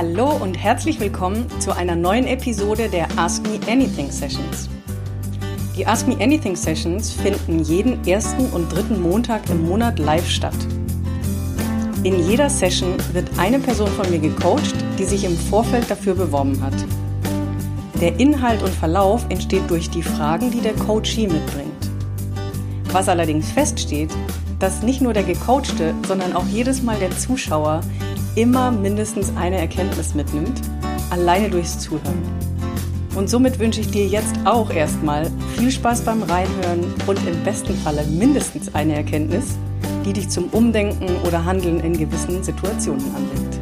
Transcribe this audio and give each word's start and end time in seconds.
Hallo 0.00 0.30
und 0.30 0.54
herzlich 0.54 1.00
willkommen 1.00 1.44
zu 1.58 1.74
einer 1.74 1.96
neuen 1.96 2.28
Episode 2.28 2.88
der 2.88 3.08
Ask 3.16 3.42
Me 3.48 3.58
Anything 3.68 4.12
Sessions. 4.12 4.68
Die 5.76 5.84
Ask 5.84 6.06
Me 6.06 6.16
Anything 6.20 6.54
Sessions 6.54 7.10
finden 7.10 7.64
jeden 7.64 8.06
ersten 8.06 8.46
und 8.50 8.72
dritten 8.72 9.02
Montag 9.02 9.50
im 9.50 9.66
Monat 9.66 9.98
live 9.98 10.30
statt. 10.30 10.54
In 12.04 12.28
jeder 12.28 12.48
Session 12.48 12.94
wird 13.12 13.28
eine 13.40 13.58
Person 13.58 13.88
von 13.88 14.08
mir 14.08 14.20
gecoacht, 14.20 14.76
die 15.00 15.04
sich 15.04 15.24
im 15.24 15.36
Vorfeld 15.36 15.90
dafür 15.90 16.14
beworben 16.14 16.62
hat. 16.62 16.76
Der 18.00 18.20
Inhalt 18.20 18.62
und 18.62 18.72
Verlauf 18.72 19.26
entsteht 19.30 19.68
durch 19.68 19.90
die 19.90 20.04
Fragen, 20.04 20.52
die 20.52 20.60
der 20.60 20.74
Coachee 20.74 21.26
mitbringt. 21.26 21.90
Was 22.92 23.08
allerdings 23.08 23.50
feststeht, 23.50 24.12
dass 24.60 24.84
nicht 24.84 25.00
nur 25.00 25.12
der 25.12 25.24
Gecoachte, 25.24 25.92
sondern 26.06 26.34
auch 26.34 26.46
jedes 26.46 26.82
Mal 26.84 27.00
der 27.00 27.10
Zuschauer 27.10 27.80
immer 28.38 28.70
mindestens 28.70 29.32
eine 29.36 29.58
Erkenntnis 29.58 30.14
mitnimmt, 30.14 30.60
alleine 31.10 31.50
durchs 31.50 31.80
Zuhören. 31.80 32.22
Und 33.16 33.28
somit 33.28 33.58
wünsche 33.58 33.80
ich 33.80 33.90
dir 33.90 34.06
jetzt 34.06 34.36
auch 34.44 34.70
erstmal 34.70 35.28
viel 35.56 35.72
Spaß 35.72 36.02
beim 36.02 36.22
Reinhören 36.22 36.84
und 37.08 37.18
im 37.26 37.42
besten 37.42 37.74
Falle 37.78 38.04
mindestens 38.04 38.72
eine 38.76 38.94
Erkenntnis, 38.94 39.56
die 40.04 40.12
dich 40.12 40.28
zum 40.28 40.44
Umdenken 40.50 41.08
oder 41.26 41.44
Handeln 41.44 41.80
in 41.80 41.98
gewissen 41.98 42.44
Situationen 42.44 43.04
anregt. 43.16 43.58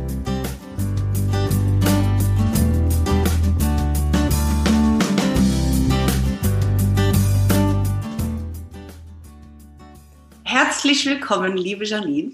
Herzlich 10.45 11.07
willkommen, 11.07 11.57
liebe 11.57 11.87
Janine. 11.87 12.33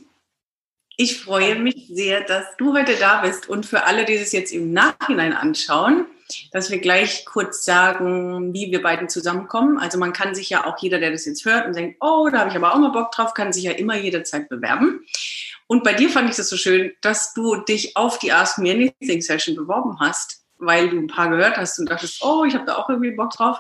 Ich 1.03 1.21
freue 1.21 1.57
mich 1.57 1.89
sehr, 1.89 2.21
dass 2.21 2.45
du 2.59 2.75
heute 2.75 2.95
da 2.95 3.23
bist 3.23 3.49
und 3.49 3.67
für 3.67 3.87
alle, 3.87 4.05
die 4.05 4.15
es 4.15 4.31
jetzt 4.31 4.53
im 4.53 4.73
Nachhinein 4.73 5.33
anschauen, 5.33 6.07
dass 6.53 6.71
wir 6.71 6.79
gleich 6.79 7.25
kurz 7.25 7.65
sagen, 7.65 8.55
wie 8.55 8.71
wir 8.71 8.83
beiden 8.83 9.09
zusammenkommen. 9.09 9.81
Also 9.81 9.99
man 9.99 10.13
kann 10.13 10.37
sich 10.37 10.49
ja 10.49 10.65
auch 10.65 10.79
jeder, 10.79 11.01
der 11.01 11.11
das 11.11 11.25
jetzt 11.25 11.45
hört 11.45 11.67
und 11.67 11.75
denkt, 11.75 11.97
oh, 11.99 12.29
da 12.31 12.39
habe 12.39 12.51
ich 12.51 12.55
aber 12.57 12.73
auch 12.73 12.79
mal 12.79 12.93
Bock 12.93 13.11
drauf, 13.11 13.35
kann 13.35 13.53
sich 13.53 13.65
ja 13.65 13.73
immer 13.73 13.97
jederzeit 13.97 14.49
bewerben. 14.49 15.05
Und 15.67 15.83
bei 15.83 15.93
dir 15.93 16.09
fand 16.09 16.31
ich 16.31 16.37
das 16.37 16.49
so 16.49 16.57
schön, 16.57 16.93
dass 17.01 17.35
du 17.35 17.57
dich 17.57 17.97
auf 17.97 18.21
die 18.21 18.31
Ask 18.31 18.59
Me 18.59 18.71
Anything 18.71 19.23
Session 19.23 19.57
beworben 19.57 19.99
hast, 19.99 20.45
weil 20.59 20.89
du 20.89 20.99
ein 20.99 21.09
paar 21.09 21.31
gehört 21.31 21.57
hast 21.57 21.81
und 21.81 21.91
dachtest, 21.91 22.23
oh, 22.23 22.45
ich 22.45 22.55
habe 22.55 22.65
da 22.65 22.77
auch 22.77 22.89
irgendwie 22.89 23.11
Bock 23.11 23.31
drauf. 23.31 23.59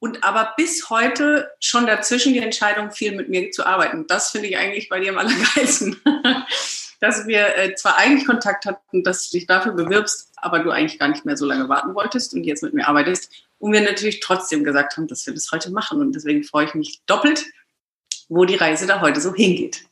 Und 0.00 0.22
aber 0.22 0.54
bis 0.56 0.90
heute 0.90 1.50
schon 1.60 1.86
dazwischen 1.86 2.32
die 2.32 2.38
Entscheidung, 2.38 2.92
viel 2.92 3.12
mit 3.16 3.28
mir 3.28 3.50
zu 3.50 3.66
arbeiten. 3.66 4.06
Das 4.06 4.30
finde 4.30 4.48
ich 4.48 4.56
eigentlich 4.56 4.88
bei 4.88 5.00
dir 5.00 5.10
am 5.10 5.18
allergeilsten. 5.18 6.00
dass 7.00 7.26
wir 7.26 7.56
äh, 7.56 7.74
zwar 7.74 7.96
eigentlich 7.96 8.26
Kontakt 8.26 8.66
hatten, 8.66 9.02
dass 9.02 9.30
du 9.30 9.38
dich 9.38 9.46
dafür 9.46 9.72
bewirbst, 9.72 10.32
aber 10.36 10.60
du 10.60 10.70
eigentlich 10.70 10.98
gar 10.98 11.08
nicht 11.08 11.24
mehr 11.24 11.36
so 11.36 11.46
lange 11.46 11.68
warten 11.68 11.94
wolltest 11.94 12.34
und 12.34 12.44
jetzt 12.44 12.62
mit 12.62 12.74
mir 12.74 12.88
arbeitest. 12.88 13.30
Und 13.58 13.72
wir 13.72 13.80
natürlich 13.80 14.20
trotzdem 14.20 14.64
gesagt 14.64 14.96
haben, 14.96 15.06
dass 15.06 15.26
wir 15.26 15.34
das 15.34 15.50
heute 15.52 15.70
machen. 15.70 16.00
Und 16.00 16.14
deswegen 16.14 16.42
freue 16.44 16.66
ich 16.66 16.74
mich 16.74 17.00
doppelt, 17.06 17.44
wo 18.28 18.44
die 18.44 18.56
Reise 18.56 18.86
da 18.86 19.00
heute 19.00 19.20
so 19.20 19.34
hingeht. 19.34 19.84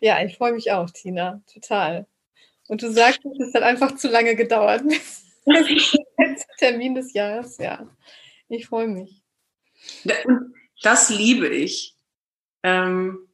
Ja, 0.00 0.22
ich 0.22 0.36
freue 0.36 0.52
mich 0.52 0.72
auch, 0.72 0.90
Tina, 0.90 1.42
total. 1.52 2.06
Und 2.68 2.82
du 2.82 2.90
sagst, 2.90 3.20
es 3.24 3.54
hat 3.54 3.62
einfach 3.62 3.96
zu 3.96 4.08
lange 4.08 4.36
gedauert. 4.36 4.82
der 5.46 5.64
letzte 6.18 6.52
Termin 6.58 6.94
des 6.94 7.12
Jahres, 7.12 7.58
ja. 7.58 7.86
Ich 8.52 8.66
freue 8.66 8.86
mich. 8.86 9.22
Das 10.82 11.08
liebe 11.08 11.48
ich. 11.48 11.96
Ähm, 12.62 13.28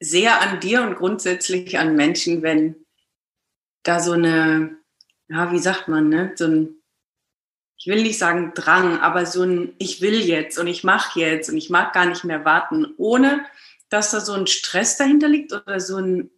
sehr 0.00 0.40
an 0.40 0.58
dir 0.58 0.82
und 0.82 0.96
grundsätzlich 0.96 1.78
an 1.78 1.94
Menschen, 1.94 2.42
wenn 2.42 2.74
da 3.84 4.00
so 4.00 4.12
eine, 4.12 4.76
ja, 5.28 5.52
wie 5.52 5.60
sagt 5.60 5.86
man, 5.86 6.08
ne, 6.08 6.32
so 6.34 6.46
ein, 6.46 6.82
ich 7.76 7.86
will 7.86 8.02
nicht 8.02 8.18
sagen 8.18 8.52
Drang, 8.54 8.98
aber 8.98 9.24
so 9.24 9.44
ein, 9.44 9.74
ich 9.78 10.00
will 10.00 10.20
jetzt 10.20 10.58
und 10.58 10.66
ich 10.66 10.82
mache 10.82 11.20
jetzt 11.20 11.48
und 11.48 11.56
ich 11.56 11.70
mag 11.70 11.92
gar 11.92 12.06
nicht 12.06 12.24
mehr 12.24 12.44
warten, 12.44 12.92
ohne 12.96 13.46
dass 13.88 14.10
da 14.10 14.20
so 14.20 14.32
ein 14.32 14.48
Stress 14.48 14.96
dahinter 14.96 15.28
liegt 15.28 15.52
oder 15.52 15.78
so 15.78 15.96
ein, 15.96 16.30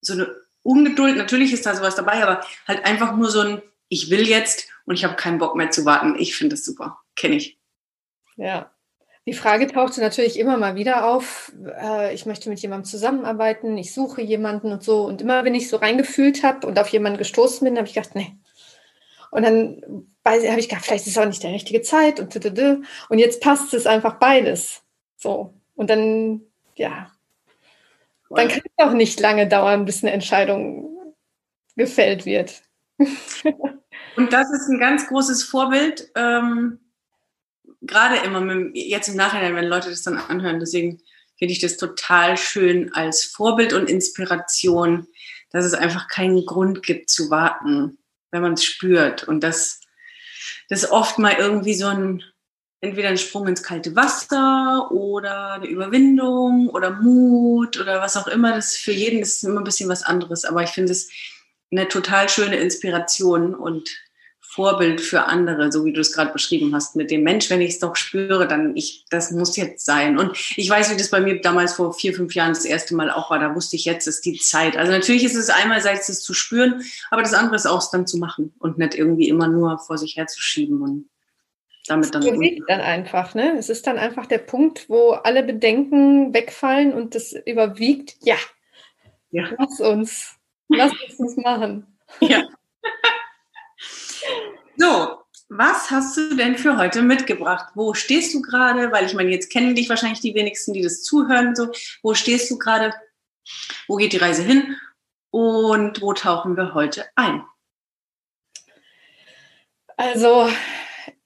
so 0.00 0.14
eine 0.14 0.34
Ungeduld. 0.62 1.18
Natürlich 1.18 1.52
ist 1.52 1.66
da 1.66 1.74
sowas 1.76 1.94
dabei, 1.94 2.22
aber 2.22 2.42
halt 2.66 2.86
einfach 2.86 3.14
nur 3.14 3.30
so 3.30 3.40
ein, 3.40 3.62
ich 3.90 4.08
will 4.08 4.26
jetzt 4.26 4.68
und 4.86 4.94
ich 4.94 5.04
habe 5.04 5.16
keinen 5.16 5.36
Bock 5.36 5.54
mehr 5.56 5.70
zu 5.70 5.84
warten. 5.84 6.16
Ich 6.18 6.34
finde 6.34 6.56
das 6.56 6.64
super. 6.64 7.00
Kenne 7.16 7.36
ich. 7.36 7.58
Ja, 8.36 8.70
die 9.26 9.34
Frage 9.34 9.66
tauchte 9.66 10.00
natürlich 10.00 10.38
immer 10.38 10.56
mal 10.56 10.76
wieder 10.76 11.06
auf. 11.06 11.52
Äh, 11.78 12.14
ich 12.14 12.24
möchte 12.24 12.48
mit 12.48 12.60
jemandem 12.60 12.90
zusammenarbeiten, 12.90 13.76
ich 13.76 13.92
suche 13.92 14.22
jemanden 14.22 14.72
und 14.72 14.82
so. 14.82 15.02
Und 15.02 15.20
immer, 15.20 15.44
wenn 15.44 15.54
ich 15.54 15.68
so 15.68 15.76
reingefühlt 15.76 16.42
habe 16.42 16.66
und 16.66 16.78
auf 16.78 16.88
jemanden 16.88 17.18
gestoßen 17.18 17.64
bin, 17.64 17.76
habe 17.76 17.86
ich 17.86 17.94
gedacht, 17.94 18.14
nee. 18.14 18.34
Und 19.30 19.42
dann 19.44 20.06
habe 20.24 20.58
ich 20.58 20.68
gedacht, 20.68 20.86
vielleicht 20.86 21.06
ist 21.06 21.12
es 21.12 21.18
auch 21.18 21.26
nicht 21.26 21.42
der 21.42 21.52
richtige 21.52 21.82
Zeit 21.82 22.18
und 22.18 22.34
und 22.34 23.18
jetzt 23.18 23.40
passt 23.40 23.72
es 23.74 23.86
einfach 23.86 24.14
beides. 24.14 24.82
So. 25.16 25.54
Und 25.76 25.90
dann, 25.90 26.40
ja, 26.74 27.12
dann 28.30 28.48
kann 28.48 28.62
es 28.64 28.84
auch 28.84 28.92
nicht 28.92 29.20
lange 29.20 29.46
dauern, 29.46 29.84
bis 29.84 30.02
eine 30.02 30.12
Entscheidung 30.12 31.14
gefällt 31.76 32.26
wird. 32.26 32.62
und 34.16 34.32
das 34.32 34.50
ist 34.52 34.68
ein 34.68 34.78
ganz 34.78 35.06
großes 35.08 35.44
Vorbild. 35.44 36.10
Ähm 36.14 36.78
gerade 37.82 38.16
immer 38.18 38.40
mit, 38.40 38.76
jetzt 38.76 39.08
im 39.08 39.16
Nachhinein, 39.16 39.54
wenn 39.54 39.66
Leute 39.66 39.90
das 39.90 40.02
dann 40.02 40.18
anhören, 40.18 40.60
deswegen 40.60 41.00
finde 41.38 41.52
ich 41.52 41.60
das 41.60 41.76
total 41.76 42.36
schön 42.36 42.92
als 42.92 43.24
Vorbild 43.24 43.72
und 43.72 43.88
Inspiration, 43.88 45.06
dass 45.50 45.64
es 45.64 45.74
einfach 45.74 46.08
keinen 46.08 46.44
Grund 46.44 46.82
gibt 46.82 47.08
zu 47.10 47.30
warten, 47.30 47.98
wenn 48.30 48.42
man 48.42 48.54
es 48.54 48.64
spürt. 48.64 49.24
Und 49.24 49.42
dass 49.42 49.80
das 50.68 50.90
oft 50.90 51.18
mal 51.18 51.34
irgendwie 51.38 51.74
so 51.74 51.86
ein, 51.86 52.22
entweder 52.82 53.08
ein 53.08 53.18
Sprung 53.18 53.48
ins 53.48 53.62
kalte 53.62 53.96
Wasser 53.96 54.90
oder 54.92 55.54
eine 55.54 55.66
Überwindung 55.66 56.68
oder 56.68 56.90
Mut 56.90 57.80
oder 57.80 58.00
was 58.00 58.16
auch 58.16 58.26
immer. 58.26 58.54
Das 58.54 58.76
für 58.76 58.92
jeden 58.92 59.20
ist 59.20 59.42
immer 59.42 59.60
ein 59.60 59.64
bisschen 59.64 59.88
was 59.88 60.02
anderes. 60.02 60.44
Aber 60.44 60.62
ich 60.62 60.70
finde 60.70 60.92
es 60.92 61.10
eine 61.70 61.88
total 61.88 62.28
schöne 62.28 62.56
Inspiration 62.56 63.54
und 63.54 63.90
Vorbild 64.52 65.00
für 65.00 65.26
andere, 65.26 65.70
so 65.70 65.84
wie 65.84 65.92
du 65.92 66.00
es 66.00 66.12
gerade 66.12 66.32
beschrieben 66.32 66.74
hast, 66.74 66.96
mit 66.96 67.12
dem 67.12 67.22
Mensch, 67.22 67.50
wenn 67.50 67.60
ich 67.60 67.74
es 67.74 67.78
doch 67.78 67.94
spüre, 67.94 68.48
dann 68.48 68.76
ich, 68.76 69.04
das 69.08 69.30
muss 69.30 69.56
jetzt 69.56 69.86
sein. 69.86 70.18
Und 70.18 70.36
ich 70.56 70.68
weiß, 70.68 70.90
wie 70.90 70.96
das 70.96 71.08
bei 71.08 71.20
mir 71.20 71.40
damals 71.40 71.74
vor 71.74 71.94
vier, 71.94 72.14
fünf 72.14 72.34
Jahren 72.34 72.52
das 72.52 72.64
erste 72.64 72.96
Mal 72.96 73.12
auch 73.12 73.30
war. 73.30 73.38
Da 73.38 73.54
wusste 73.54 73.76
ich, 73.76 73.84
jetzt 73.84 74.08
ist 74.08 74.24
die 74.24 74.38
Zeit. 74.38 74.76
Also 74.76 74.90
natürlich 74.90 75.22
ist 75.22 75.36
es 75.36 75.50
einerseits 75.50 76.08
es 76.08 76.24
zu 76.24 76.34
spüren, 76.34 76.82
aber 77.12 77.22
das 77.22 77.32
andere 77.32 77.54
ist 77.54 77.66
auch 77.66 77.78
es 77.78 77.90
dann 77.90 78.08
zu 78.08 78.18
machen 78.18 78.52
und 78.58 78.76
nicht 78.76 78.96
irgendwie 78.96 79.28
immer 79.28 79.46
nur 79.46 79.78
vor 79.78 79.98
sich 79.98 80.16
herzuschieben 80.16 80.82
und 80.82 81.08
damit 81.86 82.12
dann. 82.12 82.22
Es 82.22 82.30
bewegt 82.32 82.62
dann 82.66 82.80
einfach, 82.80 83.34
ne? 83.36 83.54
Es 83.56 83.68
ist 83.68 83.86
dann 83.86 83.98
einfach 83.98 84.26
der 84.26 84.38
Punkt, 84.38 84.88
wo 84.88 85.12
alle 85.12 85.44
Bedenken 85.44 86.34
wegfallen 86.34 86.92
und 86.92 87.14
das 87.14 87.34
überwiegt. 87.46 88.16
Ja, 88.22 88.36
ja. 89.30 89.44
lass 89.56 89.78
uns, 89.78 90.39
lass 90.70 90.92
uns 90.92 91.16
das 91.18 91.36
machen. 91.36 91.98
Ja. 92.20 92.48
So, 94.76 95.18
was 95.48 95.90
hast 95.90 96.16
du 96.16 96.36
denn 96.36 96.56
für 96.56 96.76
heute 96.78 97.02
mitgebracht? 97.02 97.72
Wo 97.74 97.94
stehst 97.94 98.32
du 98.34 98.40
gerade? 98.40 98.92
Weil 98.92 99.06
ich 99.06 99.14
meine, 99.14 99.30
jetzt 99.30 99.50
kennen 99.50 99.74
dich 99.74 99.88
wahrscheinlich 99.88 100.20
die 100.20 100.34
wenigsten, 100.34 100.72
die 100.72 100.82
das 100.82 101.02
zuhören. 101.02 101.54
So, 101.54 101.70
wo 102.02 102.14
stehst 102.14 102.50
du 102.50 102.58
gerade? 102.58 102.94
Wo 103.88 103.96
geht 103.96 104.12
die 104.12 104.18
Reise 104.18 104.42
hin? 104.42 104.76
Und 105.30 106.00
wo 106.00 106.12
tauchen 106.12 106.56
wir 106.56 106.74
heute 106.74 107.06
ein? 107.14 107.44
Also, 109.96 110.48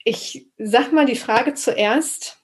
ich 0.05 0.51
sag 0.59 0.93
mal 0.93 1.07
die 1.07 1.17
Frage 1.17 1.55
zuerst, 1.55 2.39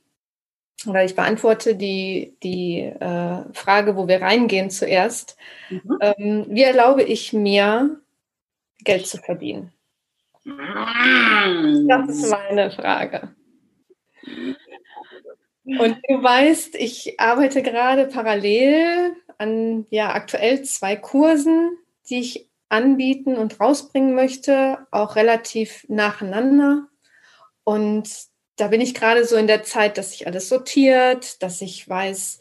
oder 0.86 1.04
ich 1.04 1.14
beantworte 1.14 1.76
die, 1.76 2.36
die 2.42 2.80
äh, 2.80 3.44
Frage, 3.52 3.96
wo 3.96 4.08
wir 4.08 4.22
reingehen 4.22 4.70
zuerst. 4.70 5.36
Mhm. 5.68 5.98
Ähm, 6.00 6.46
wie 6.48 6.62
erlaube 6.62 7.02
ich 7.02 7.32
mir, 7.32 8.00
Geld 8.82 9.06
zu 9.06 9.18
verdienen? 9.18 9.72
Das 10.44 12.08
ist 12.08 12.30
meine 12.30 12.70
Frage. 12.70 13.34
Und 15.64 15.98
du 16.08 16.22
weißt, 16.22 16.74
ich 16.76 17.20
arbeite 17.20 17.62
gerade 17.62 18.06
parallel 18.06 19.16
an 19.38 19.86
ja 19.90 20.14
aktuell 20.14 20.62
zwei 20.62 20.96
Kursen, 20.96 21.76
die 22.08 22.20
ich 22.20 22.48
anbieten 22.68 23.36
und 23.36 23.60
rausbringen 23.60 24.14
möchte, 24.14 24.78
auch 24.90 25.16
relativ 25.16 25.84
nacheinander. 25.88 26.88
Und 27.64 28.29
da 28.60 28.68
bin 28.68 28.80
ich 28.80 28.94
gerade 28.94 29.24
so 29.24 29.36
in 29.36 29.46
der 29.46 29.62
Zeit, 29.62 29.96
dass 29.96 30.12
sich 30.12 30.26
alles 30.26 30.48
sortiert, 30.48 31.42
dass 31.42 31.60
ich 31.60 31.88
weiß, 31.88 32.38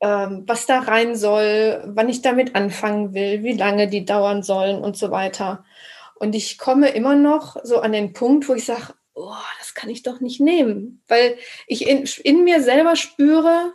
ähm, 0.00 0.44
was 0.46 0.66
da 0.66 0.80
rein 0.80 1.16
soll, 1.16 1.82
wann 1.86 2.08
ich 2.08 2.22
damit 2.22 2.54
anfangen 2.54 3.14
will, 3.14 3.42
wie 3.42 3.54
lange 3.54 3.88
die 3.88 4.04
dauern 4.04 4.42
sollen 4.42 4.82
und 4.82 4.96
so 4.96 5.10
weiter. 5.10 5.64
Und 6.14 6.34
ich 6.34 6.58
komme 6.58 6.88
immer 6.90 7.16
noch 7.16 7.56
so 7.64 7.80
an 7.80 7.92
den 7.92 8.12
Punkt, 8.12 8.48
wo 8.48 8.54
ich 8.54 8.64
sage, 8.64 8.94
oh, 9.14 9.34
das 9.58 9.74
kann 9.74 9.90
ich 9.90 10.02
doch 10.02 10.20
nicht 10.20 10.40
nehmen, 10.40 11.02
weil 11.08 11.36
ich 11.66 11.88
in, 11.88 12.08
in 12.22 12.44
mir 12.44 12.62
selber 12.62 12.94
spüre, 12.94 13.72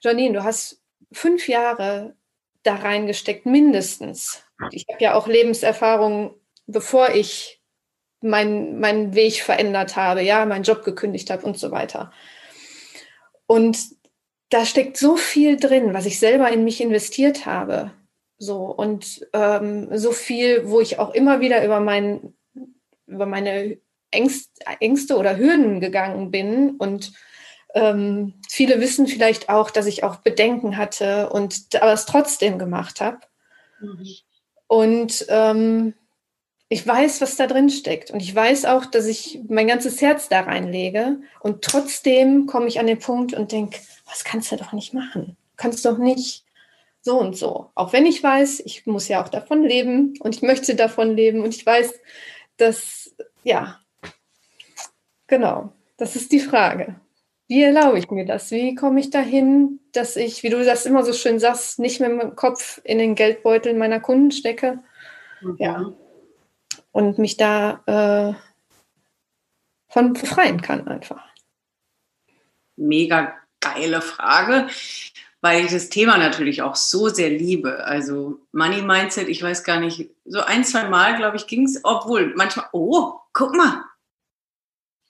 Janine, 0.00 0.34
du 0.34 0.44
hast 0.44 0.82
fünf 1.12 1.48
Jahre 1.48 2.16
da 2.64 2.74
reingesteckt, 2.74 3.46
mindestens. 3.46 4.42
ich 4.72 4.86
habe 4.90 5.02
ja 5.02 5.14
auch 5.14 5.28
Lebenserfahrung, 5.28 6.34
bevor 6.66 7.10
ich 7.10 7.60
meinen 8.24 8.80
mein 8.80 9.14
Weg 9.14 9.42
verändert 9.42 9.96
habe, 9.96 10.22
ja, 10.22 10.44
meinen 10.46 10.64
Job 10.64 10.84
gekündigt 10.84 11.30
habe 11.30 11.46
und 11.46 11.58
so 11.58 11.70
weiter. 11.70 12.12
Und 13.46 13.78
da 14.50 14.64
steckt 14.64 14.96
so 14.96 15.16
viel 15.16 15.56
drin, 15.58 15.94
was 15.94 16.06
ich 16.06 16.18
selber 16.18 16.50
in 16.50 16.64
mich 16.64 16.80
investiert 16.80 17.46
habe. 17.46 17.92
So 18.38 18.64
und 18.64 19.26
ähm, 19.32 19.96
so 19.96 20.12
viel, 20.12 20.68
wo 20.68 20.80
ich 20.80 20.98
auch 20.98 21.14
immer 21.14 21.40
wieder 21.40 21.64
über, 21.64 21.80
mein, 21.80 22.34
über 23.06 23.26
meine 23.26 23.78
Ängste, 24.10 24.50
Ängste 24.80 25.16
oder 25.16 25.36
Hürden 25.36 25.80
gegangen 25.80 26.30
bin. 26.30 26.76
Und 26.76 27.12
ähm, 27.74 28.34
viele 28.48 28.80
wissen 28.80 29.06
vielleicht 29.06 29.48
auch, 29.48 29.70
dass 29.70 29.86
ich 29.86 30.04
auch 30.04 30.16
Bedenken 30.16 30.76
hatte 30.76 31.30
und 31.30 31.68
aber 31.80 31.92
es 31.92 32.06
trotzdem 32.06 32.58
gemacht 32.58 33.00
habe. 33.00 33.18
Mhm. 33.80 34.06
Und 34.66 35.26
ähm, 35.28 35.94
ich 36.74 36.84
weiß, 36.84 37.20
was 37.20 37.36
da 37.36 37.46
drin 37.46 37.70
steckt. 37.70 38.10
Und 38.10 38.18
ich 38.20 38.34
weiß 38.34 38.64
auch, 38.64 38.84
dass 38.84 39.06
ich 39.06 39.38
mein 39.48 39.68
ganzes 39.68 40.02
Herz 40.02 40.28
da 40.28 40.40
reinlege. 40.40 41.20
Und 41.38 41.62
trotzdem 41.62 42.46
komme 42.46 42.66
ich 42.66 42.80
an 42.80 42.88
den 42.88 42.98
Punkt 42.98 43.32
und 43.32 43.52
denke, 43.52 43.78
was 44.06 44.24
kannst 44.24 44.50
du 44.50 44.56
doch 44.56 44.72
nicht 44.72 44.92
machen? 44.92 45.36
Du 45.52 45.56
kannst 45.56 45.86
doch 45.86 45.98
nicht 45.98 46.44
so 47.00 47.20
und 47.20 47.36
so. 47.36 47.70
Auch 47.76 47.92
wenn 47.92 48.06
ich 48.06 48.20
weiß, 48.20 48.58
ich 48.64 48.86
muss 48.86 49.06
ja 49.06 49.22
auch 49.22 49.28
davon 49.28 49.62
leben 49.62 50.14
und 50.18 50.34
ich 50.34 50.42
möchte 50.42 50.74
davon 50.74 51.14
leben. 51.14 51.42
Und 51.42 51.54
ich 51.54 51.64
weiß, 51.64 51.94
dass, 52.56 53.14
ja, 53.44 53.78
genau, 55.28 55.72
das 55.96 56.16
ist 56.16 56.32
die 56.32 56.40
Frage. 56.40 56.96
Wie 57.46 57.62
erlaube 57.62 58.00
ich 58.00 58.10
mir 58.10 58.26
das? 58.26 58.50
Wie 58.50 58.74
komme 58.74 58.98
ich 58.98 59.10
dahin, 59.10 59.78
dass 59.92 60.16
ich, 60.16 60.42
wie 60.42 60.50
du 60.50 60.64
das 60.64 60.86
immer 60.86 61.04
so 61.04 61.12
schön 61.12 61.38
sagst, 61.38 61.78
nicht 61.78 62.00
mit 62.00 62.10
dem 62.10 62.34
Kopf 62.34 62.80
in 62.82 62.98
den 62.98 63.14
Geldbeutel 63.14 63.74
meiner 63.74 64.00
Kunden 64.00 64.32
stecke? 64.32 64.80
Mhm. 65.40 65.56
Ja. 65.60 65.92
Und 66.94 67.18
mich 67.18 67.36
da 67.36 67.82
äh, 67.86 68.34
von 69.88 70.12
befreien 70.12 70.62
kann 70.62 70.86
einfach. 70.86 71.24
Mega 72.76 73.34
geile 73.58 74.00
Frage, 74.00 74.68
weil 75.40 75.64
ich 75.64 75.72
das 75.72 75.88
Thema 75.88 76.18
natürlich 76.18 76.62
auch 76.62 76.76
so 76.76 77.08
sehr 77.08 77.30
liebe. 77.30 77.84
Also 77.84 78.38
Money 78.52 78.82
Mindset, 78.82 79.28
ich 79.28 79.42
weiß 79.42 79.64
gar 79.64 79.80
nicht, 79.80 80.08
so 80.24 80.40
ein, 80.40 80.64
zwei 80.64 80.88
Mal, 80.88 81.16
glaube 81.16 81.36
ich, 81.36 81.48
ging 81.48 81.64
es, 81.64 81.80
obwohl 81.82 82.32
manchmal, 82.36 82.66
oh, 82.70 83.14
guck 83.32 83.56
mal, 83.56 83.82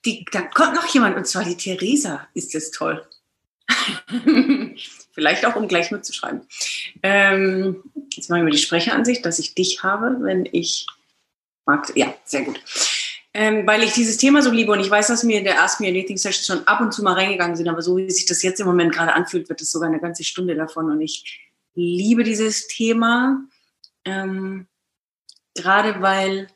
die, 0.05 0.25
da 0.31 0.41
kommt 0.41 0.73
noch 0.73 0.87
jemand 0.87 1.15
und 1.15 1.27
zwar 1.27 1.43
die 1.43 1.55
Theresa. 1.55 2.27
Ist 2.33 2.55
das 2.55 2.71
toll. 2.71 3.07
Vielleicht 5.11 5.45
auch, 5.45 5.55
um 5.55 5.67
gleich 5.67 5.91
mitzuschreiben. 5.91 6.41
Ähm, 7.03 7.83
jetzt 8.09 8.31
mache 8.31 8.39
ich 8.39 8.45
mir 8.45 8.51
die 8.51 8.57
Sprecheransicht, 8.57 9.23
dass 9.23 9.37
ich 9.37 9.53
dich 9.53 9.83
habe, 9.83 10.17
wenn 10.21 10.49
ich 10.51 10.87
mag. 11.65 11.91
Ja, 11.95 12.13
sehr 12.25 12.43
gut. 12.43 12.61
Ähm, 13.33 13.67
weil 13.67 13.83
ich 13.83 13.91
dieses 13.91 14.17
Thema 14.17 14.41
so 14.41 14.49
liebe 14.49 14.71
und 14.71 14.79
ich 14.79 14.89
weiß, 14.89 15.07
dass 15.07 15.23
mir 15.23 15.39
in 15.39 15.43
der 15.43 15.61
Ask 15.61 15.81
Me 15.81 15.87
Anything 15.87 16.17
Session 16.17 16.57
schon 16.57 16.67
ab 16.67 16.79
und 16.79 16.93
zu 16.93 17.03
mal 17.03 17.13
reingegangen 17.13 17.57
sind, 17.57 17.67
aber 17.67 17.81
so 17.81 17.97
wie 17.97 18.09
sich 18.09 18.25
das 18.25 18.43
jetzt 18.43 18.61
im 18.61 18.67
Moment 18.67 18.93
gerade 18.93 19.13
anfühlt, 19.13 19.49
wird 19.49 19.61
es 19.61 19.71
sogar 19.71 19.89
eine 19.89 19.99
ganze 19.99 20.23
Stunde 20.23 20.55
davon 20.55 20.89
und 20.89 21.01
ich 21.01 21.41
liebe 21.73 22.23
dieses 22.23 22.67
Thema, 22.67 23.43
ähm, 24.05 24.67
gerade 25.53 26.01
weil 26.01 26.47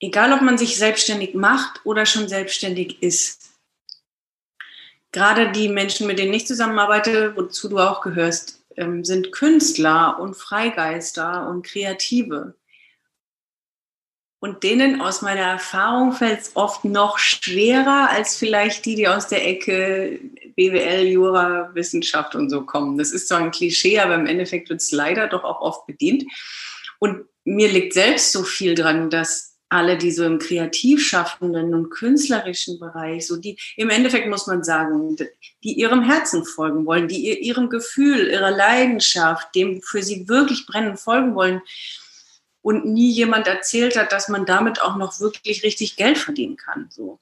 egal 0.00 0.32
ob 0.32 0.42
man 0.42 0.58
sich 0.58 0.76
selbstständig 0.76 1.34
macht 1.34 1.84
oder 1.84 2.06
schon 2.06 2.28
selbstständig 2.28 3.02
ist, 3.02 3.50
gerade 5.12 5.52
die 5.52 5.68
Menschen, 5.68 6.06
mit 6.06 6.18
denen 6.18 6.32
ich 6.32 6.46
zusammenarbeite, 6.46 7.36
wozu 7.36 7.68
du 7.68 7.78
auch 7.78 8.00
gehörst, 8.00 8.62
ähm, 8.76 9.04
sind 9.04 9.32
Künstler 9.32 10.18
und 10.18 10.36
Freigeister 10.36 11.48
und 11.48 11.66
Kreative. 11.66 12.54
Und 14.42 14.62
denen 14.62 15.02
aus 15.02 15.20
meiner 15.20 15.42
Erfahrung 15.42 16.12
fällt 16.12 16.40
es 16.40 16.52
oft 16.54 16.84
noch 16.86 17.18
schwerer 17.18 18.08
als 18.10 18.38
vielleicht 18.38 18.86
die, 18.86 18.94
die 18.94 19.06
aus 19.06 19.28
der 19.28 19.46
Ecke 19.46 20.18
BWL, 20.56 21.06
Jura, 21.08 21.70
Wissenschaft 21.74 22.34
und 22.34 22.48
so 22.48 22.62
kommen. 22.62 22.96
Das 22.96 23.12
ist 23.12 23.28
zwar 23.28 23.40
ein 23.40 23.50
Klischee, 23.50 24.00
aber 24.00 24.14
im 24.14 24.26
Endeffekt 24.26 24.70
wird 24.70 24.80
es 24.80 24.92
leider 24.92 25.26
doch 25.26 25.44
auch 25.44 25.60
oft 25.60 25.86
bedient. 25.86 26.24
Und 26.98 27.26
mir 27.44 27.68
liegt 27.70 27.92
selbst 27.92 28.32
so 28.32 28.42
viel 28.42 28.74
dran, 28.74 29.10
dass 29.10 29.58
alle, 29.68 29.98
die 29.98 30.10
so 30.10 30.24
im 30.24 30.38
kreativ 30.38 31.06
schaffenden 31.06 31.74
und 31.74 31.90
künstlerischen 31.90 32.80
Bereich, 32.80 33.26
so 33.26 33.36
die, 33.36 33.58
im 33.76 33.90
Endeffekt 33.90 34.26
muss 34.26 34.46
man 34.46 34.64
sagen, 34.64 35.16
die 35.62 35.74
ihrem 35.74 36.02
Herzen 36.02 36.46
folgen 36.46 36.86
wollen, 36.86 37.08
die 37.08 37.40
ihrem 37.40 37.68
Gefühl, 37.68 38.28
ihrer 38.28 38.50
Leidenschaft, 38.50 39.54
dem 39.54 39.82
für 39.82 40.02
sie 40.02 40.28
wirklich 40.28 40.66
brennen, 40.66 40.96
folgen 40.96 41.34
wollen 41.34 41.60
und 42.62 42.84
nie 42.86 43.10
jemand 43.10 43.46
erzählt 43.46 43.96
hat, 43.96 44.12
dass 44.12 44.28
man 44.28 44.46
damit 44.46 44.82
auch 44.82 44.96
noch 44.96 45.18
wirklich 45.20 45.62
richtig 45.62 45.96
Geld 45.96 46.18
verdienen 46.18 46.56
kann, 46.56 46.88
so. 46.90 47.18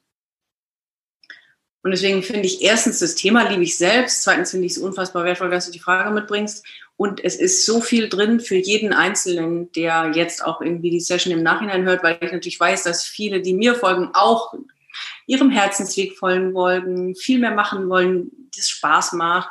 Und 1.81 1.91
deswegen 1.91 2.23
finde 2.23 2.45
ich 2.45 2.61
erstens 2.61 2.99
das 2.99 3.15
Thema 3.15 3.49
liebe 3.49 3.63
ich 3.63 3.77
selbst, 3.77 4.23
zweitens 4.23 4.51
finde 4.51 4.65
ich 4.65 4.73
es 4.73 4.77
unfassbar 4.77 5.23
wertvoll, 5.23 5.49
dass 5.49 5.65
du 5.65 5.71
die 5.71 5.79
Frage 5.79 6.11
mitbringst 6.11 6.65
und 6.97 7.23
es 7.23 7.37
ist 7.37 7.65
so 7.65 7.79
viel 7.79 8.09
drin 8.09 8.41
für 8.41 8.57
jeden 8.57 8.91
Einzelnen, 8.91 9.71
der 9.71 10.11
jetzt 10.13 10.43
auch 10.43 10.59
irgendwie 10.59 10.89
die 10.89 10.99
Session 10.99 11.31
im 11.31 11.41
Nachhinein 11.41 11.85
hört, 11.85 12.03
weil 12.03 12.17
ich 12.19 12.33
natürlich 12.33 12.59
weiß, 12.59 12.83
dass 12.83 13.05
viele, 13.05 13.41
die 13.41 13.53
mir 13.53 13.75
folgen, 13.75 14.09
auch 14.13 14.53
ihrem 15.25 15.49
Herzensweg 15.49 16.17
folgen 16.17 16.53
wollen, 16.53 17.15
viel 17.15 17.39
mehr 17.39 17.55
machen 17.55 17.87
wollen, 17.87 18.29
das 18.53 18.67
Spaß 18.67 19.13
macht, 19.13 19.49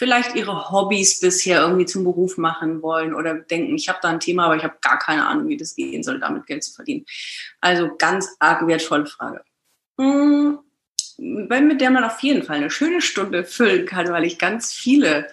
vielleicht 0.00 0.34
ihre 0.34 0.70
Hobbys 0.70 1.20
bisher 1.20 1.60
irgendwie 1.60 1.84
zum 1.84 2.04
Beruf 2.04 2.38
machen 2.38 2.80
wollen 2.80 3.12
oder 3.14 3.34
denken, 3.34 3.74
ich 3.74 3.90
habe 3.90 3.98
da 4.00 4.08
ein 4.08 4.18
Thema, 4.18 4.46
aber 4.46 4.56
ich 4.56 4.64
habe 4.64 4.78
gar 4.80 4.98
keine 4.98 5.26
Ahnung, 5.26 5.48
wie 5.48 5.58
das 5.58 5.76
gehen 5.76 6.02
soll, 6.02 6.18
damit 6.18 6.46
Geld 6.46 6.64
zu 6.64 6.72
verdienen. 6.72 7.04
Also 7.60 7.94
ganz 7.98 8.34
arg 8.38 8.66
wertvolle 8.66 9.04
Frage. 9.04 9.44
Hm, 10.00 10.58
mit 11.18 11.82
der 11.82 11.90
man 11.90 12.04
auf 12.04 12.18
jeden 12.20 12.42
Fall 12.44 12.56
eine 12.56 12.70
schöne 12.70 13.02
Stunde 13.02 13.44
füllen 13.44 13.84
kann, 13.84 14.08
weil 14.08 14.24
ich 14.24 14.38
ganz 14.38 14.72
viele 14.72 15.30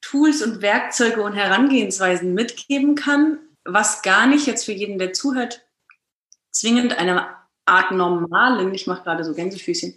Tools 0.00 0.40
und 0.40 0.62
Werkzeuge 0.62 1.20
und 1.20 1.32
Herangehensweisen 1.32 2.32
mitgeben 2.32 2.94
kann, 2.94 3.40
was 3.64 4.02
gar 4.02 4.28
nicht 4.28 4.46
jetzt 4.46 4.64
für 4.64 4.72
jeden, 4.72 5.00
der 5.00 5.12
zuhört, 5.12 5.66
zwingend 6.52 6.96
einer 6.96 7.44
Art 7.66 7.90
normalen, 7.90 8.72
ich 8.72 8.86
mache 8.86 9.02
gerade 9.02 9.24
so 9.24 9.34
Gänsefüßchen, 9.34 9.96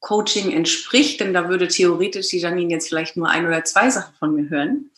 Coaching 0.00 0.52
entspricht, 0.52 1.20
denn 1.20 1.34
da 1.34 1.48
würde 1.48 1.68
theoretisch 1.68 2.28
die 2.28 2.38
Janine 2.38 2.72
jetzt 2.72 2.88
vielleicht 2.88 3.16
nur 3.16 3.28
ein 3.28 3.46
oder 3.46 3.64
zwei 3.64 3.90
Sachen 3.90 4.14
von 4.16 4.34
mir 4.34 4.48
hören 4.48 4.90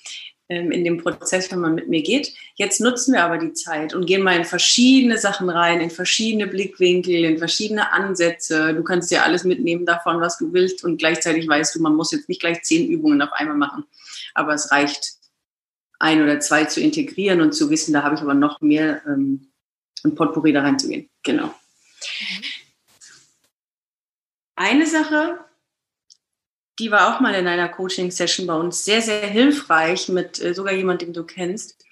ähm, 0.48 0.70
in 0.70 0.84
dem 0.84 0.98
Prozess, 0.98 1.50
wenn 1.50 1.60
man 1.60 1.74
mit 1.74 1.88
mir 1.88 2.02
geht. 2.02 2.34
Jetzt 2.54 2.80
nutzen 2.80 3.14
wir 3.14 3.24
aber 3.24 3.38
die 3.38 3.54
Zeit 3.54 3.94
und 3.94 4.06
gehen 4.06 4.22
mal 4.22 4.36
in 4.36 4.44
verschiedene 4.44 5.16
Sachen 5.16 5.48
rein, 5.48 5.80
in 5.80 5.90
verschiedene 5.90 6.46
Blickwinkel, 6.46 7.24
in 7.24 7.38
verschiedene 7.38 7.92
Ansätze. 7.92 8.74
Du 8.74 8.82
kannst 8.82 9.10
dir 9.10 9.24
alles 9.24 9.44
mitnehmen 9.44 9.86
davon, 9.86 10.20
was 10.20 10.36
du 10.38 10.52
willst 10.52 10.84
und 10.84 10.98
gleichzeitig 10.98 11.48
weißt 11.48 11.74
du, 11.74 11.80
man 11.80 11.96
muss 11.96 12.12
jetzt 12.12 12.28
nicht 12.28 12.40
gleich 12.40 12.62
zehn 12.62 12.88
Übungen 12.88 13.22
auf 13.22 13.32
einmal 13.32 13.56
machen 13.56 13.84
aber 14.34 14.54
es 14.54 14.70
reicht, 14.70 15.14
ein 15.98 16.22
oder 16.22 16.40
zwei 16.40 16.64
zu 16.64 16.80
integrieren 16.80 17.40
und 17.40 17.52
zu 17.52 17.68
wissen, 17.68 17.92
da 17.92 18.02
habe 18.02 18.14
ich 18.14 18.22
aber 18.22 18.34
noch 18.34 18.60
mehr 18.60 19.02
ähm, 19.06 19.52
ein 20.02 20.14
Potpourri 20.14 20.52
da 20.52 20.62
reinzugehen. 20.62 21.10
Genau. 21.22 21.54
Eine 24.60 24.86
Sache, 24.86 25.42
die 26.78 26.90
war 26.90 27.16
auch 27.16 27.20
mal 27.20 27.34
in 27.34 27.46
einer 27.46 27.70
Coaching-Session 27.70 28.46
bei 28.46 28.52
uns 28.52 28.84
sehr, 28.84 29.00
sehr 29.00 29.26
hilfreich 29.26 30.10
mit 30.10 30.38
äh, 30.38 30.52
sogar 30.52 30.74
jemandem, 30.74 31.14
den 31.14 31.14
du 31.14 31.24
kennst. 31.24 31.82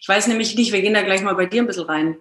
Ich 0.00 0.08
weiß 0.08 0.26
nämlich 0.26 0.56
nicht, 0.56 0.72
wir 0.72 0.82
gehen 0.82 0.94
da 0.94 1.02
gleich 1.02 1.22
mal 1.22 1.36
bei 1.36 1.46
dir 1.46 1.62
ein 1.62 1.68
bisschen 1.68 1.84
rein, 1.84 2.18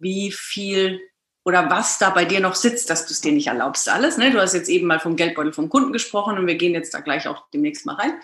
wie 0.00 0.32
viel 0.32 1.00
oder 1.44 1.70
was 1.70 1.98
da 1.98 2.10
bei 2.10 2.24
dir 2.24 2.40
noch 2.40 2.56
sitzt, 2.56 2.90
dass 2.90 3.06
du 3.06 3.12
es 3.12 3.20
dir 3.20 3.30
nicht 3.30 3.46
erlaubst. 3.46 3.88
Alles, 3.88 4.16
ne? 4.18 4.32
Du 4.32 4.40
hast 4.40 4.54
jetzt 4.54 4.68
eben 4.68 4.88
mal 4.88 4.98
vom 4.98 5.14
Geldbeutel 5.14 5.52
vom 5.52 5.68
Kunden 5.68 5.92
gesprochen 5.92 6.36
und 6.36 6.48
wir 6.48 6.56
gehen 6.56 6.74
jetzt 6.74 6.92
da 6.92 6.98
gleich 6.98 7.28
auch 7.28 7.48
demnächst 7.54 7.86
mal 7.86 7.94
rein. 7.94 8.20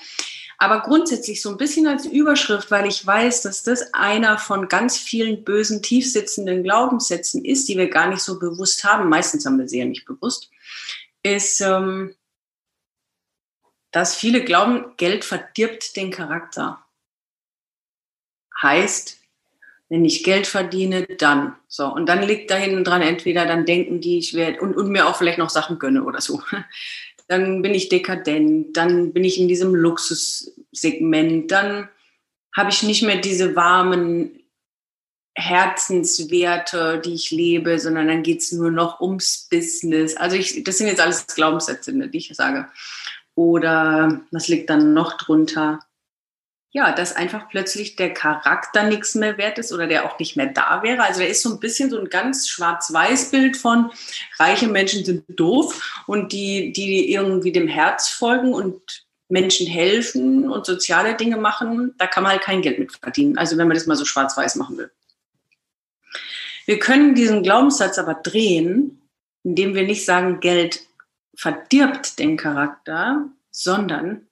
Aber 0.59 0.81
grundsätzlich 0.81 1.43
so 1.43 1.51
ein 1.51 1.59
bisschen 1.59 1.87
als 1.87 2.07
Überschrift, 2.07 2.71
weil 2.71 2.87
ich 2.87 3.07
weiß, 3.07 3.43
dass 3.43 3.63
das 3.63 3.93
einer 3.93 4.39
von 4.39 4.69
ganz 4.69 4.97
vielen 4.97 5.45
bösen, 5.45 5.83
tiefsitzenden 5.83 6.63
Glaubenssätzen 6.63 7.45
ist, 7.45 7.69
die 7.69 7.77
wir 7.77 7.91
gar 7.91 8.09
nicht 8.09 8.23
so 8.23 8.39
bewusst 8.39 8.85
haben. 8.85 9.09
Meistens 9.09 9.45
haben 9.45 9.59
wir 9.59 9.69
sie 9.69 9.81
ja 9.81 9.85
nicht 9.85 10.07
bewusst. 10.07 10.51
Ist, 11.23 11.61
ähm, 11.61 12.15
dass 13.91 14.15
viele 14.15 14.45
glauben, 14.45 14.95
Geld 14.97 15.25
verdirbt 15.25 15.97
den 15.97 16.11
Charakter. 16.11 16.85
Heißt, 18.63 19.19
wenn 19.89 20.05
ich 20.05 20.25
Geld 20.25 20.47
verdiene, 20.47 21.07
dann. 21.07 21.55
So, 21.69 21.87
und 21.87 22.07
dann 22.07 22.23
liegt 22.23 22.51
da 22.51 22.57
hinten 22.57 22.83
dran, 22.83 23.03
entweder 23.03 23.47
dann 23.47 23.67
denken 23.67 24.01
die, 24.01 24.19
ich 24.19 24.35
werde 24.35 24.61
und, 24.61 24.77
und 24.77 24.89
mir 24.91 25.07
auch 25.07 25.17
vielleicht 25.17 25.39
noch 25.39 25.51
Sachen 25.51 25.79
gönne 25.79 26.03
oder 26.05 26.21
so. 26.21 26.43
Dann 27.29 27.63
bin 27.63 27.75
ich 27.75 27.89
dekadent, 27.89 28.77
dann 28.77 29.13
bin 29.13 29.25
ich 29.25 29.41
in 29.41 29.49
diesem 29.49 29.75
Luxussegment, 29.75 31.51
dann 31.51 31.89
habe 32.55 32.71
ich 32.71 32.83
nicht 32.83 33.03
mehr 33.03 33.21
diese 33.21 33.55
warmen 33.57 34.41
Herzenswerte, 35.37 37.03
die 37.05 37.13
ich 37.13 37.31
lebe, 37.31 37.79
sondern 37.79 38.09
dann 38.09 38.23
geht 38.23 38.41
es 38.41 38.53
nur 38.53 38.71
noch 38.71 39.01
ums 39.01 39.49
Business. 39.51 40.17
Also 40.17 40.37
ich, 40.37 40.65
das 40.65 40.79
sind 40.79 40.87
jetzt 40.87 41.01
alles 41.01 41.27
Glaubenssätze, 41.27 41.93
die 41.93 42.19
ich 42.19 42.35
sage. 42.35 42.69
Oder 43.35 44.23
was 44.31 44.49
liegt 44.49 44.71
dann 44.71 44.95
noch 44.95 45.19
drunter? 45.19 45.81
Ja, 46.77 46.93
dass 46.93 47.17
einfach 47.17 47.49
plötzlich 47.49 47.97
der 47.97 48.13
Charakter 48.13 48.83
nichts 48.83 49.15
mehr 49.15 49.39
wert 49.39 49.59
ist 49.59 49.73
oder 49.73 49.87
der 49.87 50.05
auch 50.05 50.19
nicht 50.19 50.37
mehr 50.37 50.49
da 50.49 50.83
wäre. 50.83 51.05
Also 51.05 51.21
da 51.21 51.27
ist 51.27 51.41
so 51.41 51.55
ein 51.55 51.59
bisschen 51.59 51.89
so 51.89 51.99
ein 51.99 52.11
ganz 52.11 52.51
schwarz-weiß-Bild 52.51 53.57
von 53.57 53.91
reiche 54.39 54.69
Menschen 54.69 55.03
sind 55.03 55.25
doof 55.29 56.03
und 56.07 56.33
die, 56.33 56.75
die 56.75 57.11
irgendwie 57.11 57.51
dem 57.51 57.67
Herz 57.67 58.11
folgen 58.11 58.53
und 58.53 59.07
Menschen 59.31 59.67
helfen 59.67 60.51
und 60.51 60.67
soziale 60.67 61.15
Dinge 61.15 61.39
machen, 61.39 61.95
da 61.97 62.07
kann 62.07 62.23
man 62.23 62.33
halt 62.33 62.43
kein 62.43 62.61
Geld 62.61 62.79
mit 62.79 62.93
verdienen. 62.93 63.39
Also 63.39 63.57
wenn 63.57 63.69
man 63.69 63.75
das 63.75 63.87
mal 63.87 63.97
so 63.97 64.05
schwarz-weiß 64.05 64.57
machen 64.57 64.77
will. 64.77 64.91
Wir 66.67 66.79
können 66.79 67.15
diesen 67.15 67.43
Glaubenssatz 67.43 67.99
aber 67.99 68.13
drehen, 68.13 69.01
indem 69.45 69.75
wir 69.75 69.85
nicht 69.85 70.05
sagen, 70.05 70.41
Geld 70.41 70.83
verdirbt 71.35 72.19
den 72.19 72.37
Charakter, 72.37 73.31
sondern 73.51 74.26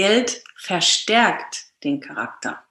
Geld 0.00 0.42
verstärkt 0.56 1.66
den 1.84 2.00
Charakter. 2.00 2.64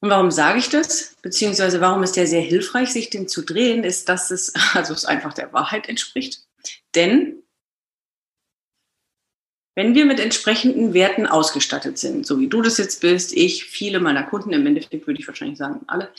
Und 0.00 0.08
warum 0.08 0.30
sage 0.30 0.58
ich 0.58 0.70
das? 0.70 1.14
Beziehungsweise 1.20 1.82
warum 1.82 2.02
ist 2.02 2.16
der 2.16 2.26
sehr 2.26 2.40
hilfreich, 2.40 2.90
sich 2.90 3.10
den 3.10 3.28
zu 3.28 3.42
drehen, 3.42 3.84
ist, 3.84 4.08
dass 4.08 4.30
es, 4.30 4.54
also 4.72 4.94
es 4.94 5.04
einfach 5.04 5.34
der 5.34 5.52
Wahrheit 5.52 5.86
entspricht. 5.86 6.46
Denn 6.94 7.42
wenn 9.74 9.94
wir 9.94 10.06
mit 10.06 10.18
entsprechenden 10.18 10.94
Werten 10.94 11.26
ausgestattet 11.26 11.98
sind, 11.98 12.26
so 12.26 12.40
wie 12.40 12.48
du 12.48 12.62
das 12.62 12.78
jetzt 12.78 13.02
bist, 13.02 13.34
ich, 13.34 13.66
viele 13.66 14.00
meiner 14.00 14.22
Kunden, 14.22 14.54
im 14.54 14.66
Endeffekt 14.66 15.06
würde 15.06 15.20
ich 15.20 15.28
wahrscheinlich 15.28 15.58
sagen, 15.58 15.82
alle, 15.88 16.10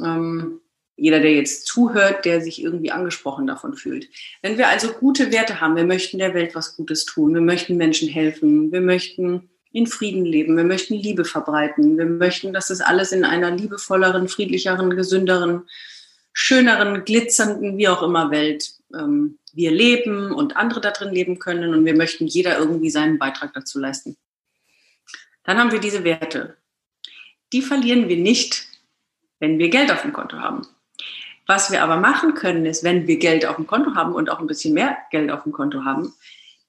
ähm, 0.00 0.62
jeder, 0.98 1.20
der 1.20 1.32
jetzt 1.32 1.66
zuhört, 1.66 2.24
der 2.24 2.40
sich 2.40 2.60
irgendwie 2.62 2.90
angesprochen 2.90 3.46
davon 3.46 3.74
fühlt. 3.74 4.08
Wenn 4.42 4.58
wir 4.58 4.68
also 4.68 4.92
gute 4.92 5.30
Werte 5.30 5.60
haben, 5.60 5.76
wir 5.76 5.84
möchten 5.84 6.18
der 6.18 6.34
Welt 6.34 6.54
was 6.54 6.76
Gutes 6.76 7.04
tun, 7.04 7.34
wir 7.34 7.40
möchten 7.40 7.76
Menschen 7.76 8.08
helfen, 8.08 8.72
wir 8.72 8.80
möchten 8.80 9.48
in 9.70 9.86
Frieden 9.86 10.24
leben, 10.24 10.56
wir 10.56 10.64
möchten 10.64 10.94
Liebe 10.94 11.24
verbreiten, 11.24 11.96
wir 11.96 12.06
möchten, 12.06 12.52
dass 12.52 12.68
das 12.68 12.80
alles 12.80 13.12
in 13.12 13.24
einer 13.24 13.52
liebevolleren, 13.52 14.28
friedlicheren, 14.28 14.90
gesünderen, 14.90 15.68
schöneren, 16.32 17.04
glitzernden, 17.04 17.78
wie 17.78 17.88
auch 17.88 18.02
immer 18.02 18.32
Welt 18.32 18.72
ähm, 18.92 19.38
wir 19.52 19.70
leben 19.70 20.32
und 20.32 20.56
andere 20.56 20.80
da 20.80 20.90
drin 20.90 21.14
leben 21.14 21.38
können 21.38 21.74
und 21.74 21.84
wir 21.84 21.94
möchten 21.94 22.26
jeder 22.26 22.58
irgendwie 22.58 22.90
seinen 22.90 23.18
Beitrag 23.18 23.52
dazu 23.54 23.78
leisten. 23.78 24.16
Dann 25.44 25.58
haben 25.58 25.70
wir 25.70 25.80
diese 25.80 26.02
Werte. 26.02 26.56
Die 27.52 27.62
verlieren 27.62 28.08
wir 28.08 28.16
nicht, 28.16 28.66
wenn 29.38 29.58
wir 29.58 29.68
Geld 29.68 29.92
auf 29.92 30.02
dem 30.02 30.12
Konto 30.12 30.38
haben. 30.38 30.66
Was 31.48 31.72
wir 31.72 31.82
aber 31.82 31.96
machen 31.96 32.34
können, 32.34 32.66
ist, 32.66 32.84
wenn 32.84 33.06
wir 33.06 33.18
Geld 33.18 33.46
auf 33.46 33.56
dem 33.56 33.66
Konto 33.66 33.94
haben 33.94 34.12
und 34.12 34.28
auch 34.30 34.38
ein 34.38 34.46
bisschen 34.46 34.74
mehr 34.74 34.98
Geld 35.10 35.30
auf 35.30 35.44
dem 35.44 35.52
Konto 35.52 35.82
haben, 35.82 36.12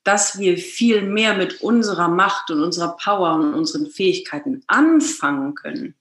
dass 0.05 0.39
wir 0.39 0.57
viel 0.57 1.01
mehr 1.01 1.35
mit 1.35 1.61
unserer 1.61 2.07
Macht 2.07 2.49
und 2.49 2.63
unserer 2.63 2.95
Power 2.95 3.35
und 3.35 3.53
unseren 3.53 3.87
Fähigkeiten 3.87 4.63
anfangen 4.67 5.53
können. 5.53 5.95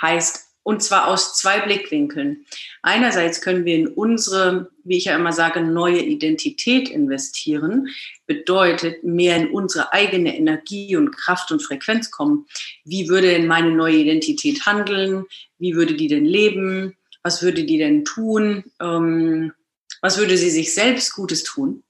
Heißt, 0.00 0.44
und 0.62 0.82
zwar 0.82 1.08
aus 1.08 1.36
zwei 1.36 1.60
Blickwinkeln. 1.60 2.46
Einerseits 2.82 3.42
können 3.42 3.64
wir 3.64 3.74
in 3.74 3.88
unsere, 3.88 4.70
wie 4.84 4.96
ich 4.96 5.06
ja 5.06 5.16
immer 5.16 5.32
sage, 5.32 5.60
neue 5.60 6.00
Identität 6.00 6.88
investieren. 6.88 7.88
Bedeutet, 8.26 9.02
mehr 9.02 9.36
in 9.36 9.50
unsere 9.50 9.92
eigene 9.92 10.38
Energie 10.38 10.96
und 10.96 11.10
Kraft 11.10 11.50
und 11.50 11.62
Frequenz 11.62 12.12
kommen. 12.12 12.46
Wie 12.84 13.08
würde 13.08 13.26
denn 13.26 13.48
meine 13.48 13.72
neue 13.72 13.96
Identität 13.96 14.64
handeln? 14.64 15.26
Wie 15.58 15.74
würde 15.74 15.94
die 15.94 16.08
denn 16.08 16.24
leben? 16.24 16.96
Was 17.24 17.42
würde 17.42 17.64
die 17.64 17.78
denn 17.78 18.04
tun? 18.04 18.64
Ähm, 18.80 19.52
was 20.00 20.18
würde 20.18 20.36
sie 20.36 20.50
sich 20.50 20.74
selbst 20.74 21.14
Gutes 21.14 21.42
tun? 21.42 21.82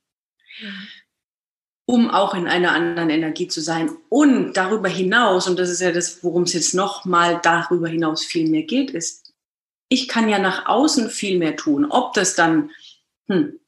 Um 1.86 2.08
auch 2.08 2.34
in 2.34 2.46
einer 2.46 2.72
anderen 2.72 3.10
Energie 3.10 3.48
zu 3.48 3.60
sein. 3.60 3.90
Und 4.08 4.54
darüber 4.56 4.88
hinaus, 4.88 5.48
und 5.48 5.58
das 5.58 5.68
ist 5.68 5.80
ja 5.80 5.92
das, 5.92 6.22
worum 6.22 6.44
es 6.44 6.54
jetzt 6.54 6.72
nochmal 6.72 7.40
darüber 7.42 7.88
hinaus 7.88 8.24
viel 8.24 8.48
mehr 8.48 8.62
geht, 8.62 8.92
ist, 8.92 9.34
ich 9.88 10.08
kann 10.08 10.28
ja 10.28 10.38
nach 10.38 10.66
außen 10.66 11.10
viel 11.10 11.38
mehr 11.38 11.56
tun. 11.56 11.84
Ob 11.84 12.14
das 12.14 12.36
dann 12.36 12.70
hm, 13.26 13.58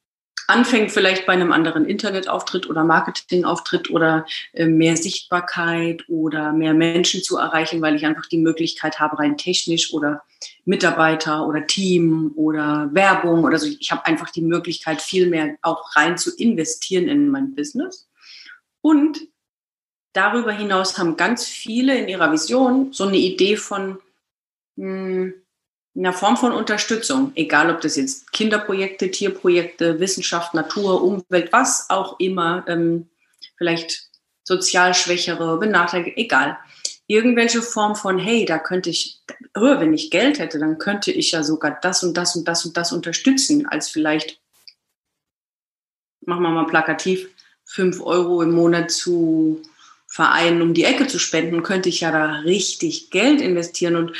anfängt 0.46 0.92
vielleicht 0.92 1.26
bei 1.26 1.32
einem 1.32 1.52
anderen 1.52 1.84
Internetauftritt 1.84 2.70
oder 2.70 2.84
Marketingauftritt 2.84 3.90
oder 3.90 4.24
äh, 4.52 4.66
mehr 4.66 4.96
Sichtbarkeit 4.96 6.04
oder 6.08 6.52
mehr 6.52 6.74
Menschen 6.74 7.22
zu 7.22 7.36
erreichen, 7.36 7.82
weil 7.82 7.96
ich 7.96 8.06
einfach 8.06 8.26
die 8.26 8.38
Möglichkeit 8.38 9.00
habe, 9.00 9.18
rein 9.18 9.36
technisch 9.36 9.92
oder 9.92 10.22
Mitarbeiter 10.66 11.46
oder 11.46 11.66
Team 11.66 12.32
oder 12.34 12.90
Werbung 12.92 13.44
oder 13.44 13.58
so. 13.58 13.66
Ich 13.66 13.90
habe 13.92 14.04
einfach 14.04 14.30
die 14.30 14.42
Möglichkeit, 14.42 15.00
viel 15.00 15.30
mehr 15.30 15.56
auch 15.62 15.96
rein 15.96 16.18
zu 16.18 16.36
investieren 16.36 17.08
in 17.08 17.30
mein 17.30 17.54
Business. 17.54 18.08
Und 18.80 19.20
darüber 20.12 20.52
hinaus 20.52 20.98
haben 20.98 21.16
ganz 21.16 21.46
viele 21.46 21.96
in 21.96 22.08
ihrer 22.08 22.32
Vision 22.32 22.92
so 22.92 23.04
eine 23.04 23.16
Idee 23.16 23.56
von, 23.56 23.98
mh, 24.76 24.84
hm, 24.84 25.34
einer 25.96 26.12
Form 26.12 26.36
von 26.36 26.52
Unterstützung, 26.52 27.32
egal 27.36 27.70
ob 27.70 27.80
das 27.80 27.96
jetzt 27.96 28.30
Kinderprojekte, 28.32 29.10
Tierprojekte, 29.10 29.98
Wissenschaft, 29.98 30.52
Natur, 30.52 31.02
Umwelt, 31.02 31.52
was 31.52 31.88
auch 31.88 32.20
immer, 32.20 32.64
ähm, 32.68 33.08
vielleicht 33.56 34.10
sozial 34.44 34.94
schwächere, 34.94 35.58
benachteiligte, 35.58 36.20
egal. 36.20 36.58
Irgendwelche 37.06 37.62
Form 37.62 37.94
von, 37.94 38.18
hey, 38.18 38.44
da 38.44 38.58
könnte 38.58 38.90
ich, 38.90 39.20
oh, 39.56 39.78
wenn 39.78 39.94
ich 39.94 40.10
Geld 40.10 40.38
hätte, 40.38 40.58
dann 40.58 40.78
könnte 40.78 41.12
ich 41.12 41.30
ja 41.30 41.42
sogar 41.42 41.78
das 41.80 42.02
und 42.02 42.16
das 42.16 42.34
und 42.34 42.46
das 42.46 42.64
und 42.64 42.76
das 42.76 42.92
unterstützen, 42.92 43.66
als 43.66 43.88
vielleicht, 43.88 44.40
machen 46.22 46.42
wir 46.42 46.50
mal 46.50 46.66
plakativ, 46.66 47.28
fünf 47.64 48.00
Euro 48.00 48.42
im 48.42 48.52
Monat 48.52 48.90
zu 48.90 49.62
Vereinen 50.16 50.62
um 50.62 50.72
die 50.72 50.84
Ecke 50.84 51.06
zu 51.06 51.18
spenden, 51.18 51.62
könnte 51.62 51.90
ich 51.90 52.00
ja 52.00 52.10
da 52.10 52.40
richtig 52.40 53.10
Geld 53.10 53.42
investieren 53.42 53.96
und 53.96 54.16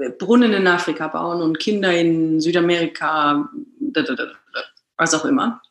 äh, 0.00 0.08
Brunnen 0.10 0.52
in 0.52 0.66
Afrika 0.66 1.06
bauen 1.06 1.40
und 1.40 1.60
Kinder 1.60 1.96
in 1.96 2.40
Südamerika, 2.40 3.48
was 4.96 5.14
auch 5.14 5.24
immer. 5.24 5.62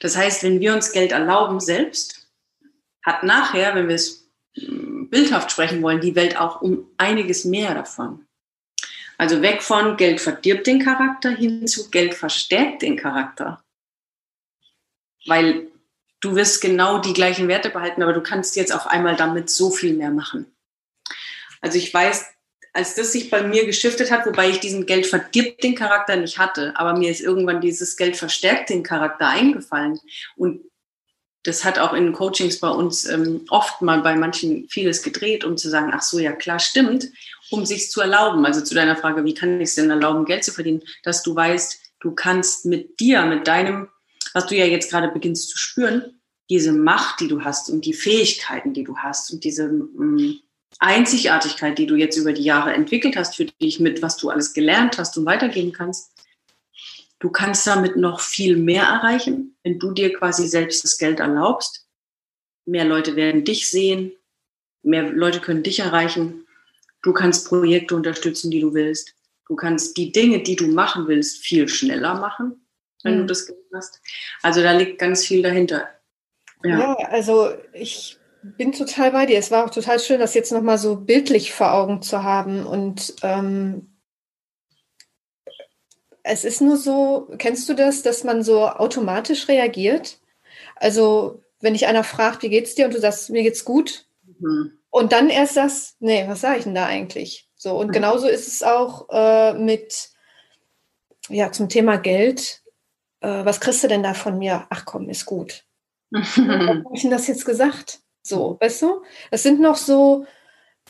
Das 0.00 0.16
heißt, 0.16 0.44
wenn 0.44 0.60
wir 0.60 0.74
uns 0.74 0.92
Geld 0.92 1.10
erlauben 1.10 1.58
selbst, 1.58 2.28
hat 3.02 3.24
nachher, 3.24 3.74
wenn 3.74 3.88
wir 3.88 3.96
es 3.96 4.25
bildhaft 4.56 5.52
sprechen 5.52 5.82
wollen, 5.82 6.00
die 6.00 6.14
Welt 6.14 6.38
auch 6.38 6.62
um 6.62 6.88
einiges 6.96 7.44
mehr 7.44 7.74
davon. 7.74 8.26
Also 9.18 9.40
weg 9.42 9.62
von 9.62 9.96
Geld 9.96 10.20
verdirbt 10.20 10.66
den 10.66 10.82
Charakter 10.82 11.30
hin 11.30 11.66
zu 11.66 11.90
Geld 11.90 12.14
verstärkt 12.14 12.82
den 12.82 12.96
Charakter. 12.96 13.62
Weil 15.26 15.68
du 16.20 16.34
wirst 16.34 16.60
genau 16.60 16.98
die 16.98 17.12
gleichen 17.12 17.48
Werte 17.48 17.70
behalten, 17.70 18.02
aber 18.02 18.12
du 18.12 18.22
kannst 18.22 18.56
jetzt 18.56 18.74
auf 18.74 18.86
einmal 18.86 19.16
damit 19.16 19.50
so 19.50 19.70
viel 19.70 19.94
mehr 19.94 20.10
machen. 20.10 20.46
Also 21.60 21.78
ich 21.78 21.92
weiß, 21.92 22.26
als 22.74 22.94
das 22.94 23.12
sich 23.12 23.30
bei 23.30 23.42
mir 23.42 23.64
geschiftet 23.64 24.10
hat, 24.10 24.26
wobei 24.26 24.50
ich 24.50 24.60
diesen 24.60 24.84
Geld 24.84 25.06
verdirbt 25.06 25.64
den 25.64 25.74
Charakter 25.74 26.16
nicht 26.16 26.38
hatte, 26.38 26.74
aber 26.76 26.96
mir 26.96 27.10
ist 27.10 27.22
irgendwann 27.22 27.62
dieses 27.62 27.96
Geld 27.96 28.16
verstärkt 28.16 28.68
den 28.68 28.82
Charakter 28.82 29.28
eingefallen. 29.28 29.98
Und 30.36 30.60
das 31.46 31.64
hat 31.64 31.78
auch 31.78 31.92
in 31.92 32.12
Coachings 32.12 32.60
bei 32.60 32.68
uns 32.68 33.06
ähm, 33.06 33.42
oft 33.50 33.82
mal 33.82 34.00
bei 34.02 34.16
manchen 34.16 34.68
vieles 34.68 35.02
gedreht, 35.02 35.44
um 35.44 35.56
zu 35.56 35.70
sagen, 35.70 35.92
ach 35.94 36.02
so, 36.02 36.18
ja 36.18 36.32
klar, 36.32 36.58
stimmt, 36.58 37.08
um 37.50 37.64
sich 37.64 37.90
zu 37.90 38.00
erlauben. 38.00 38.44
Also 38.44 38.62
zu 38.62 38.74
deiner 38.74 38.96
Frage, 38.96 39.24
wie 39.24 39.34
kann 39.34 39.60
ich 39.60 39.68
es 39.68 39.74
denn 39.74 39.90
erlauben, 39.90 40.24
Geld 40.24 40.44
zu 40.44 40.52
verdienen, 40.52 40.82
dass 41.02 41.22
du 41.22 41.34
weißt, 41.34 41.80
du 42.00 42.12
kannst 42.12 42.66
mit 42.66 43.00
dir, 43.00 43.24
mit 43.26 43.46
deinem 43.46 43.88
was 44.36 44.46
du 44.46 44.54
ja 44.54 44.66
jetzt 44.66 44.90
gerade 44.90 45.08
beginnst 45.08 45.48
zu 45.48 45.56
spüren, 45.56 46.20
diese 46.50 46.70
Macht, 46.72 47.20
die 47.20 47.28
du 47.28 47.42
hast 47.42 47.70
und 47.70 47.86
die 47.86 47.94
Fähigkeiten, 47.94 48.74
die 48.74 48.84
du 48.84 48.98
hast 48.98 49.32
und 49.32 49.44
diese 49.44 49.62
ähm, 49.62 50.40
Einzigartigkeit, 50.78 51.78
die 51.78 51.86
du 51.86 51.96
jetzt 51.96 52.18
über 52.18 52.34
die 52.34 52.42
Jahre 52.42 52.74
entwickelt 52.74 53.16
hast 53.16 53.34
für 53.34 53.46
dich 53.46 53.80
mit, 53.80 54.02
was 54.02 54.18
du 54.18 54.28
alles 54.28 54.52
gelernt 54.52 54.98
hast 54.98 55.16
und 55.16 55.24
weitergeben 55.24 55.72
kannst, 55.72 56.12
du 57.18 57.30
kannst 57.30 57.66
damit 57.66 57.96
noch 57.96 58.20
viel 58.20 58.56
mehr 58.56 58.84
erreichen, 58.84 59.56
wenn 59.62 59.78
du 59.78 59.92
dir 59.92 60.12
quasi 60.12 60.46
selbst 60.46 60.84
das 60.84 60.98
Geld 60.98 61.20
erlaubst. 61.20 61.86
Mehr 62.64 62.84
Leute 62.84 63.16
werden 63.16 63.44
dich 63.44 63.70
sehen, 63.70 64.12
mehr 64.82 65.02
Leute 65.02 65.40
können 65.40 65.62
dich 65.62 65.78
erreichen. 65.78 66.46
Du 67.02 67.12
kannst 67.12 67.48
Projekte 67.48 67.94
unterstützen, 67.94 68.50
die 68.50 68.60
du 68.60 68.74
willst. 68.74 69.14
Du 69.48 69.54
kannst 69.54 69.96
die 69.96 70.10
Dinge, 70.10 70.42
die 70.42 70.56
du 70.56 70.66
machen 70.66 71.06
willst, 71.06 71.38
viel 71.38 71.68
schneller 71.68 72.14
machen 72.14 72.66
wenn 73.06 73.14
mhm. 73.14 73.20
du 73.20 73.26
das 73.26 73.46
gemacht 73.46 73.62
hast. 73.72 74.00
Also 74.42 74.62
da 74.62 74.72
liegt 74.72 74.98
ganz 74.98 75.24
viel 75.24 75.42
dahinter. 75.42 75.88
Ja. 76.62 76.78
ja, 76.78 76.94
also 77.08 77.50
ich 77.72 78.18
bin 78.42 78.72
total 78.72 79.12
bei 79.12 79.26
dir. 79.26 79.38
Es 79.38 79.50
war 79.50 79.64
auch 79.64 79.70
total 79.70 80.00
schön, 80.00 80.20
das 80.20 80.34
jetzt 80.34 80.52
nochmal 80.52 80.78
so 80.78 80.96
bildlich 80.96 81.52
vor 81.52 81.72
Augen 81.72 82.02
zu 82.02 82.22
haben. 82.22 82.66
Und 82.66 83.14
ähm, 83.22 83.95
es 86.26 86.44
ist 86.44 86.60
nur 86.60 86.76
so, 86.76 87.28
kennst 87.38 87.68
du 87.68 87.74
das, 87.74 88.02
dass 88.02 88.24
man 88.24 88.42
so 88.42 88.66
automatisch 88.66 89.48
reagiert? 89.48 90.18
Also, 90.76 91.42
wenn 91.60 91.72
dich 91.72 91.86
einer 91.86 92.04
fragt, 92.04 92.42
wie 92.42 92.48
geht's 92.48 92.74
dir 92.74 92.86
und 92.86 92.94
du 92.94 93.00
sagst, 93.00 93.30
mir 93.30 93.42
geht's 93.42 93.64
gut. 93.64 94.06
Mhm. 94.38 94.72
Und 94.90 95.12
dann 95.12 95.30
erst 95.30 95.54
sagst, 95.54 95.96
nee, 96.00 96.24
was 96.26 96.40
sage 96.40 96.58
ich 96.58 96.64
denn 96.64 96.74
da 96.74 96.86
eigentlich? 96.86 97.48
So, 97.56 97.78
und 97.78 97.88
mhm. 97.88 97.92
genauso 97.92 98.28
ist 98.28 98.48
es 98.48 98.62
auch 98.62 99.08
äh, 99.10 99.54
mit, 99.54 100.10
ja, 101.28 101.52
zum 101.52 101.68
Thema 101.68 101.96
Geld 101.96 102.62
äh, 103.20 103.44
was 103.44 103.60
kriegst 103.60 103.82
du 103.82 103.88
denn 103.88 104.02
da 104.02 104.14
von 104.14 104.38
mir? 104.38 104.66
Ach 104.70 104.84
komm, 104.84 105.08
ist 105.08 105.26
gut. 105.26 105.64
Warum 106.10 106.84
habe 106.84 106.94
ich 106.94 107.02
denn 107.02 107.10
das 107.10 107.26
jetzt 107.26 107.44
gesagt? 107.44 108.00
So, 108.22 108.56
weißt 108.60 108.82
du? 108.82 109.02
Das 109.30 109.42
sind 109.42 109.60
noch 109.60 109.76
so, 109.76 110.26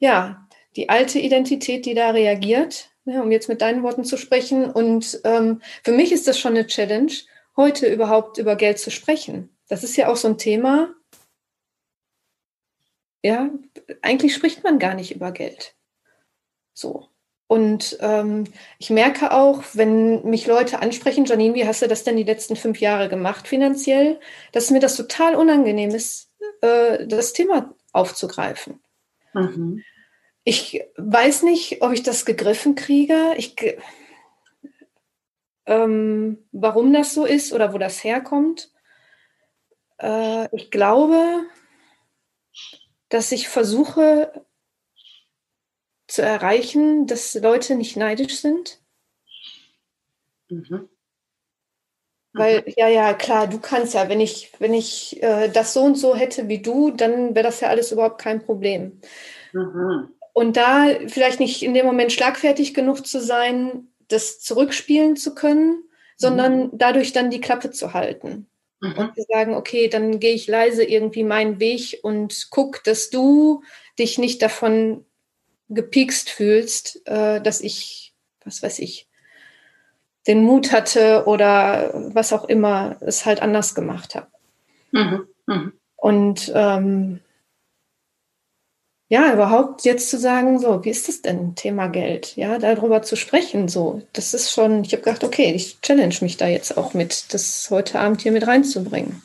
ja, 0.00 0.46
die 0.76 0.88
alte 0.88 1.18
Identität, 1.18 1.86
die 1.86 1.94
da 1.94 2.10
reagiert, 2.10 2.90
ne, 3.06 3.22
um 3.22 3.32
jetzt 3.32 3.48
mit 3.48 3.62
deinen 3.62 3.82
Worten 3.82 4.04
zu 4.04 4.16
sprechen. 4.18 4.70
Und 4.70 5.20
ähm, 5.24 5.62
für 5.82 5.92
mich 5.92 6.12
ist 6.12 6.28
das 6.28 6.38
schon 6.38 6.52
eine 6.52 6.66
Challenge, 6.66 7.12
heute 7.56 7.86
überhaupt 7.86 8.36
über 8.38 8.56
Geld 8.56 8.78
zu 8.78 8.90
sprechen. 8.90 9.56
Das 9.68 9.82
ist 9.82 9.96
ja 9.96 10.08
auch 10.08 10.16
so 10.16 10.28
ein 10.28 10.38
Thema. 10.38 10.94
Ja, 13.22 13.48
eigentlich 14.02 14.34
spricht 14.34 14.62
man 14.62 14.78
gar 14.78 14.94
nicht 14.94 15.14
über 15.14 15.32
Geld. 15.32 15.74
So. 16.74 17.08
Und 17.48 17.96
ähm, 18.00 18.44
ich 18.78 18.90
merke 18.90 19.30
auch, 19.30 19.62
wenn 19.72 20.24
mich 20.24 20.46
Leute 20.46 20.80
ansprechen, 20.80 21.26
Janine, 21.26 21.54
wie 21.54 21.66
hast 21.66 21.80
du 21.80 21.88
das 21.88 22.02
denn 22.02 22.16
die 22.16 22.24
letzten 22.24 22.56
fünf 22.56 22.80
Jahre 22.80 23.08
gemacht 23.08 23.46
finanziell, 23.46 24.18
dass 24.50 24.70
mir 24.70 24.80
das 24.80 24.96
total 24.96 25.36
unangenehm 25.36 25.90
ist, 25.90 26.32
äh, 26.60 27.06
das 27.06 27.32
Thema 27.32 27.72
aufzugreifen. 27.92 28.80
Mhm. 29.32 29.84
Ich 30.48 30.80
weiß 30.96 31.42
nicht, 31.42 31.82
ob 31.82 31.90
ich 31.90 32.04
das 32.04 32.24
gegriffen 32.24 32.76
kriege. 32.76 33.34
Ich, 33.36 33.56
ähm, 35.66 36.38
warum 36.52 36.92
das 36.92 37.14
so 37.14 37.24
ist 37.24 37.52
oder 37.52 37.72
wo 37.72 37.78
das 37.78 38.04
herkommt. 38.04 38.70
Äh, 39.98 40.46
ich 40.54 40.70
glaube, 40.70 41.42
dass 43.08 43.32
ich 43.32 43.48
versuche, 43.48 44.46
zu 46.06 46.22
erreichen, 46.22 47.08
dass 47.08 47.34
Leute 47.34 47.74
nicht 47.74 47.96
neidisch 47.96 48.40
sind? 48.40 48.80
Mhm. 50.48 50.88
Weil, 52.34 52.60
mhm. 52.60 52.72
ja, 52.76 52.86
ja, 52.86 53.14
klar, 53.14 53.48
du 53.48 53.58
kannst 53.58 53.94
ja, 53.94 54.08
wenn 54.08 54.20
ich, 54.20 54.52
wenn 54.60 54.74
ich 54.74 55.20
äh, 55.24 55.48
das 55.48 55.72
so 55.72 55.82
und 55.82 55.96
so 55.96 56.14
hätte 56.14 56.46
wie 56.46 56.62
du, 56.62 56.92
dann 56.92 57.34
wäre 57.34 57.46
das 57.46 57.58
ja 57.58 57.68
alles 57.68 57.90
überhaupt 57.90 58.20
kein 58.20 58.44
Problem. 58.44 59.00
Mhm. 59.52 60.15
Und 60.36 60.58
da 60.58 60.88
vielleicht 61.06 61.40
nicht 61.40 61.62
in 61.62 61.72
dem 61.72 61.86
Moment 61.86 62.12
schlagfertig 62.12 62.74
genug 62.74 63.06
zu 63.06 63.22
sein, 63.22 63.88
das 64.08 64.38
zurückspielen 64.38 65.16
zu 65.16 65.34
können, 65.34 65.82
sondern 66.18 66.64
mhm. 66.64 66.70
dadurch 66.74 67.14
dann 67.14 67.30
die 67.30 67.40
Klappe 67.40 67.70
zu 67.70 67.94
halten. 67.94 68.46
Mhm. 68.82 68.98
Und 68.98 69.14
zu 69.14 69.24
sagen, 69.30 69.54
okay, 69.54 69.88
dann 69.88 70.20
gehe 70.20 70.34
ich 70.34 70.46
leise 70.46 70.84
irgendwie 70.84 71.24
meinen 71.24 71.58
Weg 71.58 72.00
und 72.02 72.48
guck, 72.50 72.84
dass 72.84 73.08
du 73.08 73.62
dich 73.98 74.18
nicht 74.18 74.42
davon 74.42 75.06
gepikst 75.70 76.28
fühlst, 76.28 77.00
äh, 77.06 77.40
dass 77.40 77.62
ich, 77.62 78.12
was 78.44 78.62
weiß 78.62 78.80
ich, 78.80 79.08
den 80.26 80.42
Mut 80.42 80.70
hatte 80.70 81.24
oder 81.24 82.10
was 82.12 82.34
auch 82.34 82.44
immer 82.44 82.98
es 83.00 83.24
halt 83.24 83.40
anders 83.40 83.74
gemacht 83.74 84.14
habe. 84.14 84.26
Mhm, 84.90 85.28
mh. 85.46 85.72
Und 85.96 86.52
ähm, 86.54 87.20
ja, 89.08 89.32
überhaupt 89.32 89.84
jetzt 89.84 90.10
zu 90.10 90.18
sagen, 90.18 90.58
so, 90.58 90.84
wie 90.84 90.90
ist 90.90 91.08
das 91.08 91.22
denn, 91.22 91.54
Thema 91.54 91.86
Geld? 91.86 92.34
Ja, 92.36 92.58
darüber 92.58 93.02
zu 93.02 93.16
sprechen, 93.16 93.68
so, 93.68 94.02
das 94.12 94.34
ist 94.34 94.50
schon, 94.50 94.82
ich 94.82 94.92
habe 94.92 95.02
gedacht, 95.02 95.22
okay, 95.22 95.52
ich 95.54 95.80
challenge 95.80 96.16
mich 96.22 96.36
da 96.36 96.48
jetzt 96.48 96.76
auch 96.76 96.92
mit, 96.92 97.32
das 97.32 97.68
heute 97.70 98.00
Abend 98.00 98.22
hier 98.22 98.32
mit 98.32 98.46
reinzubringen. 98.46 99.22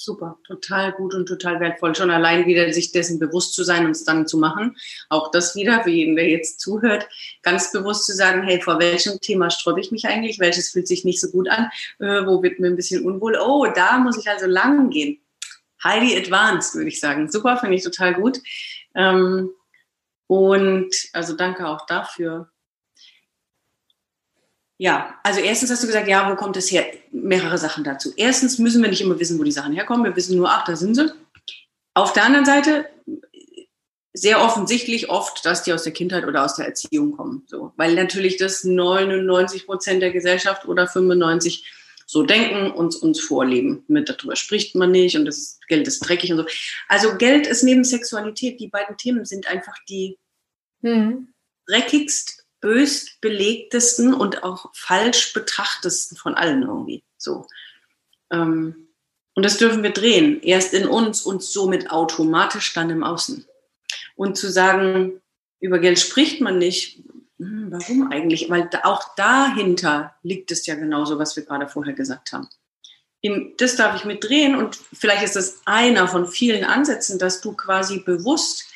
super, 0.00 0.38
total 0.46 0.92
gut 0.92 1.14
und 1.14 1.26
total 1.26 1.60
wertvoll. 1.60 1.94
Schon 1.94 2.10
allein 2.10 2.46
wieder 2.46 2.72
sich 2.72 2.90
dessen 2.90 3.18
bewusst 3.18 3.54
zu 3.54 3.62
sein 3.62 3.84
und 3.84 3.92
es 3.92 4.04
dann 4.04 4.26
zu 4.26 4.38
machen. 4.38 4.76
Auch 5.08 5.30
das 5.30 5.54
wieder, 5.54 5.82
für 5.84 5.90
jeden, 5.90 6.16
der 6.16 6.28
jetzt 6.28 6.60
zuhört, 6.60 7.08
ganz 7.42 7.70
bewusst 7.70 8.06
zu 8.06 8.14
sagen, 8.14 8.42
hey, 8.42 8.60
vor 8.60 8.80
welchem 8.80 9.20
Thema 9.20 9.50
sträube 9.50 9.80
ich 9.80 9.92
mich 9.92 10.06
eigentlich? 10.06 10.40
Welches 10.40 10.70
fühlt 10.70 10.88
sich 10.88 11.04
nicht 11.04 11.20
so 11.20 11.30
gut 11.30 11.48
an? 11.48 11.70
Äh, 11.98 12.26
wo 12.26 12.42
wird 12.42 12.58
mir 12.58 12.68
ein 12.68 12.76
bisschen 12.76 13.04
unwohl? 13.04 13.38
Oh, 13.40 13.66
da 13.72 13.98
muss 13.98 14.18
ich 14.18 14.28
also 14.28 14.46
lang 14.46 14.90
gehen. 14.90 15.20
Highly 15.82 16.16
advanced, 16.16 16.74
würde 16.74 16.88
ich 16.88 17.00
sagen. 17.00 17.30
Super, 17.30 17.56
finde 17.56 17.76
ich 17.76 17.84
total 17.84 18.14
gut. 18.14 18.40
Ähm, 18.94 19.50
und 20.26 20.94
also 21.12 21.34
danke 21.34 21.66
auch 21.66 21.86
dafür. 21.86 22.50
Ja, 24.78 25.18
also 25.22 25.40
erstens 25.40 25.70
hast 25.70 25.82
du 25.82 25.86
gesagt, 25.86 26.08
ja, 26.08 26.30
wo 26.30 26.36
kommt 26.36 26.56
es 26.56 26.70
her? 26.70 26.86
Mehrere 27.10 27.58
Sachen 27.58 27.84
dazu. 27.84 28.12
Erstens 28.16 28.58
müssen 28.58 28.82
wir 28.82 28.88
nicht 28.88 29.02
immer 29.02 29.18
wissen, 29.18 29.38
wo 29.38 29.44
die 29.44 29.52
Sachen 29.52 29.74
herkommen. 29.74 30.04
Wir 30.04 30.16
wissen 30.16 30.36
nur, 30.36 30.50
ach, 30.50 30.64
da 30.64 30.74
sind 30.74 30.94
sie. 30.94 31.12
Auf 31.94 32.12
der 32.12 32.24
anderen 32.24 32.46
Seite 32.46 32.88
sehr 34.12 34.42
offensichtlich 34.42 35.08
oft, 35.08 35.44
dass 35.44 35.62
die 35.62 35.72
aus 35.72 35.82
der 35.82 35.92
Kindheit 35.92 36.24
oder 36.26 36.44
aus 36.44 36.56
der 36.56 36.66
Erziehung 36.66 37.16
kommen. 37.16 37.44
So, 37.46 37.72
weil 37.76 37.94
natürlich 37.94 38.36
das 38.36 38.64
99 38.64 39.66
Prozent 39.66 40.02
der 40.02 40.12
Gesellschaft 40.12 40.66
oder 40.66 40.86
95 40.86 41.64
so 42.10 42.24
denken 42.24 42.72
und 42.72 42.96
uns 42.96 43.20
vorleben. 43.20 43.84
Mit 43.86 44.08
darüber 44.08 44.34
spricht 44.34 44.74
man 44.74 44.90
nicht 44.90 45.16
und 45.16 45.26
das 45.26 45.60
Geld 45.68 45.86
ist 45.86 46.00
dreckig 46.00 46.32
und 46.32 46.38
so. 46.38 46.46
Also 46.88 47.16
Geld 47.16 47.46
ist 47.46 47.62
neben 47.62 47.84
Sexualität, 47.84 48.58
die 48.58 48.66
beiden 48.66 48.96
Themen 48.96 49.24
sind 49.24 49.46
einfach 49.48 49.76
die 49.88 50.18
mhm. 50.80 51.28
dreckigst 51.66 52.44
böst 52.60 53.20
belegtesten 53.20 54.12
und 54.12 54.42
auch 54.42 54.70
falsch 54.74 55.32
betrachtesten 55.32 56.16
von 56.16 56.34
allen 56.34 56.62
irgendwie. 56.62 57.04
So. 57.16 57.46
Ähm, 58.32 58.88
und 59.34 59.44
das 59.44 59.58
dürfen 59.58 59.84
wir 59.84 59.92
drehen. 59.92 60.42
Erst 60.42 60.74
in 60.74 60.88
uns 60.88 61.22
und 61.22 61.44
somit 61.44 61.92
automatisch 61.92 62.74
dann 62.74 62.90
im 62.90 63.04
Außen. 63.04 63.46
Und 64.16 64.36
zu 64.36 64.50
sagen, 64.50 65.20
über 65.60 65.78
Geld 65.78 66.00
spricht 66.00 66.40
man 66.40 66.58
nicht. 66.58 67.04
Hm, 67.40 67.68
warum 67.70 68.12
eigentlich? 68.12 68.50
Weil 68.50 68.68
auch 68.82 69.14
dahinter 69.16 70.14
liegt 70.22 70.50
es 70.50 70.66
ja 70.66 70.74
genauso, 70.74 71.18
was 71.18 71.34
wir 71.36 71.44
gerade 71.44 71.66
vorher 71.68 71.94
gesagt 71.94 72.32
haben. 72.32 72.48
Das 73.58 73.76
darf 73.76 73.96
ich 73.96 74.04
mitdrehen 74.04 74.54
und 74.54 74.78
vielleicht 74.92 75.22
ist 75.22 75.36
das 75.36 75.60
einer 75.66 76.06
von 76.08 76.26
vielen 76.26 76.64
Ansätzen, 76.64 77.18
dass 77.18 77.40
du 77.40 77.52
quasi 77.52 78.00
bewusst 78.00 78.66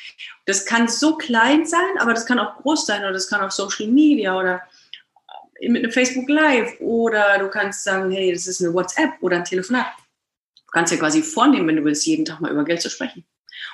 das 0.45 0.65
kann 0.65 0.87
so 0.87 1.17
klein 1.17 1.65
sein, 1.65 1.97
aber 1.97 2.13
das 2.13 2.27
kann 2.27 2.37
auch 2.37 2.57
groß 2.57 2.85
sein 2.85 3.01
oder 3.01 3.13
das 3.13 3.27
kann 3.27 3.41
auf 3.41 3.51
Social 3.51 3.87
Media 3.87 4.37
oder 4.37 4.61
mit 5.59 5.83
einem 5.83 5.91
Facebook 5.91 6.29
Live 6.29 6.79
oder 6.79 7.39
du 7.39 7.49
kannst 7.49 7.83
sagen, 7.83 8.11
hey, 8.11 8.31
das 8.31 8.45
ist 8.45 8.61
eine 8.61 8.71
WhatsApp 8.71 9.13
oder 9.21 9.37
ein 9.37 9.43
Telefonat. 9.43 9.87
Du 10.67 10.71
kannst 10.71 10.93
ja 10.93 10.99
quasi 10.99 11.23
vornehmen, 11.23 11.67
wenn 11.67 11.77
du 11.77 11.83
willst, 11.83 12.05
jeden 12.05 12.25
Tag 12.25 12.41
mal 12.41 12.51
über 12.51 12.63
Geld 12.63 12.81
zu 12.81 12.91
sprechen 12.91 13.25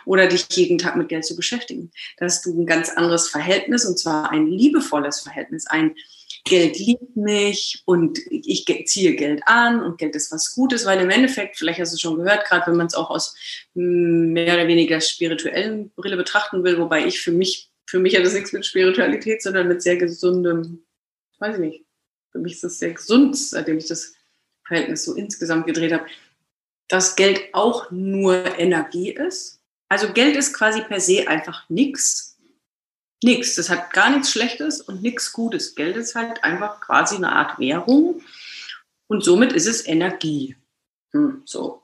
oder 0.05 0.27
dich 0.27 0.47
jeden 0.51 0.77
Tag 0.77 0.95
mit 0.95 1.09
Geld 1.09 1.25
zu 1.25 1.35
beschäftigen. 1.35 1.91
Da 2.17 2.25
hast 2.25 2.45
du 2.45 2.59
ein 2.59 2.65
ganz 2.65 2.89
anderes 2.89 3.29
Verhältnis 3.29 3.85
und 3.85 3.97
zwar 3.97 4.31
ein 4.31 4.47
liebevolles 4.47 5.21
Verhältnis, 5.21 5.67
ein 5.67 5.95
Geld 6.43 6.79
liebt 6.79 7.15
mich 7.15 7.83
und 7.85 8.19
ich 8.29 8.65
ziehe 8.85 9.15
Geld 9.15 9.43
an 9.45 9.81
und 9.81 9.99
Geld 9.99 10.15
ist 10.15 10.31
was 10.31 10.55
Gutes, 10.55 10.85
weil 10.85 10.99
im 10.99 11.09
Endeffekt, 11.09 11.57
vielleicht 11.57 11.79
hast 11.79 11.91
du 11.91 11.95
es 11.95 12.01
schon 12.01 12.17
gehört, 12.17 12.45
gerade 12.45 12.67
wenn 12.67 12.77
man 12.77 12.87
es 12.87 12.95
auch 12.95 13.11
aus 13.11 13.35
mehr 13.73 14.55
oder 14.55 14.67
weniger 14.67 14.99
spirituellen 15.01 15.91
Brille 15.91 16.17
betrachten 16.17 16.63
will, 16.63 16.79
wobei 16.79 17.05
ich 17.05 17.21
für 17.21 17.31
mich, 17.31 17.69
für 17.85 17.99
mich 17.99 18.15
hat 18.15 18.25
das 18.25 18.33
nichts 18.33 18.53
mit 18.53 18.65
Spiritualität, 18.65 19.43
sondern 19.43 19.67
mit 19.67 19.83
sehr 19.83 19.97
gesundem, 19.97 20.83
weiß 21.37 21.55
ich 21.55 21.61
nicht, 21.61 21.85
für 22.31 22.39
mich 22.39 22.53
ist 22.53 22.63
das 22.63 22.79
sehr 22.79 22.93
gesund, 22.93 23.37
seitdem 23.37 23.77
ich 23.77 23.87
das 23.87 24.13
Verhältnis 24.65 25.03
so 25.03 25.13
insgesamt 25.13 25.67
gedreht 25.67 25.91
habe, 25.91 26.05
dass 26.87 27.15
Geld 27.15 27.41
auch 27.53 27.91
nur 27.91 28.57
Energie 28.57 29.11
ist. 29.11 29.60
Also 29.91 30.13
Geld 30.13 30.37
ist 30.37 30.53
quasi 30.53 30.79
per 30.83 31.01
se 31.01 31.27
einfach 31.27 31.69
nichts, 31.69 32.37
nichts. 33.21 33.55
Das 33.55 33.69
hat 33.69 33.91
gar 33.91 34.09
nichts 34.09 34.31
Schlechtes 34.31 34.79
und 34.79 35.01
nichts 35.01 35.33
Gutes. 35.33 35.75
Geld 35.75 35.97
ist 35.97 36.15
halt 36.15 36.45
einfach 36.45 36.79
quasi 36.79 37.17
eine 37.17 37.33
Art 37.33 37.59
Währung 37.59 38.21
und 39.07 39.21
somit 39.21 39.51
ist 39.51 39.67
es 39.67 39.85
Energie. 39.85 40.55
Hm, 41.11 41.41
so. 41.43 41.81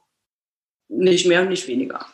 Nicht 0.87 1.27
mehr 1.27 1.41
und 1.41 1.49
nicht 1.49 1.67
weniger. 1.67 2.05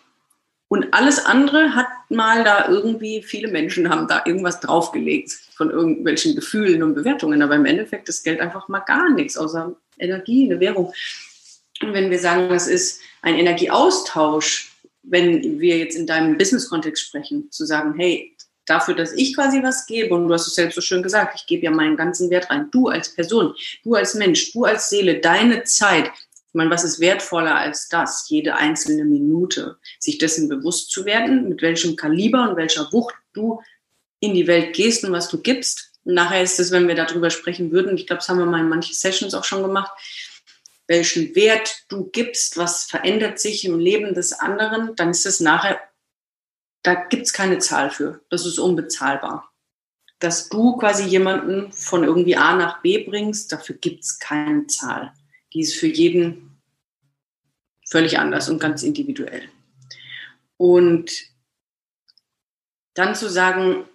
Und 0.67 0.91
alles 0.95 1.23
andere 1.23 1.75
hat 1.75 1.85
mal 2.09 2.43
da 2.43 2.67
irgendwie, 2.69 3.21
viele 3.21 3.49
Menschen 3.49 3.87
haben 3.87 4.07
da 4.07 4.23
irgendwas 4.25 4.61
draufgelegt 4.61 5.31
von 5.55 5.69
irgendwelchen 5.69 6.33
Gefühlen 6.33 6.81
und 6.81 6.95
Bewertungen. 6.95 7.43
Aber 7.43 7.53
im 7.53 7.67
Endeffekt 7.67 8.09
ist 8.09 8.23
Geld 8.23 8.39
einfach 8.39 8.67
mal 8.67 8.79
gar 8.79 9.11
nichts 9.11 9.37
außer 9.37 9.75
Energie, 9.99 10.49
eine 10.49 10.59
Währung. 10.59 10.91
Und 11.83 11.93
wenn 11.93 12.09
wir 12.09 12.17
sagen, 12.17 12.49
das 12.49 12.65
ist 12.65 12.99
ein 13.21 13.35
Energieaustausch, 13.35 14.72
wenn 15.03 15.59
wir 15.59 15.77
jetzt 15.77 15.95
in 15.95 16.07
deinem 16.07 16.37
Business-Kontext 16.37 17.03
sprechen, 17.03 17.51
zu 17.51 17.65
sagen, 17.65 17.93
hey, 17.97 18.35
dafür, 18.65 18.95
dass 18.95 19.13
ich 19.13 19.35
quasi 19.35 19.61
was 19.61 19.85
gebe, 19.85 20.15
und 20.15 20.27
du 20.27 20.33
hast 20.33 20.47
es 20.47 20.55
selbst 20.55 20.75
so 20.75 20.81
schön 20.81 21.03
gesagt, 21.03 21.35
ich 21.35 21.45
gebe 21.45 21.65
ja 21.65 21.71
meinen 21.71 21.97
ganzen 21.97 22.29
Wert 22.29 22.49
rein. 22.49 22.69
Du 22.71 22.87
als 22.87 23.13
Person, 23.13 23.53
du 23.83 23.95
als 23.95 24.13
Mensch, 24.15 24.53
du 24.53 24.63
als 24.63 24.89
Seele, 24.89 25.19
deine 25.19 25.63
Zeit. 25.63 26.07
Ich 26.07 26.53
meine, 26.53 26.69
was 26.69 26.83
ist 26.83 26.99
wertvoller 26.99 27.55
als 27.55 27.89
das? 27.89 28.25
Jede 28.29 28.55
einzelne 28.55 29.05
Minute, 29.05 29.77
sich 29.99 30.17
dessen 30.17 30.47
bewusst 30.47 30.91
zu 30.91 31.03
werden, 31.05 31.49
mit 31.49 31.61
welchem 31.61 31.95
Kaliber 31.95 32.49
und 32.49 32.55
welcher 32.55 32.91
Wucht 32.93 33.15
du 33.33 33.61
in 34.19 34.33
die 34.33 34.47
Welt 34.47 34.73
gehst 34.73 35.03
und 35.03 35.11
was 35.11 35.27
du 35.27 35.41
gibst. 35.41 35.91
Und 36.05 36.13
nachher 36.13 36.43
ist 36.43 36.59
es, 36.59 36.71
wenn 36.71 36.87
wir 36.87 36.95
darüber 36.95 37.29
sprechen 37.29 37.71
würden, 37.71 37.97
ich 37.97 38.07
glaube, 38.07 38.19
das 38.19 38.29
haben 38.29 38.39
wir 38.39 38.45
mal 38.45 38.61
in 38.61 38.69
manchen 38.69 38.93
Sessions 38.93 39.33
auch 39.33 39.43
schon 39.43 39.63
gemacht, 39.63 39.91
welchen 40.87 41.35
Wert 41.35 41.85
du 41.87 42.09
gibst, 42.11 42.57
was 42.57 42.83
verändert 42.85 43.39
sich 43.39 43.65
im 43.65 43.79
Leben 43.79 44.13
des 44.13 44.33
anderen, 44.33 44.95
dann 44.95 45.11
ist 45.11 45.25
es 45.25 45.39
nachher 45.39 45.79
da 46.83 46.95
gibt 46.95 47.23
es 47.23 47.33
keine 47.33 47.59
Zahl 47.59 47.89
für. 47.89 48.21
Das 48.29 48.45
ist 48.45 48.59
unbezahlbar. 48.59 49.51
Dass 50.19 50.49
du 50.49 50.77
quasi 50.77 51.05
jemanden 51.05 51.71
von 51.71 52.03
irgendwie 52.03 52.35
A 52.35 52.55
nach 52.55 52.81
B 52.81 53.05
bringst, 53.05 53.51
dafür 53.51 53.75
gibt 53.77 54.03
es 54.03 54.19
keine 54.19 54.67
Zahl. 54.67 55.13
Die 55.53 55.61
ist 55.61 55.75
für 55.75 55.87
jeden 55.87 56.61
völlig 57.89 58.19
anders 58.19 58.49
und 58.49 58.59
ganz 58.59 58.83
individuell. 58.83 59.49
Und 60.57 61.11
dann 62.93 63.15
zu 63.15 63.29
sagen, 63.29 63.85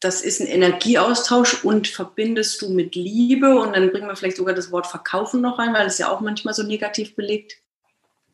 das 0.00 0.20
ist 0.20 0.40
ein 0.40 0.46
Energieaustausch 0.46 1.64
und 1.64 1.88
verbindest 1.88 2.60
du 2.60 2.68
mit 2.68 2.94
Liebe 2.94 3.58
und 3.58 3.74
dann 3.74 3.90
bringen 3.90 4.08
wir 4.08 4.16
vielleicht 4.16 4.36
sogar 4.36 4.54
das 4.54 4.70
Wort 4.70 4.86
Verkaufen 4.86 5.40
noch 5.40 5.58
rein, 5.58 5.72
weil 5.72 5.86
es 5.86 5.98
ja 5.98 6.10
auch 6.10 6.20
manchmal 6.20 6.54
so 6.54 6.62
negativ 6.62 7.16
belegt, 7.16 7.56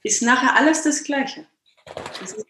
ist 0.03 0.23
nachher 0.23 0.57
alles 0.57 0.83
das 0.83 1.05
Gleiche. 1.05 1.47
Das 2.21 2.33
ist, 2.33 2.47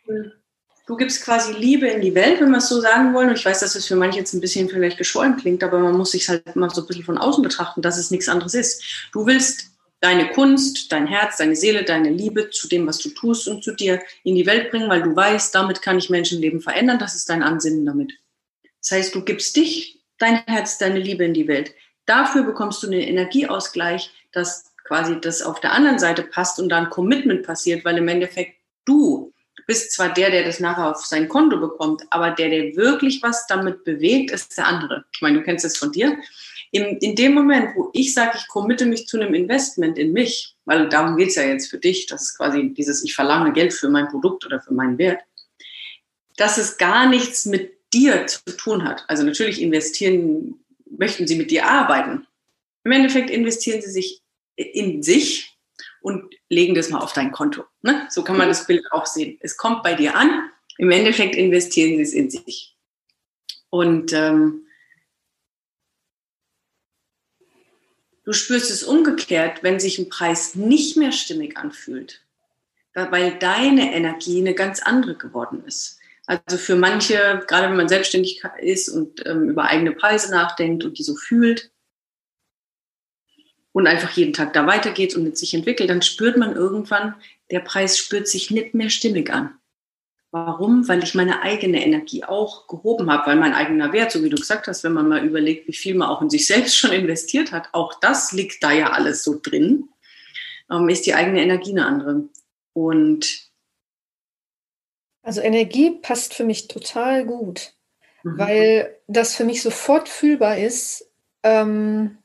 du 0.86 0.96
gibst 0.96 1.24
quasi 1.24 1.52
Liebe 1.52 1.88
in 1.88 2.00
die 2.00 2.14
Welt, 2.14 2.40
wenn 2.40 2.50
wir 2.50 2.58
es 2.58 2.68
so 2.68 2.80
sagen 2.80 3.12
wollen. 3.12 3.28
Und 3.28 3.38
ich 3.38 3.44
weiß, 3.44 3.60
dass 3.60 3.74
es 3.74 3.86
für 3.86 3.96
manche 3.96 4.18
jetzt 4.18 4.32
ein 4.32 4.40
bisschen 4.40 4.70
vielleicht 4.70 4.96
geschwollen 4.96 5.36
klingt, 5.36 5.62
aber 5.62 5.78
man 5.78 5.96
muss 5.96 6.12
sich 6.12 6.28
halt 6.28 6.56
mal 6.56 6.70
so 6.70 6.80
ein 6.80 6.86
bisschen 6.86 7.04
von 7.04 7.18
außen 7.18 7.42
betrachten, 7.42 7.82
dass 7.82 7.98
es 7.98 8.10
nichts 8.10 8.28
anderes 8.28 8.54
ist. 8.54 8.82
Du 9.12 9.26
willst 9.26 9.72
deine 10.00 10.30
Kunst, 10.30 10.90
dein 10.90 11.06
Herz, 11.06 11.36
deine 11.36 11.54
Seele, 11.54 11.84
deine 11.84 12.10
Liebe 12.10 12.50
zu 12.50 12.66
dem, 12.66 12.86
was 12.86 12.98
du 12.98 13.10
tust 13.10 13.46
und 13.46 13.62
zu 13.62 13.72
dir 13.72 14.02
in 14.24 14.34
die 14.34 14.46
Welt 14.46 14.70
bringen, 14.70 14.88
weil 14.88 15.02
du 15.02 15.14
weißt, 15.14 15.54
damit 15.54 15.82
kann 15.82 15.98
ich 15.98 16.10
Menschenleben 16.10 16.60
verändern. 16.60 16.98
Das 16.98 17.14
ist 17.14 17.28
dein 17.28 17.42
Ansinnen 17.42 17.84
damit. 17.84 18.12
Das 18.82 18.98
heißt, 18.98 19.14
du 19.14 19.24
gibst 19.24 19.56
dich, 19.56 20.02
dein 20.18 20.42
Herz, 20.46 20.78
deine 20.78 20.98
Liebe 20.98 21.24
in 21.24 21.34
die 21.34 21.48
Welt. 21.48 21.74
Dafür 22.04 22.42
bekommst 22.42 22.82
du 22.82 22.88
einen 22.88 23.00
Energieausgleich, 23.00 24.10
dass 24.32 24.72
quasi 24.84 25.20
das 25.20 25.42
auf 25.42 25.60
der 25.60 25.72
anderen 25.72 25.98
Seite 25.98 26.22
passt 26.22 26.58
und 26.58 26.68
dann 26.68 26.90
Commitment 26.90 27.44
passiert, 27.44 27.84
weil 27.84 27.98
im 27.98 28.08
Endeffekt 28.08 28.56
du 28.84 29.32
bist 29.66 29.92
zwar 29.92 30.12
der, 30.12 30.30
der 30.30 30.44
das 30.44 30.60
nachher 30.60 30.90
auf 30.90 31.04
sein 31.04 31.28
Konto 31.28 31.58
bekommt, 31.58 32.02
aber 32.10 32.30
der, 32.32 32.50
der 32.50 32.76
wirklich 32.76 33.22
was 33.22 33.46
damit 33.46 33.84
bewegt, 33.84 34.32
ist 34.32 34.56
der 34.58 34.66
andere. 34.66 35.04
Ich 35.14 35.22
meine, 35.22 35.38
du 35.38 35.44
kennst 35.44 35.64
das 35.64 35.76
von 35.76 35.92
dir. 35.92 36.18
In, 36.72 36.96
in 36.98 37.14
dem 37.14 37.34
Moment, 37.34 37.76
wo 37.76 37.90
ich 37.92 38.14
sage, 38.14 38.32
ich 38.36 38.48
committe 38.48 38.86
mich 38.86 39.06
zu 39.06 39.20
einem 39.20 39.34
Investment 39.34 39.98
in 39.98 40.12
mich, 40.12 40.56
weil 40.64 40.88
darum 40.88 41.16
geht 41.16 41.28
es 41.28 41.36
ja 41.36 41.44
jetzt 41.44 41.70
für 41.70 41.78
dich, 41.78 42.06
das 42.06 42.22
ist 42.22 42.36
quasi 42.36 42.72
dieses, 42.74 43.04
ich 43.04 43.14
verlange 43.14 43.52
Geld 43.52 43.72
für 43.72 43.88
mein 43.88 44.08
Produkt 44.08 44.46
oder 44.46 44.60
für 44.60 44.74
meinen 44.74 44.98
Wert, 44.98 45.20
dass 46.36 46.58
es 46.58 46.78
gar 46.78 47.08
nichts 47.08 47.44
mit 47.44 47.72
dir 47.92 48.26
zu 48.26 48.40
tun 48.56 48.84
hat. 48.84 49.04
Also 49.08 49.22
natürlich 49.22 49.60
investieren, 49.60 50.64
möchten 50.98 51.26
sie 51.26 51.36
mit 51.36 51.50
dir 51.50 51.66
arbeiten. 51.66 52.26
Im 52.84 52.92
Endeffekt 52.92 53.30
investieren 53.30 53.80
sie 53.82 53.90
sich 53.90 54.22
in 54.56 55.02
sich 55.02 55.56
und 56.00 56.34
legen 56.48 56.74
das 56.74 56.90
mal 56.90 56.98
auf 56.98 57.12
dein 57.12 57.32
Konto. 57.32 57.64
Ne? 57.82 58.06
So 58.10 58.24
kann 58.24 58.36
man 58.36 58.48
das 58.48 58.66
Bild 58.66 58.84
auch 58.90 59.06
sehen. 59.06 59.38
Es 59.40 59.56
kommt 59.56 59.82
bei 59.82 59.94
dir 59.94 60.16
an, 60.16 60.50
im 60.78 60.90
Endeffekt 60.90 61.34
investieren 61.34 61.96
sie 61.96 62.02
es 62.02 62.12
in 62.12 62.30
sich. 62.30 62.76
Und 63.70 64.12
ähm, 64.12 64.66
du 68.24 68.32
spürst 68.32 68.70
es 68.70 68.82
umgekehrt, 68.82 69.62
wenn 69.62 69.80
sich 69.80 69.98
ein 69.98 70.08
Preis 70.08 70.54
nicht 70.54 70.96
mehr 70.96 71.12
stimmig 71.12 71.56
anfühlt, 71.56 72.22
weil 72.94 73.38
deine 73.38 73.94
Energie 73.94 74.40
eine 74.40 74.54
ganz 74.54 74.82
andere 74.82 75.16
geworden 75.16 75.64
ist. 75.64 76.00
Also 76.32 76.56
für 76.56 76.76
manche, 76.76 77.44
gerade 77.46 77.68
wenn 77.68 77.76
man 77.76 77.90
selbstständig 77.90 78.42
ist 78.62 78.88
und 78.88 79.26
ähm, 79.26 79.50
über 79.50 79.64
eigene 79.64 79.92
Preise 79.92 80.30
nachdenkt 80.30 80.82
und 80.82 80.98
die 80.98 81.02
so 81.02 81.14
fühlt 81.14 81.70
und 83.72 83.86
einfach 83.86 84.10
jeden 84.12 84.32
Tag 84.32 84.54
da 84.54 84.66
weitergeht 84.66 85.14
und 85.14 85.24
mit 85.24 85.36
sich 85.36 85.52
entwickelt, 85.52 85.90
dann 85.90 86.00
spürt 86.00 86.38
man 86.38 86.56
irgendwann, 86.56 87.16
der 87.50 87.60
Preis 87.60 87.98
spürt 87.98 88.28
sich 88.28 88.50
nicht 88.50 88.72
mehr 88.72 88.88
stimmig 88.88 89.30
an. 89.30 89.58
Warum? 90.30 90.88
Weil 90.88 91.02
ich 91.02 91.14
meine 91.14 91.42
eigene 91.42 91.84
Energie 91.84 92.24
auch 92.24 92.66
gehoben 92.66 93.10
habe, 93.10 93.26
weil 93.26 93.36
mein 93.36 93.52
eigener 93.52 93.92
Wert, 93.92 94.10
so 94.10 94.24
wie 94.24 94.30
du 94.30 94.36
gesagt 94.36 94.68
hast, 94.68 94.84
wenn 94.84 94.94
man 94.94 95.08
mal 95.08 95.26
überlegt, 95.26 95.68
wie 95.68 95.74
viel 95.74 95.94
man 95.94 96.08
auch 96.08 96.22
in 96.22 96.30
sich 96.30 96.46
selbst 96.46 96.78
schon 96.78 96.92
investiert 96.92 97.52
hat, 97.52 97.68
auch 97.72 98.00
das 98.00 98.32
liegt 98.32 98.62
da 98.62 98.72
ja 98.72 98.92
alles 98.92 99.22
so 99.22 99.38
drin, 99.38 99.90
ähm, 100.70 100.88
ist 100.88 101.04
die 101.04 101.12
eigene 101.12 101.42
Energie 101.42 101.72
eine 101.72 101.84
andere. 101.84 102.24
Und 102.72 103.41
also 105.22 105.40
Energie 105.40 105.90
passt 105.90 106.34
für 106.34 106.44
mich 106.44 106.68
total 106.68 107.24
gut, 107.24 107.74
mhm. 108.24 108.38
weil 108.38 108.98
das 109.06 109.36
für 109.36 109.44
mich 109.44 109.62
sofort 109.62 110.08
fühlbar 110.08 110.58
ist, 110.58 111.08
ähm, 111.44 112.18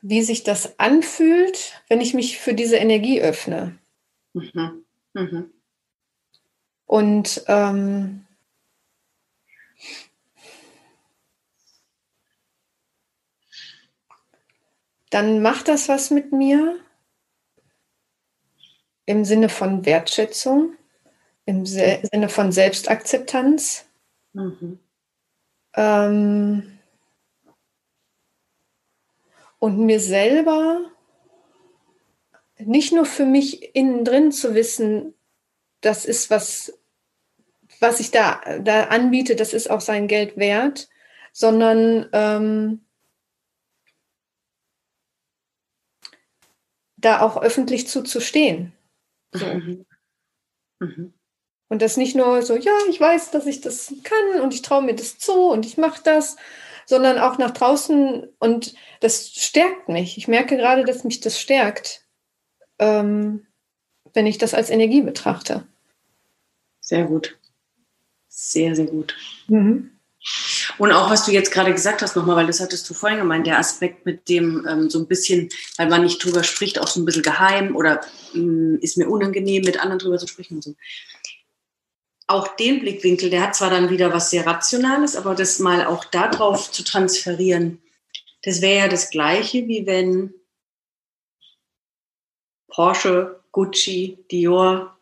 wie 0.00 0.22
sich 0.22 0.42
das 0.42 0.78
anfühlt, 0.78 1.82
wenn 1.88 2.00
ich 2.00 2.14
mich 2.14 2.38
für 2.38 2.54
diese 2.54 2.76
Energie 2.76 3.20
öffne. 3.20 3.78
Mhm. 4.32 4.84
Mhm. 5.14 5.52
Und 6.86 7.44
ähm, 7.46 8.26
dann 15.10 15.42
macht 15.42 15.68
das 15.68 15.88
was 15.88 16.10
mit 16.10 16.32
mir 16.32 16.78
im 19.06 19.24
Sinne 19.24 19.48
von 19.48 19.84
Wertschätzung 19.84 20.76
im 21.44 21.66
Sinne 21.66 22.28
von 22.28 22.52
Selbstakzeptanz. 22.52 23.86
Mhm. 24.32 24.78
Ähm, 25.74 26.78
und 29.58 29.78
mir 29.78 30.00
selber 30.00 30.90
nicht 32.58 32.92
nur 32.92 33.06
für 33.06 33.24
mich 33.24 33.74
innen 33.74 34.04
drin 34.04 34.32
zu 34.32 34.54
wissen, 34.54 35.14
das 35.80 36.04
ist 36.04 36.30
was, 36.30 36.78
was 37.80 38.00
ich 38.00 38.10
da, 38.10 38.40
da 38.60 38.84
anbiete, 38.84 39.36
das 39.36 39.52
ist 39.52 39.70
auch 39.70 39.80
sein 39.80 40.08
Geld 40.08 40.36
wert, 40.36 40.88
sondern 41.32 42.08
ähm, 42.12 42.84
da 46.96 47.20
auch 47.20 47.42
öffentlich 47.42 47.88
zuzustehen. 47.88 48.72
So. 49.32 49.46
Mhm. 49.46 49.86
Mhm. 50.78 51.14
Und 51.72 51.80
das 51.80 51.96
nicht 51.96 52.14
nur 52.14 52.42
so, 52.42 52.54
ja, 52.54 52.76
ich 52.90 53.00
weiß, 53.00 53.30
dass 53.30 53.46
ich 53.46 53.62
das 53.62 53.94
kann 54.02 54.42
und 54.42 54.52
ich 54.52 54.60
traue 54.60 54.82
mir 54.82 54.94
das 54.94 55.16
zu 55.16 55.32
und 55.32 55.64
ich 55.64 55.78
mache 55.78 56.02
das, 56.04 56.36
sondern 56.84 57.18
auch 57.18 57.38
nach 57.38 57.52
draußen 57.52 58.28
und 58.38 58.74
das 59.00 59.30
stärkt 59.30 59.88
mich. 59.88 60.18
Ich 60.18 60.28
merke 60.28 60.58
gerade, 60.58 60.84
dass 60.84 61.02
mich 61.02 61.20
das 61.20 61.40
stärkt, 61.40 62.04
ähm, 62.78 63.46
wenn 64.12 64.26
ich 64.26 64.36
das 64.36 64.52
als 64.52 64.68
Energie 64.68 65.00
betrachte. 65.00 65.66
Sehr 66.82 67.04
gut. 67.04 67.38
Sehr, 68.28 68.76
sehr 68.76 68.84
gut. 68.84 69.16
Mhm. 69.46 69.92
Und 70.76 70.92
auch 70.92 71.08
was 71.08 71.24
du 71.24 71.32
jetzt 71.32 71.52
gerade 71.52 71.72
gesagt 71.72 72.02
hast 72.02 72.16
nochmal, 72.16 72.36
weil 72.36 72.46
das 72.46 72.60
hattest 72.60 72.88
du 72.90 72.92
vorhin 72.92 73.18
gemeint, 73.18 73.46
der 73.46 73.58
Aspekt 73.58 74.04
mit 74.04 74.28
dem 74.28 74.66
ähm, 74.68 74.90
so 74.90 74.98
ein 74.98 75.08
bisschen, 75.08 75.48
weil 75.78 75.88
man 75.88 76.02
nicht 76.02 76.22
drüber 76.22 76.44
spricht, 76.44 76.78
auch 76.78 76.86
so 76.86 77.00
ein 77.00 77.06
bisschen 77.06 77.22
geheim 77.22 77.74
oder 77.76 78.02
ähm, 78.34 78.78
ist 78.82 78.98
mir 78.98 79.08
unangenehm, 79.08 79.62
mit 79.64 79.80
anderen 79.80 79.98
drüber 80.00 80.18
zu 80.18 80.26
sprechen 80.26 80.56
und 80.56 80.64
so 80.64 80.74
auch 82.26 82.56
den 82.56 82.80
Blickwinkel, 82.80 83.30
der 83.30 83.42
hat 83.42 83.56
zwar 83.56 83.70
dann 83.70 83.90
wieder 83.90 84.12
was 84.12 84.30
sehr 84.30 84.46
Rationales, 84.46 85.16
aber 85.16 85.34
das 85.34 85.58
mal 85.58 85.84
auch 85.86 86.04
darauf 86.04 86.70
zu 86.70 86.84
transferieren, 86.84 87.82
das 88.42 88.60
wäre 88.60 88.78
ja 88.78 88.88
das 88.88 89.10
Gleiche, 89.10 89.68
wie 89.68 89.86
wenn 89.86 90.34
Porsche, 92.68 93.40
Gucci, 93.52 94.18
Dior, 94.30 94.96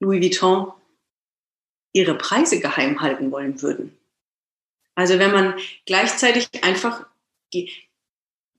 Louis 0.00 0.20
Vuitton 0.20 0.72
ihre 1.92 2.16
Preise 2.16 2.60
geheim 2.60 3.00
halten 3.00 3.30
wollen 3.30 3.60
würden. 3.62 3.96
Also 4.94 5.18
wenn 5.18 5.32
man 5.32 5.54
gleichzeitig 5.84 6.48
einfach 6.62 7.06
die, 7.52 7.70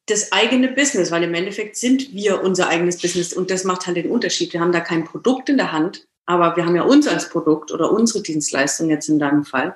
das 0.06 0.32
eigene 0.32 0.70
Business, 0.70 1.12
weil 1.12 1.24
im 1.24 1.34
Endeffekt 1.34 1.76
sind 1.76 2.14
wir 2.14 2.42
unser 2.42 2.70
eigenes 2.70 3.02
Business 3.02 3.34
und 3.34 3.52
das 3.52 3.64
macht 3.64 3.88
halt 3.88 3.98
den 3.98 4.10
Unterschied. 4.10 4.54
Wir 4.54 4.62
haben 4.62 4.72
da 4.72 4.80
kein 4.80 5.04
Produkt 5.04 5.50
in 5.50 5.58
der 5.58 5.72
Hand, 5.72 6.08
aber 6.28 6.56
wir 6.58 6.66
haben 6.66 6.76
ja 6.76 6.84
uns 6.84 7.08
als 7.08 7.30
Produkt 7.30 7.72
oder 7.72 7.92
unsere 7.92 8.22
Dienstleistung 8.22 8.90
jetzt 8.90 9.08
in 9.08 9.18
deinem 9.18 9.46
Fall. 9.46 9.76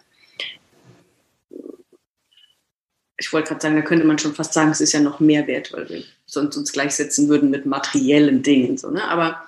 Ich 3.17 3.31
wollte 3.31 3.49
gerade 3.49 3.61
sagen, 3.61 3.75
da 3.75 3.81
könnte 3.81 4.05
man 4.05 4.19
schon 4.19 4.35
fast 4.35 4.53
sagen, 4.53 4.69
es 4.71 4.81
ist 4.81 4.91
ja 4.91 4.99
noch 4.99 5.19
mehr 5.19 5.47
wert, 5.47 5.71
weil 5.71 5.87
wir 5.89 6.03
sonst 6.25 6.57
uns 6.57 6.73
gleichsetzen 6.73 7.29
würden 7.29 7.49
mit 7.49 7.65
materiellen 7.65 8.43
Dingen. 8.43 8.77
So, 8.77 8.89
ne? 8.89 9.07
Aber 9.07 9.43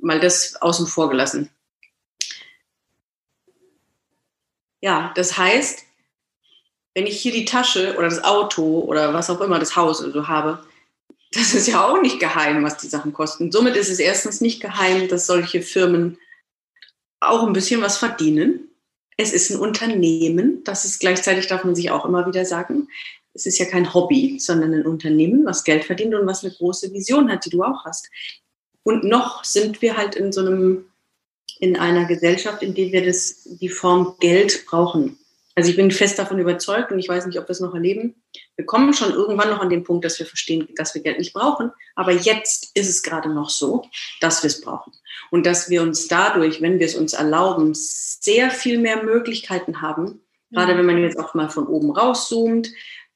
mal 0.00 0.20
das 0.20 0.56
außen 0.62 0.86
vor 0.86 1.10
gelassen. 1.10 1.50
Ja, 4.80 5.12
das 5.16 5.36
heißt, 5.36 5.82
wenn 6.94 7.06
ich 7.06 7.20
hier 7.20 7.32
die 7.32 7.46
Tasche 7.46 7.96
oder 7.96 8.08
das 8.08 8.22
Auto 8.22 8.80
oder 8.80 9.12
was 9.12 9.28
auch 9.30 9.40
immer, 9.40 9.58
das 9.58 9.74
Haus 9.74 10.00
oder 10.02 10.12
so 10.12 10.28
habe, 10.28 10.64
das 11.32 11.52
ist 11.52 11.66
ja 11.66 11.84
auch 11.84 12.00
nicht 12.00 12.20
geheim, 12.20 12.62
was 12.62 12.76
die 12.76 12.86
Sachen 12.86 13.12
kosten. 13.12 13.50
Somit 13.50 13.74
ist 13.74 13.90
es 13.90 13.98
erstens 13.98 14.40
nicht 14.40 14.60
geheim, 14.60 15.08
dass 15.08 15.26
solche 15.26 15.62
Firmen 15.62 16.18
auch 17.30 17.46
ein 17.46 17.52
bisschen 17.52 17.82
was 17.82 17.96
verdienen. 17.96 18.68
Es 19.16 19.32
ist 19.32 19.50
ein 19.50 19.60
Unternehmen, 19.60 20.64
das 20.64 20.84
ist 20.84 20.98
gleichzeitig, 21.00 21.46
darf 21.46 21.64
man 21.64 21.76
sich 21.76 21.90
auch 21.90 22.04
immer 22.04 22.26
wieder 22.26 22.44
sagen, 22.44 22.88
es 23.34 23.46
ist 23.46 23.58
ja 23.58 23.66
kein 23.66 23.92
Hobby, 23.92 24.38
sondern 24.38 24.74
ein 24.74 24.86
Unternehmen, 24.86 25.44
was 25.44 25.64
Geld 25.64 25.84
verdient 25.84 26.14
und 26.14 26.26
was 26.26 26.44
eine 26.44 26.52
große 26.52 26.92
Vision 26.92 27.30
hat, 27.30 27.44
die 27.44 27.50
du 27.50 27.62
auch 27.62 27.84
hast. 27.84 28.08
Und 28.84 29.04
noch 29.04 29.44
sind 29.44 29.82
wir 29.82 29.96
halt 29.96 30.14
in 30.14 30.32
so 30.32 30.40
einem, 30.40 30.86
in 31.58 31.76
einer 31.76 32.04
Gesellschaft, 32.04 32.62
in 32.62 32.74
der 32.74 32.92
wir 32.92 33.04
das, 33.04 33.42
die 33.44 33.68
Form 33.68 34.16
Geld 34.20 34.66
brauchen. 34.66 35.18
Also 35.56 35.70
ich 35.70 35.76
bin 35.76 35.90
fest 35.90 36.18
davon 36.18 36.38
überzeugt 36.38 36.90
und 36.90 36.98
ich 36.98 37.08
weiß 37.08 37.26
nicht, 37.26 37.38
ob 37.38 37.46
wir 37.46 37.52
es 37.52 37.60
noch 37.60 37.74
erleben. 37.74 38.22
Wir 38.56 38.66
kommen 38.66 38.92
schon 38.92 39.12
irgendwann 39.12 39.50
noch 39.50 39.60
an 39.60 39.70
den 39.70 39.84
Punkt, 39.84 40.04
dass 40.04 40.18
wir 40.18 40.26
verstehen, 40.26 40.68
dass 40.76 40.94
wir 40.94 41.02
Geld 41.02 41.18
nicht 41.18 41.32
brauchen. 41.32 41.70
Aber 41.94 42.12
jetzt 42.12 42.70
ist 42.74 42.88
es 42.88 43.02
gerade 43.02 43.32
noch 43.32 43.50
so, 43.50 43.84
dass 44.20 44.42
wir 44.42 44.48
es 44.48 44.60
brauchen. 44.60 44.92
Und 45.30 45.46
dass 45.46 45.70
wir 45.70 45.82
uns 45.82 46.08
dadurch, 46.08 46.62
wenn 46.62 46.78
wir 46.78 46.86
es 46.86 46.94
uns 46.94 47.12
erlauben, 47.12 47.72
sehr 47.74 48.50
viel 48.50 48.78
mehr 48.78 49.02
Möglichkeiten 49.02 49.82
haben. 49.82 50.20
Gerade 50.52 50.74
mhm. 50.74 50.78
wenn 50.78 50.86
man 50.86 50.98
jetzt 50.98 51.18
auch 51.18 51.34
mal 51.34 51.50
von 51.50 51.66
oben 51.66 51.90
rauszoomt, 51.90 52.70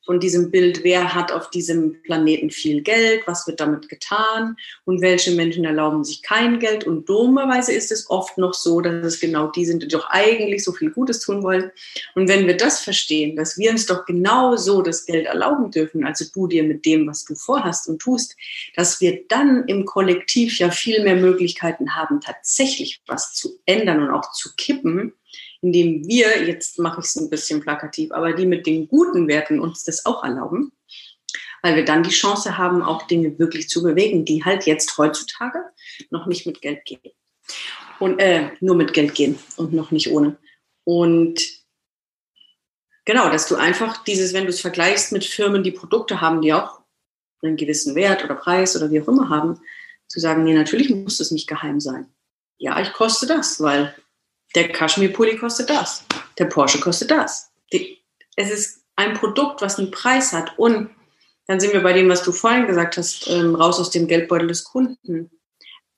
von 0.08 0.20
diesem 0.20 0.50
Bild, 0.50 0.84
wer 0.84 1.14
hat 1.14 1.32
auf 1.32 1.50
diesem 1.50 2.00
Planeten 2.00 2.48
viel 2.48 2.80
Geld, 2.80 3.24
was 3.26 3.46
wird 3.46 3.60
damit 3.60 3.90
getan 3.90 4.56
und 4.86 5.02
welche 5.02 5.32
Menschen 5.32 5.66
erlauben 5.66 6.02
sich 6.02 6.22
kein 6.22 6.58
Geld. 6.60 6.86
Und 6.86 7.06
dummerweise 7.10 7.74
ist 7.74 7.92
es 7.92 8.08
oft 8.08 8.38
noch 8.38 8.54
so, 8.54 8.80
dass 8.80 9.04
es 9.04 9.20
genau 9.20 9.48
die 9.48 9.66
sind, 9.66 9.82
die 9.82 9.88
doch 9.88 10.08
eigentlich 10.08 10.64
so 10.64 10.72
viel 10.72 10.92
Gutes 10.92 11.20
tun 11.20 11.42
wollen. 11.42 11.72
Und 12.14 12.26
wenn 12.26 12.46
wir 12.46 12.56
das 12.56 12.80
verstehen, 12.80 13.36
dass 13.36 13.58
wir 13.58 13.70
uns 13.70 13.84
doch 13.84 14.06
genau 14.06 14.56
so 14.56 14.80
das 14.80 15.04
Geld 15.04 15.26
erlauben 15.26 15.70
dürfen, 15.70 16.06
also 16.06 16.24
du 16.32 16.46
dir 16.46 16.62
mit 16.62 16.86
dem, 16.86 17.06
was 17.06 17.26
du 17.26 17.34
vorhast 17.34 17.86
und 17.86 17.98
tust, 17.98 18.34
dass 18.76 19.02
wir 19.02 19.24
dann 19.28 19.64
im 19.66 19.84
Kollektiv 19.84 20.58
ja 20.58 20.70
viel 20.70 21.04
mehr 21.04 21.16
Möglichkeiten 21.16 21.96
haben, 21.96 22.22
tatsächlich 22.22 23.02
was 23.06 23.34
zu 23.34 23.58
ändern 23.66 24.04
und 24.04 24.10
auch 24.10 24.32
zu 24.32 24.54
kippen, 24.56 25.12
indem 25.60 26.06
wir, 26.06 26.44
jetzt 26.46 26.78
mache 26.78 27.00
ich 27.00 27.06
es 27.06 27.16
ein 27.16 27.30
bisschen 27.30 27.60
plakativ, 27.60 28.12
aber 28.12 28.32
die 28.32 28.46
mit 28.46 28.66
den 28.66 28.88
guten 28.88 29.28
Werten 29.28 29.60
uns 29.60 29.84
das 29.84 30.06
auch 30.06 30.22
erlauben, 30.22 30.72
weil 31.62 31.76
wir 31.76 31.84
dann 31.84 32.02
die 32.02 32.10
Chance 32.10 32.56
haben, 32.56 32.82
auch 32.82 33.06
Dinge 33.06 33.38
wirklich 33.38 33.68
zu 33.68 33.82
bewegen, 33.82 34.24
die 34.24 34.44
halt 34.44 34.66
jetzt 34.66 34.96
heutzutage 34.98 35.60
noch 36.10 36.26
nicht 36.26 36.46
mit 36.46 36.60
Geld 36.60 36.84
gehen. 36.84 37.00
Und 37.98 38.20
äh, 38.20 38.50
nur 38.60 38.76
mit 38.76 38.92
Geld 38.92 39.14
gehen 39.14 39.38
und 39.56 39.72
noch 39.72 39.90
nicht 39.90 40.12
ohne. 40.12 40.36
Und 40.84 41.40
genau, 43.04 43.28
dass 43.28 43.48
du 43.48 43.56
einfach 43.56 44.04
dieses, 44.04 44.32
wenn 44.32 44.44
du 44.44 44.50
es 44.50 44.60
vergleichst 44.60 45.10
mit 45.12 45.24
Firmen, 45.24 45.64
die 45.64 45.72
Produkte 45.72 46.20
haben, 46.20 46.40
die 46.40 46.52
auch 46.52 46.80
einen 47.42 47.56
gewissen 47.56 47.94
Wert 47.96 48.24
oder 48.24 48.34
Preis 48.34 48.76
oder 48.76 48.90
wie 48.90 49.00
auch 49.00 49.08
immer 49.08 49.28
haben, 49.28 49.60
zu 50.06 50.20
sagen, 50.20 50.44
nee, 50.44 50.54
natürlich 50.54 50.90
muss 50.90 51.18
das 51.18 51.30
nicht 51.30 51.48
geheim 51.48 51.80
sein. 51.80 52.06
Ja, 52.58 52.80
ich 52.80 52.92
koste 52.92 53.26
das, 53.26 53.60
weil 53.60 53.94
der 54.54 54.68
Kaschmir-Pulli 54.68 55.36
kostet 55.36 55.70
das. 55.70 56.04
Der 56.38 56.46
Porsche 56.46 56.80
kostet 56.80 57.10
das. 57.10 57.50
Die, 57.72 57.98
es 58.36 58.50
ist 58.50 58.84
ein 58.96 59.14
Produkt, 59.14 59.62
was 59.62 59.78
einen 59.78 59.90
Preis 59.90 60.32
hat. 60.32 60.58
Und 60.58 60.90
dann 61.46 61.60
sind 61.60 61.72
wir 61.72 61.82
bei 61.82 61.92
dem, 61.92 62.08
was 62.08 62.22
du 62.22 62.32
vorhin 62.32 62.66
gesagt 62.66 62.96
hast, 62.96 63.28
ähm, 63.28 63.54
raus 63.54 63.78
aus 63.78 63.90
dem 63.90 64.06
Geldbeutel 64.06 64.48
des 64.48 64.64
Kunden. 64.64 65.30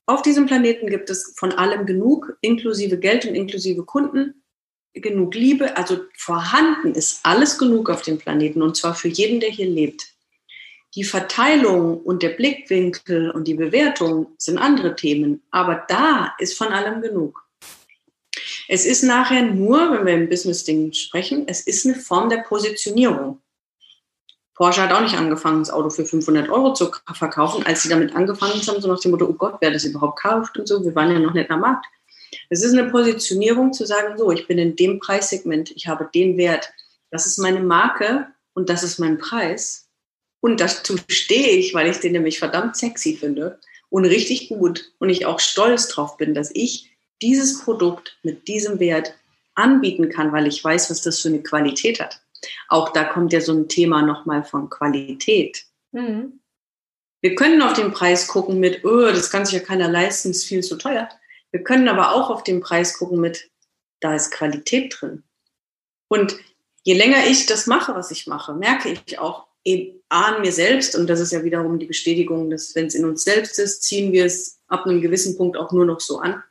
Auf 0.07 0.23
diesem 0.23 0.47
Planeten 0.47 0.89
gibt 0.89 1.11
es 1.11 1.35
von 1.37 1.53
allem 1.53 1.87
genug, 1.87 2.37
inklusive 2.41 2.99
Geld 2.99 3.25
und 3.25 3.35
inklusive 3.35 3.85
Kunden, 3.85 4.43
genug 4.93 5.35
Liebe. 5.35 5.77
Also 5.77 6.01
vorhanden 6.17 6.95
ist 6.95 7.21
alles 7.23 7.59
genug 7.59 7.91
auf 7.91 8.03
dem 8.03 8.19
Planeten 8.19 8.63
und 8.63 8.77
zwar 8.77 8.95
für 8.95 9.09
jeden, 9.09 9.41
der 9.41 9.51
hier 9.51 9.69
lebt. 9.69 10.15
Die 10.97 11.05
Verteilung 11.05 12.01
und 12.01 12.23
der 12.25 12.31
Blickwinkel 12.31 13.31
und 13.31 13.47
die 13.47 13.55
Bewertung 13.55 14.35
sind 14.39 14.59
andere 14.59 14.97
Themen, 14.97 15.43
aber 15.53 15.85
da 15.87 16.35
ist 16.39 16.59
von 16.59 16.69
allem 16.69 17.01
genug. 17.01 17.47
Es 18.73 18.87
ist 18.87 19.03
nachher 19.03 19.43
nur, 19.43 19.91
wenn 19.91 20.07
wir 20.07 20.15
im 20.15 20.29
Business-Ding 20.29 20.93
sprechen, 20.93 21.43
es 21.49 21.63
ist 21.63 21.85
eine 21.85 21.97
Form 21.97 22.31
der 22.31 22.45
Positionierung. 22.45 23.41
Porsche 24.55 24.83
hat 24.83 24.93
auch 24.93 25.01
nicht 25.01 25.17
angefangen, 25.17 25.59
das 25.59 25.73
Auto 25.73 25.91
für 25.91 26.05
500 26.05 26.49
Euro 26.49 26.73
zu 26.73 26.93
verkaufen, 27.13 27.67
als 27.67 27.83
sie 27.83 27.89
damit 27.89 28.15
angefangen 28.15 28.65
haben, 28.65 28.81
so 28.81 28.87
nach 28.87 29.01
dem 29.01 29.11
Motto, 29.11 29.27
oh 29.27 29.33
Gott, 29.33 29.57
wer 29.61 29.73
das 29.73 29.83
überhaupt 29.83 30.21
kauft 30.21 30.57
und 30.57 30.69
so. 30.69 30.85
Wir 30.85 30.95
waren 30.95 31.11
ja 31.11 31.19
noch 31.19 31.35
nicht 31.35 31.51
am 31.51 31.63
Markt. 31.63 31.85
Es 32.49 32.63
ist 32.63 32.73
eine 32.73 32.89
Positionierung 32.89 33.73
zu 33.73 33.85
sagen, 33.87 34.17
so, 34.17 34.31
ich 34.31 34.47
bin 34.47 34.59
in 34.59 34.77
dem 34.77 35.01
Preissegment, 35.01 35.73
ich 35.73 35.89
habe 35.89 36.09
den 36.15 36.37
Wert, 36.37 36.73
das 37.11 37.27
ist 37.27 37.39
meine 37.39 37.59
Marke 37.59 38.29
und 38.55 38.69
das 38.69 38.85
ist 38.85 39.01
mein 39.01 39.19
Preis. 39.19 39.89
Und 40.39 40.61
dazu 40.61 40.97
stehe 41.09 41.57
ich, 41.57 41.75
weil 41.75 41.91
ich 41.91 41.99
den 41.99 42.13
nämlich 42.13 42.39
verdammt 42.39 42.77
sexy 42.77 43.17
finde 43.17 43.59
und 43.89 44.05
richtig 44.05 44.49
gut 44.49 44.93
und 45.01 45.09
ich 45.09 45.27
auch 45.27 45.41
stolz 45.41 45.89
drauf 45.89 46.19
bin, 46.19 46.35
dass 46.35 46.53
ich 46.55 46.90
dieses 47.23 47.63
Produkt 47.63 48.19
mit 48.23 48.49
diesem 48.49 48.79
Wert 48.81 49.15
anbieten 49.55 50.09
kann, 50.09 50.33
weil 50.33 50.47
ich 50.47 50.63
weiß, 50.63 50.91
was 50.91 51.03
das 51.03 51.21
für 51.21 51.29
eine 51.29 51.43
Qualität 51.43 52.01
hat. 52.01 52.21
Auch 52.69 52.91
da 52.93 53.05
kommt 53.05 53.33
ja 53.33 53.41
so 53.41 53.53
ein 53.53 53.69
Thema 53.69 54.03
nochmal 54.03 54.45
von 54.45 54.71
Qualität. 54.71 55.65
Mhm. 55.93 56.41
Wir 57.21 57.35
können 57.35 57.61
auf 57.61 57.75
den 57.75 57.93
Preis 57.93 58.29
gucken 58.29 58.61
mit, 58.61 58.85
oh, 58.85 59.07
das 59.07 59.31
kann 59.31 59.45
sich 59.45 59.55
ja 59.55 59.61
keiner 59.61 59.89
leisten, 59.89 60.31
ist 60.31 60.47
viel 60.47 60.63
zu 60.63 60.77
teuer. 60.77 61.09
Wir 61.51 61.63
können 61.63 61.89
aber 61.89 62.13
auch 62.15 62.31
auf 62.31 62.45
den 62.45 62.61
Preis 62.61 62.97
gucken 62.97 63.21
mit, 63.21 63.51
da 64.01 64.15
ist 64.15 64.31
Qualität 64.31 64.97
drin. 64.99 65.23
Und 66.09 66.37
je 66.83 66.95
länger 66.95 67.27
ich 67.27 67.45
das 67.45 67.67
mache, 67.67 67.95
was 67.95 68.11
ich 68.11 68.27
mache, 68.27 68.55
merke 68.55 68.89
ich 68.89 69.19
auch 69.19 69.47
eben 69.65 70.01
an 70.09 70.41
mir 70.41 70.53
selbst, 70.53 70.97
und 70.97 71.09
das 71.09 71.21
ist 71.21 71.33
ja 71.33 71.45
wiederum 71.45 71.79
die 71.79 71.87
Bestätigung, 71.87 72.49
dass 72.49 72.75
wenn 72.75 72.87
es 72.87 72.95
in 72.95 73.05
uns 73.05 73.25
selbst 73.25 73.59
ist, 73.59 73.83
ziehen 73.83 74.13
wir 74.13 74.25
es 74.25 74.59
ab 74.69 74.87
einem 74.87 75.03
gewissen 75.03 75.37
Punkt 75.37 75.59
auch 75.59 75.73
nur 75.73 75.85
noch 75.85 76.01
so 76.01 76.21
an 76.21 76.43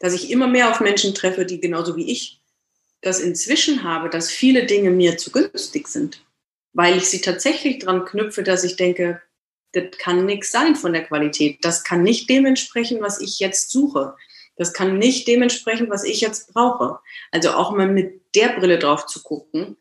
dass 0.00 0.14
ich 0.14 0.30
immer 0.30 0.46
mehr 0.46 0.70
auf 0.70 0.80
Menschen 0.80 1.14
treffe, 1.14 1.44
die 1.44 1.60
genauso 1.60 1.96
wie 1.96 2.10
ich 2.10 2.40
das 3.00 3.20
inzwischen 3.20 3.84
habe, 3.84 4.08
dass 4.10 4.30
viele 4.30 4.66
Dinge 4.66 4.90
mir 4.90 5.16
zu 5.16 5.30
günstig 5.30 5.88
sind, 5.88 6.24
weil 6.72 6.96
ich 6.96 7.08
sie 7.08 7.20
tatsächlich 7.20 7.78
dran 7.78 8.04
knüpfe, 8.04 8.42
dass 8.42 8.64
ich 8.64 8.76
denke, 8.76 9.22
das 9.72 9.84
kann 9.98 10.24
nichts 10.24 10.50
sein 10.50 10.76
von 10.76 10.92
der 10.92 11.04
Qualität. 11.04 11.58
Das 11.62 11.84
kann 11.84 12.02
nicht 12.02 12.28
dementsprechend, 12.30 13.00
was 13.02 13.20
ich 13.20 13.38
jetzt 13.38 13.70
suche. 13.70 14.16
Das 14.56 14.72
kann 14.72 14.98
nicht 14.98 15.28
dementsprechend, 15.28 15.90
was 15.90 16.04
ich 16.04 16.20
jetzt 16.20 16.52
brauche. 16.52 16.98
Also 17.30 17.50
auch 17.50 17.70
mal 17.70 17.88
mit 17.88 18.34
der 18.34 18.58
Brille 18.58 18.78
drauf 18.78 19.06
zu 19.06 19.22
gucken, 19.22 19.76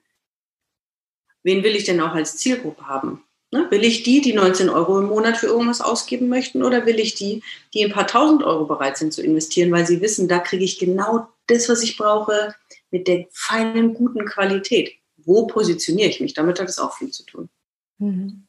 wen 1.44 1.64
will 1.64 1.76
ich 1.76 1.86
denn 1.86 2.02
auch 2.02 2.14
als 2.14 2.38
Zielgruppe 2.38 2.88
haben? 2.88 3.24
Ne? 3.52 3.68
Will 3.70 3.84
ich 3.84 4.04
die, 4.04 4.22
die 4.22 4.34
19 4.34 4.70
Euro 4.70 5.00
im 5.00 5.08
Monat 5.08 5.38
für 5.38 5.48
irgendwas 5.48 5.82
ausgeben 5.82 6.28
möchten, 6.28 6.64
oder 6.64 6.86
will 6.86 7.00
ich 7.00 7.16
die, 7.16 7.44
die 7.74 7.86
ein 7.86 7.92
paar 7.92 8.08
tausend 8.08 8.44
Euro 8.44 8.66
bereit 8.66 8.98
sind 8.98 9.14
zu 9.14 9.22
investieren, 9.22 9.72
weil 9.72 9.88
sie 9.88 10.02
wissen, 10.02 10.28
da 10.28 10.40
kriege 10.40 10.66
ich 10.66 10.80
genau 10.80 11.28
das, 11.48 11.70
was 11.70 11.82
ich 11.82 11.98
brauche, 11.98 12.56
mit 12.92 13.08
der 13.08 13.26
feinen, 13.32 13.94
guten 13.94 14.26
Qualität. 14.26 14.94
Wo 15.18 15.48
positioniere 15.48 16.10
ich 16.10 16.20
mich? 16.20 16.34
Damit 16.34 16.60
hat 16.60 16.70
es 16.70 16.80
auch 16.80 16.98
viel 16.98 17.12
zu 17.12 17.24
tun. 17.24 17.50
Mhm. 18.00 18.48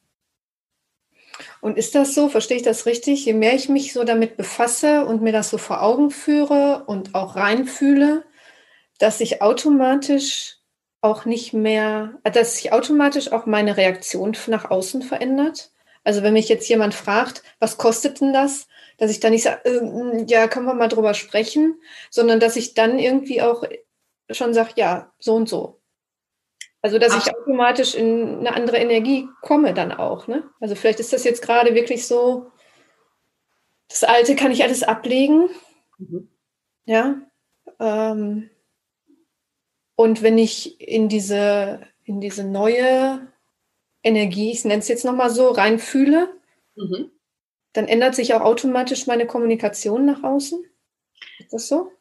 Und 1.61 1.77
ist 1.77 1.95
das 1.95 2.13
so, 2.13 2.29
verstehe 2.29 2.57
ich 2.57 2.63
das 2.63 2.85
richtig? 2.85 3.25
Je 3.25 3.33
mehr 3.33 3.55
ich 3.55 3.69
mich 3.69 3.93
so 3.93 4.03
damit 4.03 4.37
befasse 4.37 5.05
und 5.05 5.21
mir 5.21 5.31
das 5.31 5.49
so 5.49 5.57
vor 5.57 5.81
Augen 5.81 6.11
führe 6.11 6.83
und 6.87 7.15
auch 7.15 7.35
reinfühle, 7.35 8.25
dass 8.97 9.21
ich 9.21 9.41
automatisch 9.41 10.58
auch 11.01 11.25
nicht 11.25 11.53
mehr, 11.53 12.19
dass 12.23 12.57
sich 12.57 12.73
automatisch 12.73 13.31
auch 13.31 13.45
meine 13.45 13.77
Reaktion 13.77 14.35
nach 14.47 14.69
außen 14.69 15.01
verändert. 15.01 15.71
Also 16.03 16.23
wenn 16.23 16.33
mich 16.33 16.49
jetzt 16.49 16.67
jemand 16.67 16.93
fragt, 16.93 17.43
was 17.59 17.77
kostet 17.77 18.21
denn 18.21 18.33
das, 18.33 18.67
dass 18.97 19.11
ich 19.11 19.19
dann 19.19 19.31
nicht 19.31 19.43
sage, 19.43 19.61
äh, 19.65 20.25
ja, 20.27 20.47
können 20.47 20.65
wir 20.65 20.73
mal 20.73 20.87
drüber 20.87 21.13
sprechen, 21.13 21.79
sondern 22.09 22.39
dass 22.39 22.55
ich 22.55 22.73
dann 22.73 22.99
irgendwie 22.99 23.41
auch 23.41 23.63
schon 24.29 24.53
sage, 24.53 24.71
ja, 24.75 25.11
so 25.19 25.35
und 25.35 25.47
so. 25.47 25.79
Also 26.81 26.97
dass 26.97 27.13
Ach. 27.13 27.27
ich 27.27 27.35
automatisch 27.35 27.95
in 27.95 28.39
eine 28.39 28.53
andere 28.53 28.77
Energie 28.77 29.27
komme 29.41 29.73
dann 29.73 29.91
auch. 29.91 30.27
Ne? 30.27 30.49
Also 30.59 30.75
vielleicht 30.75 30.99
ist 30.99 31.11
das 31.11 31.23
jetzt 31.23 31.41
gerade 31.41 31.75
wirklich 31.75 32.07
so, 32.07 32.51
das 33.89 34.03
Alte 34.03 34.35
kann 34.35 34.51
ich 34.51 34.63
alles 34.63 34.83
ablegen. 34.83 35.49
Mhm. 35.97 36.29
Ja. 36.85 37.15
Ähm, 37.79 38.49
und 39.99 40.21
wenn 40.21 40.37
ich 40.37 40.79
in 40.79 41.09
diese, 41.09 41.81
in 42.05 42.21
diese 42.21 42.45
neue 42.45 43.27
Energie, 44.01 44.49
ich 44.49 44.63
nenne 44.63 44.79
es 44.79 44.87
jetzt 44.87 45.03
nochmal 45.03 45.29
so, 45.29 45.49
reinfühle, 45.49 46.33
mhm. 46.77 47.11
dann 47.73 47.85
ändert 47.89 48.15
sich 48.15 48.33
auch 48.33 48.39
automatisch 48.39 49.07
meine 49.07 49.27
Kommunikation 49.27 50.05
nach 50.05 50.23
außen. 50.23 50.63
Ist 51.39 51.51
das 51.51 51.67
so? 51.67 51.91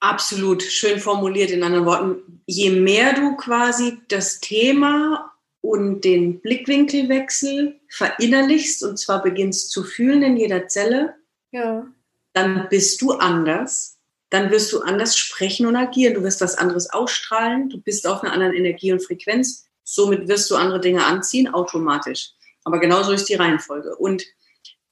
Absolut, 0.00 0.62
schön 0.62 1.00
formuliert 1.00 1.50
in 1.50 1.62
anderen 1.62 1.84
Worten. 1.84 2.40
Je 2.46 2.70
mehr 2.70 3.12
du 3.12 3.36
quasi 3.36 3.98
das 4.08 4.40
Thema 4.40 5.30
und 5.60 6.06
den 6.06 6.40
Blickwinkelwechsel 6.40 7.78
verinnerlichst 7.90 8.82
und 8.84 8.98
zwar 8.98 9.22
beginnst 9.22 9.70
zu 9.70 9.84
fühlen 9.84 10.22
in 10.22 10.38
jeder 10.38 10.66
Zelle, 10.68 11.14
ja. 11.50 11.86
dann 12.32 12.68
bist 12.70 13.02
du 13.02 13.12
anders 13.12 13.97
dann 14.30 14.50
wirst 14.50 14.72
du 14.72 14.80
anders 14.80 15.16
sprechen 15.16 15.66
und 15.66 15.76
agieren. 15.76 16.14
Du 16.14 16.22
wirst 16.22 16.40
was 16.40 16.56
anderes 16.56 16.90
ausstrahlen. 16.90 17.70
Du 17.70 17.80
bist 17.80 18.06
auf 18.06 18.22
einer 18.22 18.32
anderen 18.32 18.54
Energie 18.54 18.92
und 18.92 19.04
Frequenz. 19.04 19.66
Somit 19.84 20.28
wirst 20.28 20.50
du 20.50 20.56
andere 20.56 20.80
Dinge 20.80 21.04
anziehen, 21.04 21.48
automatisch. 21.48 22.32
Aber 22.64 22.78
genauso 22.78 23.12
ist 23.12 23.28
die 23.28 23.34
Reihenfolge. 23.34 23.96
Und 23.96 24.24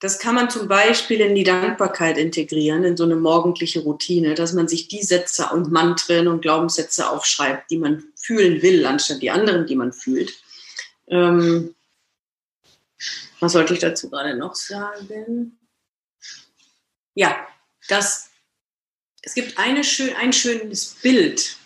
das 0.01 0.19
kann 0.19 0.35
man 0.35 0.51
zum 0.51 0.69
Beispiel 0.69 1.21
in 1.21 1.35
die 1.35 1.45
Dankbarkeit 1.45 2.19
integrieren, 2.19 2.85
in 2.85 2.97
so 2.97 3.05
eine 3.05 3.17
morgendliche 3.17 3.81
Routine, 3.81 4.35
dass 4.35 4.53
man 4.53 4.69
sich 4.69 4.89
die 4.89 5.03
Sätze 5.03 5.49
und 5.53 5.71
Mantren 5.71 6.29
und 6.29 6.43
Glaubenssätze 6.43 7.11
aufschreibt, 7.11 7.71
die 7.71 7.79
man 7.79 8.05
fühlen 8.15 8.63
will, 8.63 8.85
anstatt 8.87 9.23
die 9.23 9.31
anderen, 9.31 9.67
die 9.67 9.77
man 9.77 9.93
fühlt. 9.93 10.35
Ähm, 11.09 11.75
was 13.41 13.53
sollte 13.53 13.75
ich 13.75 13.81
dazu 13.81 14.11
gerade 14.11 14.37
noch 14.37 14.55
sagen? 14.55 15.59
Ja, 17.15 17.37
das 17.89 18.26
es 19.27 19.35
gibt 19.35 19.59
eine, 19.59 19.83
ein 20.21 20.33
schönes 20.33 20.97
Bild, 21.03 21.57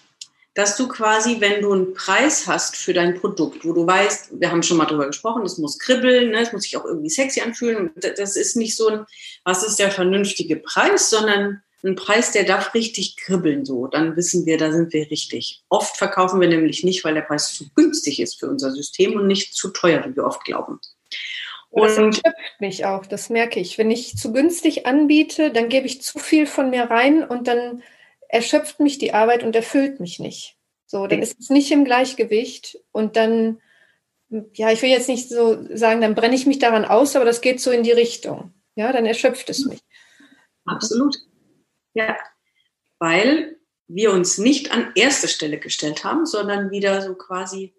dass 0.54 0.76
du 0.76 0.88
quasi, 0.88 1.40
wenn 1.40 1.60
du 1.60 1.72
einen 1.72 1.94
Preis 1.94 2.46
hast 2.46 2.74
für 2.74 2.94
dein 2.94 3.20
Produkt, 3.20 3.64
wo 3.64 3.72
du 3.74 3.86
weißt, 3.86 4.40
wir 4.40 4.50
haben 4.50 4.62
schon 4.62 4.78
mal 4.78 4.86
drüber 4.86 5.06
gesprochen, 5.06 5.44
es 5.44 5.58
muss 5.58 5.78
kribbeln, 5.78 6.30
ne, 6.30 6.40
es 6.40 6.52
muss 6.52 6.62
sich 6.62 6.76
auch 6.78 6.86
irgendwie 6.86 7.10
sexy 7.10 7.42
anfühlen. 7.42 7.92
Das 7.96 8.34
ist 8.34 8.56
nicht 8.56 8.76
so 8.76 8.88
ein, 8.88 9.06
was 9.44 9.62
ist 9.62 9.78
der 9.78 9.90
vernünftige 9.90 10.56
Preis, 10.56 11.10
sondern 11.10 11.62
ein 11.84 11.96
Preis, 11.96 12.32
der 12.32 12.44
darf 12.44 12.72
richtig 12.74 13.16
kribbeln 13.16 13.66
so. 13.66 13.86
Dann 13.86 14.16
wissen 14.16 14.46
wir, 14.46 14.56
da 14.56 14.72
sind 14.72 14.92
wir 14.94 15.10
richtig. 15.10 15.62
Oft 15.68 15.98
verkaufen 15.98 16.40
wir 16.40 16.48
nämlich 16.48 16.82
nicht, 16.82 17.04
weil 17.04 17.14
der 17.14 17.22
Preis 17.22 17.54
zu 17.54 17.68
günstig 17.74 18.20
ist 18.20 18.40
für 18.40 18.48
unser 18.48 18.72
System 18.72 19.14
und 19.16 19.26
nicht 19.26 19.54
zu 19.54 19.68
teuer, 19.68 20.02
wie 20.06 20.16
wir 20.16 20.24
oft 20.24 20.44
glauben. 20.44 20.80
Und 21.70 21.84
das 21.84 21.96
erschöpft 21.98 22.60
mich 22.60 22.84
auch, 22.84 23.06
das 23.06 23.30
merke 23.30 23.60
ich. 23.60 23.78
Wenn 23.78 23.90
ich 23.90 24.16
zu 24.16 24.32
günstig 24.32 24.86
anbiete, 24.86 25.52
dann 25.52 25.68
gebe 25.68 25.86
ich 25.86 26.02
zu 26.02 26.18
viel 26.18 26.46
von 26.46 26.70
mir 26.70 26.84
rein 26.84 27.22
und 27.24 27.46
dann 27.46 27.82
erschöpft 28.28 28.80
mich 28.80 28.98
die 28.98 29.14
Arbeit 29.14 29.42
und 29.44 29.54
erfüllt 29.54 30.00
mich 30.00 30.18
nicht. 30.18 30.56
So, 30.86 31.06
dann 31.06 31.22
ist 31.22 31.38
es 31.38 31.50
nicht 31.50 31.70
im 31.70 31.84
Gleichgewicht 31.84 32.78
und 32.90 33.14
dann, 33.14 33.60
ja, 34.54 34.72
ich 34.72 34.82
will 34.82 34.90
jetzt 34.90 35.08
nicht 35.08 35.28
so 35.28 35.64
sagen, 35.76 36.00
dann 36.00 36.16
brenne 36.16 36.34
ich 36.34 36.46
mich 36.46 36.58
daran 36.58 36.84
aus, 36.84 37.14
aber 37.14 37.24
das 37.24 37.40
geht 37.40 37.60
so 37.60 37.70
in 37.70 37.84
die 37.84 37.92
Richtung. 37.92 38.52
Ja, 38.74 38.92
dann 38.92 39.06
erschöpft 39.06 39.48
es 39.50 39.64
mich. 39.66 39.80
Absolut. 40.64 41.16
Ja, 41.94 42.16
weil 42.98 43.56
wir 43.86 44.12
uns 44.12 44.38
nicht 44.38 44.72
an 44.72 44.92
erste 44.96 45.28
Stelle 45.28 45.58
gestellt 45.58 46.02
haben, 46.02 46.26
sondern 46.26 46.70
wieder 46.70 47.02
so 47.02 47.14
quasi 47.14 47.74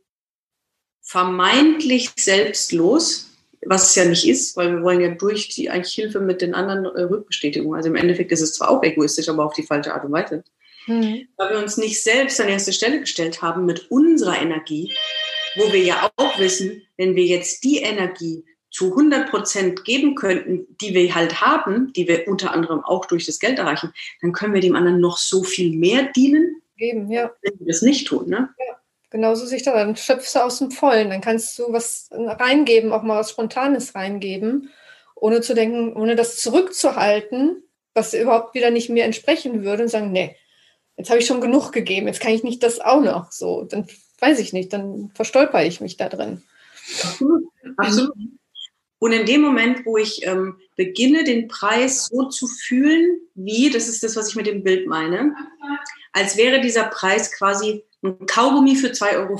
vermeintlich 1.01 2.11
selbstlos 2.15 3.30
was 3.65 3.89
es 3.89 3.95
ja 3.95 4.05
nicht 4.05 4.27
ist, 4.27 4.57
weil 4.57 4.75
wir 4.75 4.83
wollen 4.83 5.01
ja 5.01 5.09
durch 5.09 5.49
die 5.49 5.69
eigentlich 5.69 5.93
Hilfe 5.93 6.19
mit 6.19 6.41
den 6.41 6.53
anderen 6.53 6.85
äh, 6.85 7.03
Rückbestätigung. 7.03 7.75
Also 7.75 7.89
im 7.89 7.95
Endeffekt 7.95 8.31
ist 8.31 8.41
es 8.41 8.53
zwar 8.53 8.69
auch 8.69 8.83
egoistisch, 8.83 9.29
aber 9.29 9.45
auf 9.45 9.53
die 9.53 9.63
falsche 9.63 9.93
Art 9.93 10.05
und 10.05 10.11
Weise. 10.11 10.43
Mhm. 10.87 11.27
Weil 11.37 11.51
wir 11.51 11.59
uns 11.59 11.77
nicht 11.77 12.01
selbst 12.01 12.41
an 12.41 12.49
erste 12.49 12.73
Stelle 12.73 12.99
gestellt 12.99 13.41
haben 13.41 13.65
mit 13.65 13.91
unserer 13.91 14.41
Energie, 14.41 14.91
wo 15.55 15.71
wir 15.71 15.83
ja 15.83 16.09
auch 16.15 16.39
wissen, 16.39 16.81
wenn 16.97 17.15
wir 17.15 17.25
jetzt 17.25 17.63
die 17.63 17.77
Energie 17.77 18.45
zu 18.71 18.89
100 18.91 19.29
Prozent 19.29 19.83
geben 19.83 20.15
könnten, 20.15 20.65
die 20.79 20.93
wir 20.93 21.13
halt 21.13 21.41
haben, 21.41 21.91
die 21.93 22.07
wir 22.07 22.27
unter 22.27 22.53
anderem 22.53 22.79
auch 22.83 23.05
durch 23.05 23.25
das 23.25 23.39
Geld 23.39 23.59
erreichen, 23.59 23.93
dann 24.21 24.31
können 24.31 24.53
wir 24.53 24.61
dem 24.61 24.75
anderen 24.75 25.01
noch 25.01 25.17
so 25.17 25.43
viel 25.43 25.75
mehr 25.75 26.09
dienen, 26.15 26.61
Geben, 26.77 27.11
ja. 27.11 27.31
wenn 27.43 27.59
wir 27.59 27.67
das 27.67 27.83
nicht 27.83 28.07
tun. 28.07 28.27
Ne? 28.27 28.49
Ja. 28.57 28.80
Genauso 29.11 29.45
sich 29.45 29.61
da, 29.61 29.73
dann 29.73 29.97
schöpfst 29.97 30.33
du 30.33 30.39
aus 30.39 30.59
dem 30.59 30.71
Vollen, 30.71 31.09
dann 31.09 31.19
kannst 31.19 31.59
du 31.59 31.71
was 31.73 32.07
reingeben, 32.11 32.93
auch 32.93 33.03
mal 33.03 33.19
was 33.19 33.29
Spontanes 33.29 33.93
reingeben, 33.93 34.69
ohne 35.15 35.41
zu 35.41 35.53
denken, 35.53 35.93
ohne 35.95 36.15
das 36.15 36.37
zurückzuhalten, 36.37 37.61
was 37.93 38.13
überhaupt 38.13 38.55
wieder 38.55 38.71
nicht 38.71 38.89
mir 38.89 39.03
entsprechen 39.03 39.63
würde 39.63 39.83
und 39.83 39.89
sagen, 39.89 40.13
nee, 40.13 40.37
jetzt 40.95 41.09
habe 41.09 41.19
ich 41.19 41.25
schon 41.25 41.41
genug 41.41 41.73
gegeben, 41.73 42.07
jetzt 42.07 42.21
kann 42.21 42.31
ich 42.31 42.43
nicht 42.43 42.63
das 42.63 42.79
auch 42.79 43.01
noch. 43.01 43.31
So, 43.33 43.63
dann 43.63 43.85
weiß 44.19 44.39
ich 44.39 44.53
nicht, 44.53 44.71
dann 44.71 45.11
verstolper 45.13 45.65
ich 45.65 45.81
mich 45.81 45.97
da 45.97 46.07
drin. 46.07 46.43
Absolut. 47.75 48.13
Und 48.99 49.13
in 49.13 49.25
dem 49.25 49.41
Moment, 49.41 49.85
wo 49.85 49.97
ich 49.97 50.25
ähm, 50.27 50.57
beginne, 50.77 51.23
den 51.23 51.47
Preis 51.47 52.05
so 52.05 52.29
zu 52.29 52.47
fühlen, 52.47 53.19
wie, 53.33 53.71
das 53.71 53.87
ist 53.87 54.03
das, 54.03 54.15
was 54.15 54.29
ich 54.29 54.35
mit 54.35 54.45
dem 54.45 54.63
Bild 54.63 54.87
meine, 54.87 55.35
als 56.13 56.37
wäre 56.37 56.61
dieser 56.61 56.83
Preis 56.83 57.31
quasi 57.31 57.83
ein 58.03 58.25
Kaugummi 58.25 58.75
für 58.75 58.87
2,50 58.87 59.17
Euro. 59.17 59.39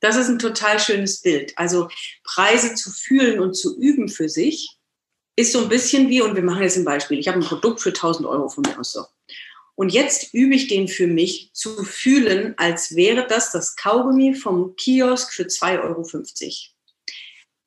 Das 0.00 0.16
ist 0.16 0.28
ein 0.28 0.38
total 0.38 0.80
schönes 0.80 1.20
Bild. 1.20 1.52
Also 1.56 1.88
Preise 2.24 2.74
zu 2.74 2.90
fühlen 2.90 3.40
und 3.40 3.54
zu 3.54 3.78
üben 3.78 4.08
für 4.08 4.28
sich 4.28 4.76
ist 5.36 5.52
so 5.52 5.62
ein 5.62 5.68
bisschen 5.68 6.08
wie, 6.08 6.22
und 6.22 6.34
wir 6.34 6.42
machen 6.42 6.62
jetzt 6.62 6.76
ein 6.76 6.84
Beispiel, 6.84 7.18
ich 7.18 7.28
habe 7.28 7.38
ein 7.38 7.44
Produkt 7.44 7.80
für 7.80 7.90
1000 7.90 8.26
Euro 8.26 8.48
von 8.48 8.62
mir 8.62 8.78
aus 8.78 8.92
so. 8.92 9.04
Und 9.74 9.90
jetzt 9.90 10.34
übe 10.34 10.54
ich 10.54 10.68
den 10.68 10.88
für 10.88 11.06
mich 11.06 11.50
zu 11.54 11.84
fühlen, 11.84 12.54
als 12.58 12.94
wäre 12.96 13.26
das 13.26 13.50
das 13.50 13.76
Kaugummi 13.76 14.34
vom 14.34 14.76
Kiosk 14.76 15.32
für 15.32 15.44
2,50 15.44 15.82
Euro. 15.82 16.04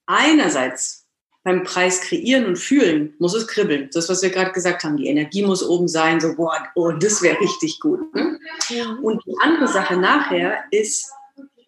Einerseits 0.05 1.02
beim 1.43 1.63
Preis 1.63 2.01
kreieren 2.01 2.45
und 2.45 2.57
fühlen 2.57 3.13
muss 3.19 3.33
es 3.33 3.47
kribbeln. 3.47 3.89
Das, 3.93 4.07
was 4.09 4.21
wir 4.21 4.29
gerade 4.29 4.51
gesagt 4.51 4.83
haben, 4.83 4.97
die 4.97 5.07
Energie 5.07 5.45
muss 5.45 5.61
oben 5.61 5.87
sein, 5.87 6.21
so, 6.21 6.35
boah, 6.35 6.57
oh, 6.75 6.91
das 6.91 7.21
wäre 7.21 7.39
richtig 7.39 7.79
gut. 7.79 8.13
Ne? 8.15 8.39
Ja. 8.69 8.97
Und 9.01 9.21
die 9.25 9.35
andere 9.41 9.67
Sache 9.67 9.97
nachher 9.97 10.63
ist, 10.71 11.11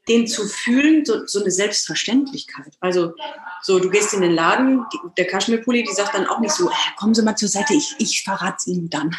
den 0.07 0.27
zu 0.27 0.47
fühlen, 0.47 1.03
so, 1.03 1.25
so 1.25 1.41
eine 1.41 1.51
Selbstverständlichkeit. 1.51 2.73
Also, 2.79 3.15
so, 3.63 3.79
du 3.79 3.89
gehst 3.89 4.13
in 4.13 4.21
den 4.21 4.33
Laden, 4.33 4.85
die, 4.93 4.99
der 5.17 5.25
Kaschmirpulli, 5.25 5.83
die 5.83 5.93
sagt 5.93 6.13
dann 6.13 6.27
auch 6.27 6.39
nicht 6.39 6.53
so, 6.53 6.69
äh, 6.69 6.73
kommen 6.95 7.15
Sie 7.15 7.23
mal 7.23 7.35
zur 7.35 7.49
Seite, 7.49 7.73
ich, 7.73 7.95
ich 7.97 8.23
verrate 8.23 8.57
es 8.59 8.67
Ihnen 8.67 8.89
dann. 8.89 9.15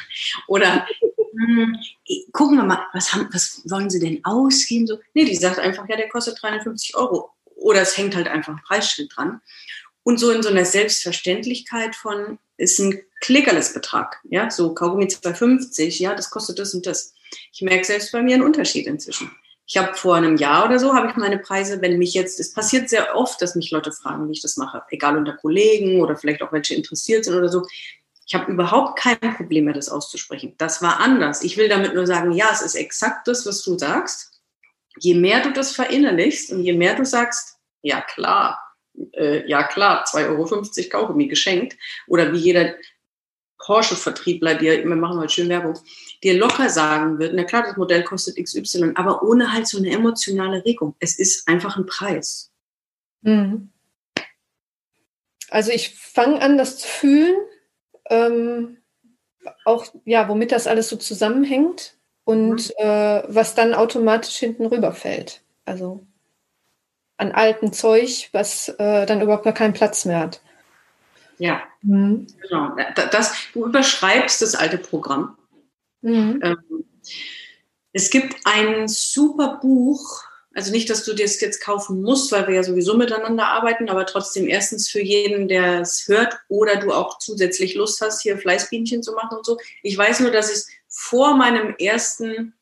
Oder, 0.46 0.86
hm, 1.36 1.76
gucken 2.32 2.56
wir 2.56 2.64
mal, 2.64 2.86
was, 2.92 3.12
haben, 3.12 3.28
was 3.32 3.62
wollen 3.68 3.90
Sie 3.90 3.98
denn 3.98 4.24
ausgeben? 4.24 4.86
So, 4.86 4.98
nee, 5.12 5.24
die 5.24 5.34
sagt 5.34 5.58
einfach, 5.58 5.88
ja, 5.88 5.96
der 5.96 6.08
kostet 6.08 6.40
350 6.40 6.96
Euro. 6.96 7.30
Oder 7.56 7.82
es 7.82 7.96
hängt 7.96 8.14
halt 8.14 8.28
einfach 8.28 8.52
ein 8.52 8.62
Preisschild 8.64 9.10
dran 9.16 9.40
und 10.06 10.20
so 10.20 10.30
in 10.30 10.40
so 10.40 10.50
einer 10.50 10.64
Selbstverständlichkeit 10.64 11.96
von, 11.96 12.38
ist 12.58 12.78
ein 12.78 13.02
klickerles 13.20 13.74
Betrag, 13.74 14.20
ja, 14.30 14.52
so 14.52 14.72
Kaugummi 14.72 15.06
2,50, 15.06 16.00
ja, 16.00 16.14
das 16.14 16.30
kostet 16.30 16.60
das 16.60 16.74
und 16.74 16.86
das. 16.86 17.12
Ich 17.52 17.60
merke 17.60 17.84
selbst 17.84 18.12
bei 18.12 18.22
mir 18.22 18.34
einen 18.34 18.44
Unterschied 18.44 18.86
inzwischen. 18.86 19.32
Ich 19.66 19.76
habe 19.76 19.94
vor 19.94 20.14
einem 20.14 20.36
Jahr 20.36 20.66
oder 20.66 20.78
so, 20.78 20.94
habe 20.94 21.08
ich 21.08 21.16
meine 21.16 21.38
Preise, 21.38 21.82
wenn 21.82 21.98
mich 21.98 22.14
jetzt, 22.14 22.38
es 22.38 22.52
passiert 22.52 22.88
sehr 22.88 23.16
oft, 23.16 23.42
dass 23.42 23.56
mich 23.56 23.72
Leute 23.72 23.90
fragen, 23.90 24.28
wie 24.28 24.32
ich 24.34 24.42
das 24.42 24.56
mache, 24.56 24.80
egal 24.90 25.16
unter 25.16 25.32
Kollegen 25.32 26.00
oder 26.00 26.16
vielleicht 26.16 26.40
auch 26.40 26.52
welche 26.52 26.76
interessiert 26.76 27.24
sind 27.24 27.34
oder 27.34 27.48
so. 27.48 27.66
Ich 28.28 28.34
habe 28.36 28.52
überhaupt 28.52 29.00
kein 29.00 29.18
Problem 29.18 29.64
mehr, 29.64 29.74
das 29.74 29.88
auszusprechen. 29.88 30.54
Das 30.56 30.82
war 30.82 31.00
anders. 31.00 31.42
Ich 31.42 31.56
will 31.56 31.68
damit 31.68 31.94
nur 31.94 32.06
sagen, 32.06 32.30
ja, 32.30 32.46
es 32.52 32.62
ist 32.62 32.76
exakt 32.76 33.26
das, 33.26 33.44
was 33.44 33.60
du 33.64 33.76
sagst. 33.76 34.40
Je 35.00 35.14
mehr 35.14 35.40
du 35.42 35.52
das 35.52 35.72
verinnerlichst 35.72 36.52
und 36.52 36.62
je 36.62 36.74
mehr 36.74 36.94
du 36.94 37.04
sagst, 37.04 37.56
ja 37.82 38.00
klar, 38.00 38.65
äh, 39.12 39.48
ja 39.48 39.62
klar, 39.64 40.04
2,50 40.06 40.26
Euro 40.28 40.88
Kaugummi 40.90 41.26
geschenkt. 41.28 41.76
Oder 42.06 42.32
wie 42.32 42.38
jeder 42.38 42.74
Porsche-Vertriebler, 43.58 44.54
dir, 44.54 44.84
wir 44.84 44.96
machen 44.96 45.18
heute 45.18 45.32
schön 45.32 45.48
Werbung, 45.48 45.78
dir 46.22 46.36
locker 46.38 46.70
sagen 46.70 47.18
wird, 47.18 47.34
na 47.34 47.44
klar, 47.44 47.64
das 47.64 47.76
Modell 47.76 48.04
kostet 48.04 48.36
XY, 48.36 48.92
aber 48.94 49.22
ohne 49.22 49.52
halt 49.52 49.66
so 49.66 49.78
eine 49.78 49.90
emotionale 49.90 50.64
Regung. 50.64 50.94
Es 51.00 51.18
ist 51.18 51.48
einfach 51.48 51.76
ein 51.76 51.86
Preis. 51.86 52.52
Mhm. 53.22 53.70
Also 55.50 55.72
ich 55.72 55.96
fange 55.96 56.40
an, 56.42 56.58
das 56.58 56.78
zu 56.78 56.86
fühlen, 56.86 57.36
ähm, 58.10 58.78
auch 59.64 59.86
ja, 60.04 60.28
womit 60.28 60.52
das 60.52 60.66
alles 60.66 60.88
so 60.88 60.96
zusammenhängt 60.96 61.96
und 62.24 62.68
mhm. 62.68 62.74
äh, 62.78 63.22
was 63.28 63.54
dann 63.54 63.74
automatisch 63.74 64.36
hinten 64.36 64.66
rüberfällt. 64.66 65.42
Also 65.64 66.06
an 67.16 67.32
altem 67.32 67.72
Zeug, 67.72 68.28
was 68.32 68.68
äh, 68.68 69.06
dann 69.06 69.20
überhaupt 69.20 69.44
gar 69.44 69.54
keinen 69.54 69.72
Platz 69.72 70.04
mehr 70.04 70.20
hat. 70.20 70.40
Ja, 71.38 71.62
mhm. 71.82 72.26
genau. 72.40 72.76
Das, 73.10 73.34
du 73.52 73.66
überschreibst 73.66 74.40
das 74.42 74.54
alte 74.54 74.78
Programm. 74.78 75.36
Mhm. 76.02 76.40
Ähm, 76.42 76.84
es 77.92 78.10
gibt 78.10 78.36
ein 78.44 78.88
super 78.88 79.58
Buch, 79.60 80.22
also 80.54 80.70
nicht, 80.70 80.88
dass 80.88 81.04
du 81.04 81.14
das 81.14 81.40
jetzt 81.40 81.62
kaufen 81.62 82.00
musst, 82.00 82.32
weil 82.32 82.46
wir 82.46 82.54
ja 82.54 82.62
sowieso 82.62 82.96
miteinander 82.96 83.46
arbeiten, 83.46 83.90
aber 83.90 84.06
trotzdem 84.06 84.48
erstens 84.48 84.88
für 84.88 85.02
jeden, 85.02 85.48
der 85.48 85.80
es 85.80 86.08
hört 86.08 86.38
oder 86.48 86.76
du 86.76 86.92
auch 86.92 87.18
zusätzlich 87.18 87.74
Lust 87.74 88.00
hast, 88.00 88.22
hier 88.22 88.38
Fleißbienchen 88.38 89.02
zu 89.02 89.12
machen 89.12 89.36
und 89.36 89.44
so. 89.44 89.58
Ich 89.82 89.96
weiß 89.96 90.20
nur, 90.20 90.30
dass 90.30 90.50
es 90.50 90.68
vor 90.88 91.36
meinem 91.36 91.74
ersten 91.78 92.54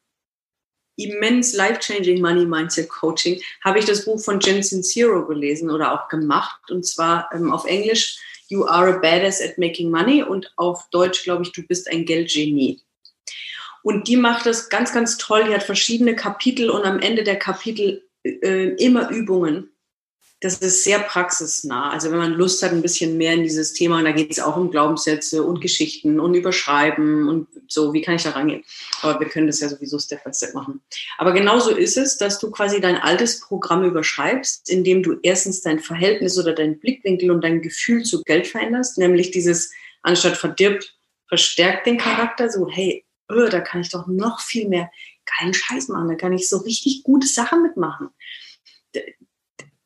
immens 0.96 1.54
life-changing 1.54 2.20
Money 2.20 2.46
Mindset 2.46 2.88
Coaching, 2.88 3.40
habe 3.64 3.78
ich 3.78 3.84
das 3.84 4.04
Buch 4.04 4.20
von 4.20 4.40
Jensen 4.40 4.82
Zero 4.82 5.26
gelesen 5.26 5.70
oder 5.70 5.92
auch 5.92 6.08
gemacht. 6.08 6.70
Und 6.70 6.86
zwar 6.86 7.30
ähm, 7.32 7.52
auf 7.52 7.64
Englisch 7.64 8.18
You 8.48 8.66
are 8.66 8.94
a 8.94 8.98
badass 8.98 9.40
at 9.40 9.58
making 9.58 9.90
money 9.90 10.22
und 10.22 10.52
auf 10.56 10.88
Deutsch, 10.90 11.24
glaube 11.24 11.44
ich, 11.44 11.52
du 11.52 11.62
bist 11.62 11.90
ein 11.90 12.04
Geldgenie. 12.04 12.80
Und 13.82 14.08
die 14.08 14.16
macht 14.16 14.46
das 14.46 14.68
ganz, 14.68 14.92
ganz 14.92 15.18
toll. 15.18 15.44
Die 15.44 15.54
hat 15.54 15.62
verschiedene 15.62 16.14
Kapitel 16.14 16.70
und 16.70 16.84
am 16.84 17.00
Ende 17.00 17.24
der 17.24 17.36
Kapitel 17.36 18.04
äh, 18.22 18.74
immer 18.76 19.10
Übungen, 19.10 19.70
das 20.44 20.58
ist 20.58 20.84
sehr 20.84 20.98
praxisnah. 20.98 21.90
Also 21.90 22.10
wenn 22.10 22.18
man 22.18 22.34
Lust 22.34 22.62
hat, 22.62 22.72
ein 22.72 22.82
bisschen 22.82 23.16
mehr 23.16 23.32
in 23.32 23.44
dieses 23.44 23.72
Thema, 23.72 23.98
und 23.98 24.04
da 24.04 24.12
geht 24.12 24.30
es 24.30 24.40
auch 24.40 24.58
um 24.58 24.70
Glaubenssätze 24.70 25.42
und 25.42 25.62
Geschichten 25.62 26.20
und 26.20 26.34
Überschreiben 26.34 27.28
und 27.30 27.48
so, 27.66 27.94
wie 27.94 28.02
kann 28.02 28.16
ich 28.16 28.24
da 28.24 28.30
rangehen? 28.30 28.62
Aber 29.00 29.18
wir 29.20 29.28
können 29.28 29.46
das 29.46 29.60
ja 29.60 29.70
sowieso 29.70 29.98
Step 29.98 30.22
by 30.22 30.34
Step 30.34 30.52
machen. 30.52 30.82
Aber 31.16 31.32
genauso 31.32 31.70
ist 31.70 31.96
es, 31.96 32.18
dass 32.18 32.38
du 32.40 32.50
quasi 32.50 32.78
dein 32.82 32.98
altes 32.98 33.40
Programm 33.40 33.84
überschreibst, 33.84 34.68
indem 34.68 35.02
du 35.02 35.16
erstens 35.22 35.62
dein 35.62 35.80
Verhältnis 35.80 36.38
oder 36.38 36.52
dein 36.52 36.78
Blickwinkel 36.78 37.30
und 37.30 37.42
dein 37.42 37.62
Gefühl 37.62 38.02
zu 38.02 38.22
Geld 38.22 38.46
veränderst, 38.46 38.98
nämlich 38.98 39.30
dieses, 39.30 39.72
anstatt 40.02 40.36
verdirbt, 40.36 40.94
verstärkt 41.26 41.86
den 41.86 41.96
Charakter, 41.96 42.50
so, 42.50 42.68
hey, 42.68 43.06
öh, 43.32 43.48
da 43.48 43.60
kann 43.60 43.80
ich 43.80 43.88
doch 43.88 44.06
noch 44.08 44.40
viel 44.40 44.68
mehr 44.68 44.90
geilen 45.38 45.54
Scheiß 45.54 45.88
machen, 45.88 46.08
da 46.08 46.16
kann 46.16 46.34
ich 46.34 46.50
so 46.50 46.58
richtig 46.58 47.02
gute 47.02 47.26
Sachen 47.26 47.62
mitmachen 47.62 48.10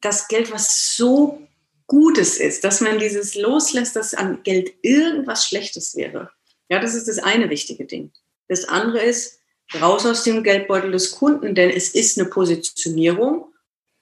das 0.00 0.28
Geld, 0.28 0.52
was 0.52 0.96
so 0.96 1.46
Gutes 1.86 2.38
ist, 2.38 2.64
dass 2.64 2.80
man 2.80 2.98
dieses 2.98 3.34
loslässt, 3.34 3.96
dass 3.96 4.14
an 4.14 4.42
Geld 4.42 4.74
irgendwas 4.82 5.46
Schlechtes 5.46 5.96
wäre. 5.96 6.30
Ja, 6.68 6.80
das 6.80 6.94
ist 6.94 7.08
das 7.08 7.18
eine 7.18 7.48
wichtige 7.48 7.86
Ding. 7.86 8.12
Das 8.46 8.66
andere 8.66 9.00
ist, 9.00 9.40
raus 9.80 10.06
aus 10.06 10.22
dem 10.22 10.42
Geldbeutel 10.42 10.92
des 10.92 11.12
Kunden, 11.12 11.54
denn 11.54 11.70
es 11.70 11.94
ist 11.94 12.18
eine 12.18 12.28
Positionierung 12.28 13.52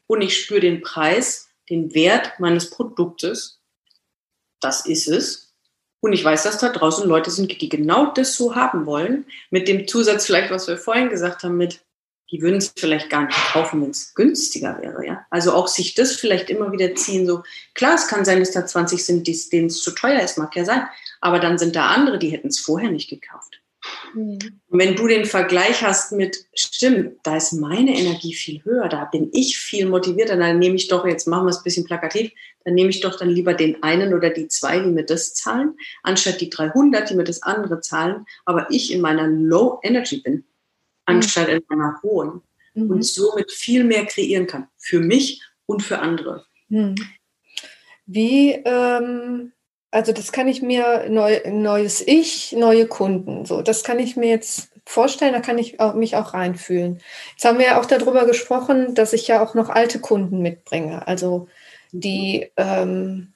und 0.06 0.22
ich 0.22 0.36
spüre 0.36 0.60
den 0.60 0.80
Preis, 0.80 1.48
den 1.70 1.94
Wert 1.94 2.38
meines 2.38 2.70
Produktes. 2.70 3.60
Das 4.60 4.86
ist 4.86 5.08
es. 5.08 5.54
Und 6.00 6.12
ich 6.12 6.24
weiß, 6.24 6.44
dass 6.44 6.58
da 6.58 6.68
draußen 6.68 7.08
Leute 7.08 7.30
sind, 7.30 7.60
die 7.60 7.68
genau 7.68 8.12
das 8.12 8.36
so 8.36 8.54
haben 8.54 8.86
wollen. 8.86 9.26
Mit 9.50 9.66
dem 9.66 9.88
Zusatz 9.88 10.26
vielleicht, 10.26 10.50
was 10.50 10.68
wir 10.68 10.76
vorhin 10.76 11.08
gesagt 11.08 11.42
haben, 11.42 11.56
mit, 11.56 11.80
die 12.30 12.42
würden 12.42 12.56
es 12.56 12.72
vielleicht 12.76 13.10
gar 13.10 13.26
nicht 13.26 13.38
kaufen, 13.52 13.82
wenn 13.82 13.90
es 13.90 14.14
günstiger 14.14 14.78
wäre. 14.80 15.06
Ja? 15.06 15.26
Also 15.30 15.52
auch 15.52 15.68
sich 15.68 15.94
das 15.94 16.16
vielleicht 16.16 16.50
immer 16.50 16.72
wieder 16.72 16.94
ziehen. 16.94 17.26
So 17.26 17.42
klar, 17.74 17.94
es 17.94 18.08
kann 18.08 18.24
sein, 18.24 18.40
dass 18.40 18.50
da 18.50 18.66
20 18.66 19.04
sind, 19.04 19.26
denen 19.52 19.66
es 19.66 19.80
zu 19.80 19.92
teuer 19.92 20.20
ist, 20.20 20.38
mag 20.38 20.54
ja 20.56 20.64
sein. 20.64 20.82
Aber 21.20 21.38
dann 21.38 21.58
sind 21.58 21.76
da 21.76 21.88
andere, 21.88 22.18
die 22.18 22.30
hätten 22.30 22.48
es 22.48 22.58
vorher 22.58 22.90
nicht 22.90 23.08
gekauft. 23.08 23.60
Mhm. 24.14 24.38
Und 24.68 24.78
wenn 24.78 24.96
du 24.96 25.06
den 25.06 25.24
Vergleich 25.24 25.82
hast 25.82 26.12
mit, 26.12 26.46
stimmt, 26.54 27.18
da 27.22 27.36
ist 27.36 27.52
meine 27.52 27.96
Energie 27.96 28.34
viel 28.34 28.64
höher, 28.64 28.88
da 28.88 29.04
bin 29.04 29.30
ich 29.32 29.58
viel 29.58 29.86
motivierter, 29.86 30.36
dann 30.36 30.58
nehme 30.58 30.76
ich 30.76 30.88
doch, 30.88 31.06
jetzt 31.06 31.26
machen 31.26 31.46
wir 31.46 31.50
es 31.50 31.58
ein 31.58 31.64
bisschen 31.64 31.84
plakativ, 31.84 32.32
dann 32.64 32.74
nehme 32.74 32.90
ich 32.90 33.00
doch 33.00 33.16
dann 33.16 33.30
lieber 33.30 33.54
den 33.54 33.82
einen 33.82 34.14
oder 34.14 34.30
die 34.30 34.48
zwei, 34.48 34.80
die 34.80 34.90
mir 34.90 35.04
das 35.04 35.34
zahlen, 35.34 35.76
anstatt 36.02 36.40
die 36.40 36.50
300, 36.50 37.10
die 37.10 37.14
mir 37.14 37.24
das 37.24 37.42
andere 37.42 37.80
zahlen, 37.80 38.26
aber 38.44 38.66
ich 38.70 38.92
in 38.92 39.00
meiner 39.00 39.28
Low 39.28 39.78
Energy 39.82 40.20
bin, 40.20 40.44
anstatt 41.06 41.48
in 41.48 41.62
meiner 41.68 42.00
hohen 42.02 42.42
mhm. 42.74 42.90
und 42.90 43.02
somit 43.04 43.50
viel 43.50 43.84
mehr 43.84 44.06
kreieren 44.06 44.46
kann, 44.46 44.68
für 44.76 45.00
mich 45.00 45.42
und 45.66 45.82
für 45.82 45.98
andere. 45.98 46.44
Mhm. 46.68 46.94
Wie, 48.06 48.52
ähm 48.52 49.52
also 49.92 50.12
das 50.12 50.30
kann 50.30 50.46
ich 50.46 50.60
mir 50.60 51.06
neu, 51.08 51.40
neues 51.46 52.06
Ich, 52.06 52.52
neue 52.52 52.86
Kunden, 52.86 53.46
so 53.46 53.62
das 53.62 53.82
kann 53.82 53.98
ich 53.98 54.14
mir 54.14 54.28
jetzt 54.28 54.68
vorstellen, 54.84 55.32
da 55.32 55.40
kann 55.40 55.58
ich 55.58 55.80
auch, 55.80 55.94
mich 55.94 56.16
auch 56.16 56.34
reinfühlen. 56.34 57.00
Jetzt 57.32 57.44
haben 57.44 57.58
wir 57.58 57.66
ja 57.66 57.80
auch 57.80 57.86
darüber 57.86 58.26
gesprochen, 58.26 58.94
dass 58.94 59.12
ich 59.12 59.26
ja 59.26 59.42
auch 59.42 59.54
noch 59.54 59.68
alte 59.68 59.98
Kunden 60.00 60.42
mitbringe, 60.42 61.06
also 61.06 61.48
die, 61.92 62.50
ähm, 62.56 63.32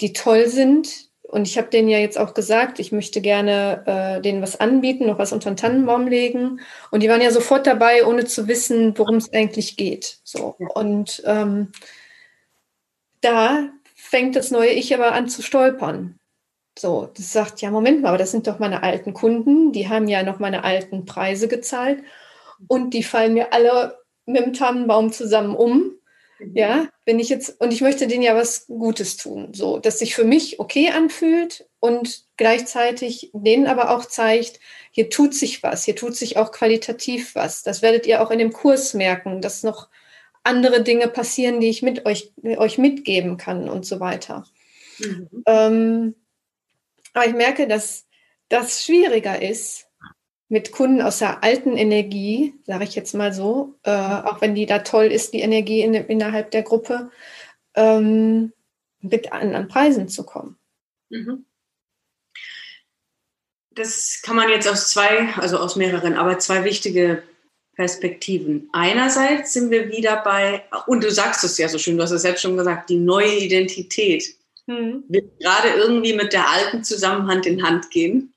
die 0.00 0.12
toll 0.12 0.48
sind. 0.48 1.10
Und 1.32 1.48
ich 1.48 1.56
habe 1.56 1.68
denen 1.68 1.88
ja 1.88 1.96
jetzt 1.96 2.18
auch 2.18 2.34
gesagt, 2.34 2.78
ich 2.78 2.92
möchte 2.92 3.22
gerne 3.22 3.84
äh, 3.86 4.20
denen 4.20 4.42
was 4.42 4.60
anbieten, 4.60 5.06
noch 5.06 5.18
was 5.18 5.32
unter 5.32 5.50
den 5.50 5.56
Tannenbaum 5.56 6.06
legen. 6.06 6.60
Und 6.90 7.02
die 7.02 7.08
waren 7.08 7.22
ja 7.22 7.30
sofort 7.30 7.66
dabei, 7.66 8.04
ohne 8.04 8.26
zu 8.26 8.48
wissen, 8.48 8.98
worum 8.98 9.16
es 9.16 9.32
eigentlich 9.32 9.78
geht. 9.78 10.18
So. 10.24 10.54
Und 10.74 11.22
ähm, 11.24 11.72
da 13.22 13.70
fängt 13.94 14.36
das 14.36 14.50
neue 14.50 14.72
Ich 14.72 14.92
aber 14.92 15.12
an 15.12 15.26
zu 15.26 15.40
stolpern. 15.40 16.18
So, 16.78 17.10
das 17.16 17.32
sagt, 17.32 17.62
ja, 17.62 17.70
Moment 17.70 18.02
mal, 18.02 18.08
aber 18.08 18.18
das 18.18 18.30
sind 18.30 18.46
doch 18.46 18.58
meine 18.58 18.82
alten 18.82 19.14
Kunden, 19.14 19.72
die 19.72 19.88
haben 19.88 20.08
ja 20.08 20.22
noch 20.22 20.38
meine 20.38 20.64
alten 20.64 21.06
Preise 21.06 21.48
gezahlt 21.48 22.02
und 22.68 22.92
die 22.92 23.02
fallen 23.02 23.32
mir 23.32 23.54
alle 23.54 23.96
mit 24.26 24.44
dem 24.44 24.52
Tannenbaum 24.52 25.12
zusammen 25.12 25.56
um. 25.56 25.92
Ja, 26.52 26.88
wenn 27.04 27.20
ich 27.20 27.28
jetzt, 27.28 27.60
und 27.60 27.72
ich 27.72 27.80
möchte 27.80 28.06
denen 28.06 28.22
ja 28.22 28.34
was 28.34 28.66
Gutes 28.66 29.16
tun, 29.16 29.54
so, 29.54 29.78
dass 29.78 29.98
sich 29.98 30.14
für 30.14 30.24
mich 30.24 30.60
okay 30.60 30.90
anfühlt 30.90 31.68
und 31.80 32.24
gleichzeitig 32.36 33.30
denen 33.32 33.66
aber 33.66 33.90
auch 33.90 34.04
zeigt, 34.04 34.60
hier 34.90 35.10
tut 35.10 35.34
sich 35.34 35.62
was, 35.62 35.84
hier 35.84 35.96
tut 35.96 36.16
sich 36.16 36.36
auch 36.36 36.52
qualitativ 36.52 37.34
was. 37.34 37.62
Das 37.62 37.82
werdet 37.82 38.06
ihr 38.06 38.22
auch 38.22 38.30
in 38.30 38.38
dem 38.38 38.52
Kurs 38.52 38.94
merken, 38.94 39.40
dass 39.40 39.62
noch 39.62 39.88
andere 40.42 40.82
Dinge 40.82 41.08
passieren, 41.08 41.60
die 41.60 41.68
ich 41.68 41.82
mit 41.82 42.06
euch, 42.06 42.32
euch 42.42 42.78
mitgeben 42.78 43.36
kann 43.36 43.68
und 43.68 43.86
so 43.86 44.00
weiter. 44.00 44.44
Mhm. 44.98 45.28
Ähm, 45.46 46.14
aber 47.14 47.26
ich 47.26 47.34
merke, 47.34 47.66
dass 47.68 48.06
das 48.48 48.84
schwieriger 48.84 49.40
ist 49.40 49.86
mit 50.52 50.70
Kunden 50.70 51.00
aus 51.00 51.18
der 51.18 51.42
alten 51.42 51.78
Energie, 51.78 52.52
sage 52.66 52.84
ich 52.84 52.94
jetzt 52.94 53.14
mal 53.14 53.32
so, 53.32 53.78
äh, 53.84 53.90
auch 53.90 54.42
wenn 54.42 54.54
die 54.54 54.66
da 54.66 54.80
toll 54.80 55.06
ist, 55.06 55.32
die 55.32 55.40
Energie 55.40 55.80
in, 55.80 55.94
innerhalb 55.94 56.50
der 56.50 56.62
Gruppe, 56.62 57.10
ähm, 57.74 58.52
mit 59.00 59.32
anderen 59.32 59.66
Preisen 59.66 60.08
zu 60.08 60.24
kommen. 60.24 60.58
Mhm. 61.08 61.46
Das 63.70 64.20
kann 64.22 64.36
man 64.36 64.50
jetzt 64.50 64.68
aus 64.68 64.90
zwei, 64.90 65.32
also 65.36 65.56
aus 65.56 65.76
mehreren, 65.76 66.16
aber 66.16 66.38
zwei 66.38 66.64
wichtige 66.64 67.22
Perspektiven. 67.74 68.68
Einerseits 68.74 69.54
sind 69.54 69.70
wir 69.70 69.88
wieder 69.88 70.22
bei, 70.22 70.64
und 70.86 71.02
du 71.02 71.10
sagst 71.10 71.44
es 71.44 71.56
ja 71.56 71.70
so 71.70 71.78
schön, 71.78 71.96
du 71.96 72.02
hast 72.02 72.10
es 72.10 72.20
selbst 72.20 72.42
schon 72.42 72.58
gesagt, 72.58 72.90
die 72.90 72.98
neue 72.98 73.38
Identität 73.38 74.36
hm. 74.66 75.04
wird 75.08 75.40
gerade 75.40 75.70
irgendwie 75.70 76.12
mit 76.12 76.34
der 76.34 76.50
alten 76.50 76.84
zusammen 76.84 77.26
Hand 77.26 77.46
in 77.46 77.62
Hand 77.62 77.90
gehen. 77.90 78.31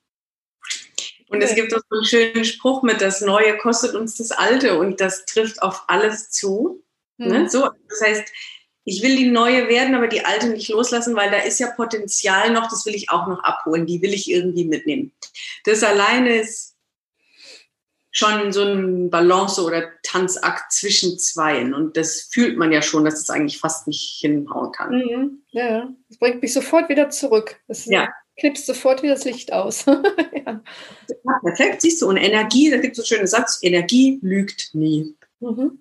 Und 1.35 1.41
es 1.41 1.55
gibt 1.55 1.73
auch 1.73 1.81
so 1.89 1.97
einen 1.97 2.05
schönen 2.05 2.45
Spruch 2.45 2.83
mit, 2.83 3.01
das 3.01 3.21
Neue 3.21 3.57
kostet 3.57 3.95
uns 3.95 4.15
das 4.15 4.31
Alte 4.31 4.79
und 4.79 5.01
das 5.01 5.25
trifft 5.25 5.61
auf 5.61 5.83
alles 5.87 6.29
zu. 6.29 6.83
Hm. 7.19 7.27
Ne? 7.27 7.49
So, 7.49 7.69
das 7.89 8.01
heißt, 8.01 8.23
ich 8.85 9.01
will 9.01 9.15
die 9.15 9.29
neue 9.29 9.67
werden, 9.67 9.95
aber 9.95 10.07
die 10.07 10.23
alte 10.23 10.49
nicht 10.49 10.69
loslassen, 10.69 11.15
weil 11.15 11.31
da 11.31 11.37
ist 11.37 11.59
ja 11.59 11.71
Potenzial 11.71 12.51
noch, 12.51 12.69
das 12.69 12.85
will 12.85 12.95
ich 12.95 13.09
auch 13.09 13.27
noch 13.27 13.43
abholen, 13.43 13.85
die 13.85 14.01
will 14.01 14.13
ich 14.13 14.29
irgendwie 14.29 14.65
mitnehmen. 14.65 15.11
Das 15.63 15.83
alleine 15.83 16.37
ist 16.37 16.75
schon 18.11 18.53
so 18.53 18.63
ein 18.63 19.09
Balance 19.09 19.61
oder 19.61 19.91
Tanzakt 20.03 20.71
zwischen 20.71 21.19
zweien. 21.19 21.73
Und 21.73 21.97
das 21.97 22.29
fühlt 22.31 22.57
man 22.57 22.71
ja 22.71 22.81
schon, 22.81 23.03
dass 23.03 23.19
es 23.19 23.29
eigentlich 23.29 23.59
fast 23.59 23.87
nicht 23.87 24.19
hinhauen 24.21 24.71
kann. 24.71 24.91
Mhm. 24.91 25.41
Ja, 25.49 25.89
das 26.07 26.17
bringt 26.17 26.41
mich 26.41 26.53
sofort 26.53 26.87
wieder 26.87 27.09
zurück. 27.09 27.59
Das 27.67 27.85
ja. 27.85 28.07
Knipst 28.37 28.65
sofort 28.65 29.03
wieder 29.03 29.13
das 29.13 29.25
Licht 29.25 29.53
aus. 29.53 29.85
ja. 29.85 30.01
ja. 30.45 31.39
perfekt, 31.43 31.81
siehst 31.81 32.01
du. 32.01 32.09
Und 32.09 32.17
Energie, 32.17 32.69
da 32.69 32.77
gibt 32.77 32.97
es 32.97 32.97
so 32.97 33.01
einen 33.03 33.17
schönen 33.17 33.27
Satz, 33.27 33.59
Energie 33.61 34.19
lügt 34.21 34.69
nie. 34.73 35.15
Mhm. 35.39 35.79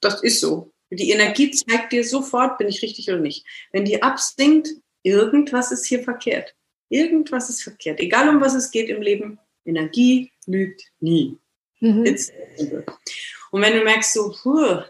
Das 0.00 0.22
ist 0.22 0.40
so. 0.40 0.72
Die 0.90 1.10
Energie 1.10 1.50
zeigt 1.50 1.92
dir 1.92 2.04
sofort, 2.04 2.58
bin 2.58 2.68
ich 2.68 2.82
richtig 2.82 3.08
oder 3.08 3.18
nicht. 3.18 3.44
Wenn 3.72 3.84
die 3.84 4.02
absinkt, 4.02 4.68
irgendwas 5.02 5.72
ist 5.72 5.86
hier 5.86 6.02
verkehrt. 6.02 6.54
Irgendwas 6.88 7.50
ist 7.50 7.62
verkehrt. 7.62 8.00
Egal 8.00 8.28
um 8.28 8.40
was 8.40 8.54
es 8.54 8.70
geht 8.70 8.88
im 8.88 9.02
Leben, 9.02 9.38
Energie 9.64 10.32
lügt 10.46 10.84
nie. 11.00 11.36
Mhm. 11.80 12.16
Und 13.50 13.62
wenn 13.62 13.74
du 13.74 13.84
merkst, 13.84 14.12
so, 14.12 14.34
puh, 14.42 14.82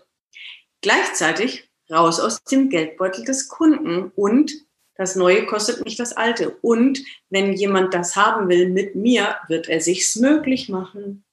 gleichzeitig 0.82 1.70
raus 1.90 2.20
aus 2.20 2.42
dem 2.44 2.68
Geldbeutel 2.68 3.24
des 3.24 3.49
Kunden 3.49 4.12
und 4.14 4.53
das 4.97 5.16
Neue 5.16 5.47
kostet 5.47 5.84
nicht 5.84 6.01
das 6.01 6.12
Alte. 6.12 6.57
Und 6.62 7.03
wenn 7.30 7.53
jemand 7.53 7.94
das 7.94 8.16
haben 8.16 8.49
will 8.49 8.68
mit 8.68 8.94
mir, 8.94 9.36
wird 9.49 9.68
er 9.68 9.80
sich's 9.80 10.16
möglich 10.16 10.68
machen. 10.68 11.24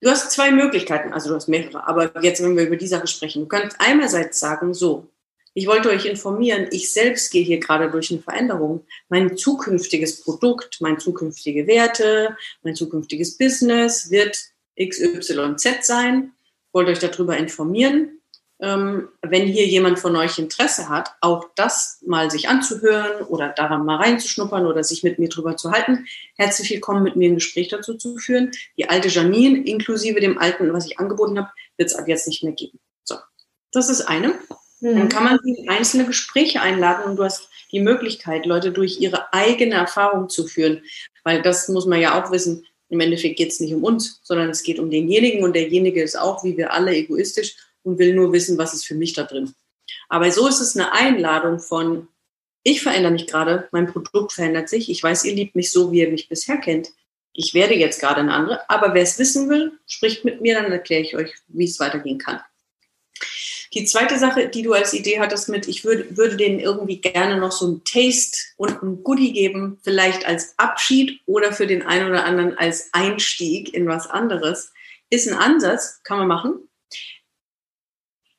Du 0.00 0.10
hast 0.10 0.30
zwei 0.30 0.50
Möglichkeiten, 0.50 1.12
also 1.12 1.30
du 1.30 1.34
hast 1.34 1.48
mehrere, 1.48 1.86
aber 1.88 2.22
jetzt, 2.22 2.42
wenn 2.42 2.56
wir 2.56 2.66
über 2.66 2.76
die 2.76 2.86
Sache 2.86 3.06
sprechen, 3.06 3.42
du 3.42 3.48
kannst 3.48 3.76
einerseits 3.80 4.38
sagen, 4.38 4.74
so, 4.74 5.08
ich 5.54 5.66
wollte 5.66 5.88
euch 5.88 6.04
informieren, 6.04 6.68
ich 6.70 6.92
selbst 6.92 7.30
gehe 7.30 7.42
hier 7.42 7.58
gerade 7.58 7.90
durch 7.90 8.10
eine 8.10 8.20
Veränderung. 8.20 8.84
Mein 9.08 9.38
zukünftiges 9.38 10.20
Produkt, 10.20 10.82
meine 10.82 10.98
zukünftige 10.98 11.66
Werte, 11.66 12.36
mein 12.62 12.74
zukünftiges 12.74 13.38
Business 13.38 14.10
wird 14.10 14.38
XYZ 14.78 15.86
sein. 15.86 16.32
Ich 16.44 16.74
wollte 16.74 16.90
euch 16.90 16.98
darüber 16.98 17.38
informieren. 17.38 18.20
Ähm, 18.58 19.08
wenn 19.20 19.46
hier 19.46 19.66
jemand 19.66 19.98
von 19.98 20.16
euch 20.16 20.38
Interesse 20.38 20.88
hat, 20.88 21.10
auch 21.20 21.44
das 21.56 22.00
mal 22.06 22.30
sich 22.30 22.48
anzuhören 22.48 23.22
oder 23.26 23.50
daran 23.50 23.84
mal 23.84 23.96
reinzuschnuppern 23.96 24.64
oder 24.64 24.82
sich 24.82 25.02
mit 25.02 25.18
mir 25.18 25.28
drüber 25.28 25.58
zu 25.58 25.72
halten, 25.72 26.06
herzlich 26.36 26.70
willkommen, 26.70 27.02
mit 27.02 27.16
mir 27.16 27.28
ein 27.28 27.34
Gespräch 27.34 27.68
dazu 27.68 27.94
zu 27.94 28.16
führen. 28.16 28.52
Die 28.78 28.88
alte 28.88 29.08
Janine, 29.08 29.62
inklusive 29.66 30.20
dem 30.20 30.38
alten, 30.38 30.72
was 30.72 30.86
ich 30.86 30.98
angeboten 30.98 31.38
habe, 31.38 31.50
wird 31.76 31.90
es 31.90 31.96
ab 31.96 32.08
jetzt 32.08 32.26
nicht 32.28 32.44
mehr 32.44 32.54
geben. 32.54 32.78
So, 33.04 33.16
das 33.72 33.90
ist 33.90 34.02
eine. 34.02 34.34
Dann 34.80 35.04
mhm. 35.04 35.08
kann 35.10 35.24
man 35.24 35.38
sie 35.42 35.52
in 35.52 35.68
einzelne 35.68 36.06
Gespräche 36.06 36.62
einladen 36.62 37.04
und 37.10 37.16
du 37.16 37.24
hast 37.24 37.50
die 37.72 37.80
Möglichkeit, 37.80 38.46
Leute 38.46 38.72
durch 38.72 39.00
ihre 39.00 39.34
eigene 39.34 39.74
Erfahrung 39.74 40.30
zu 40.30 40.46
führen. 40.46 40.82
Weil 41.24 41.42
das 41.42 41.68
muss 41.68 41.84
man 41.84 42.00
ja 42.00 42.22
auch 42.22 42.30
wissen. 42.30 42.66
Im 42.88 43.00
Endeffekt 43.00 43.36
geht 43.36 43.50
es 43.50 43.60
nicht 43.60 43.74
um 43.74 43.84
uns, 43.84 44.20
sondern 44.22 44.48
es 44.48 44.62
geht 44.62 44.78
um 44.78 44.90
denjenigen 44.90 45.42
und 45.42 45.56
derjenige 45.56 46.02
ist 46.02 46.18
auch, 46.18 46.44
wie 46.44 46.56
wir 46.56 46.72
alle, 46.72 46.94
egoistisch 46.94 47.56
und 47.86 47.98
will 47.98 48.14
nur 48.14 48.32
wissen, 48.32 48.58
was 48.58 48.74
ist 48.74 48.84
für 48.84 48.94
mich 48.94 49.12
da 49.12 49.22
drin. 49.22 49.54
Aber 50.08 50.30
so 50.30 50.46
ist 50.48 50.60
es 50.60 50.76
eine 50.76 50.92
Einladung 50.92 51.60
von, 51.60 52.08
ich 52.64 52.82
verändere 52.82 53.12
mich 53.12 53.26
gerade, 53.26 53.68
mein 53.70 53.86
Produkt 53.86 54.32
verändert 54.32 54.68
sich, 54.68 54.90
ich 54.90 55.02
weiß, 55.02 55.24
ihr 55.24 55.34
liebt 55.34 55.54
mich 55.54 55.70
so, 55.70 55.92
wie 55.92 56.00
ihr 56.00 56.10
mich 56.10 56.28
bisher 56.28 56.56
kennt. 56.58 56.88
Ich 57.32 57.54
werde 57.54 57.74
jetzt 57.74 58.00
gerade 58.00 58.20
eine 58.20 58.32
andere, 58.32 58.68
aber 58.68 58.92
wer 58.94 59.02
es 59.02 59.18
wissen 59.18 59.48
will, 59.48 59.72
spricht 59.86 60.24
mit 60.24 60.40
mir, 60.40 60.54
dann 60.54 60.72
erkläre 60.72 61.02
ich 61.02 61.16
euch, 61.16 61.34
wie 61.48 61.64
es 61.64 61.78
weitergehen 61.78 62.18
kann. 62.18 62.40
Die 63.74 63.84
zweite 63.84 64.18
Sache, 64.18 64.48
die 64.48 64.62
du 64.62 64.72
als 64.72 64.94
Idee 64.94 65.20
hattest 65.20 65.48
mit, 65.48 65.68
ich 65.68 65.84
würde, 65.84 66.16
würde 66.16 66.36
denen 66.36 66.60
irgendwie 66.60 67.00
gerne 67.00 67.38
noch 67.38 67.52
so 67.52 67.68
ein 67.68 67.84
Taste 67.84 68.38
und 68.56 68.82
ein 68.82 69.02
Goodie 69.04 69.32
geben, 69.32 69.78
vielleicht 69.82 70.26
als 70.26 70.58
Abschied 70.58 71.20
oder 71.26 71.52
für 71.52 71.66
den 71.66 71.82
einen 71.82 72.08
oder 72.08 72.24
anderen 72.24 72.56
als 72.56 72.88
Einstieg 72.92 73.74
in 73.74 73.86
was 73.86 74.08
anderes, 74.08 74.72
ist 75.10 75.28
ein 75.28 75.34
Ansatz, 75.34 76.00
kann 76.04 76.18
man 76.18 76.28
machen. 76.28 76.68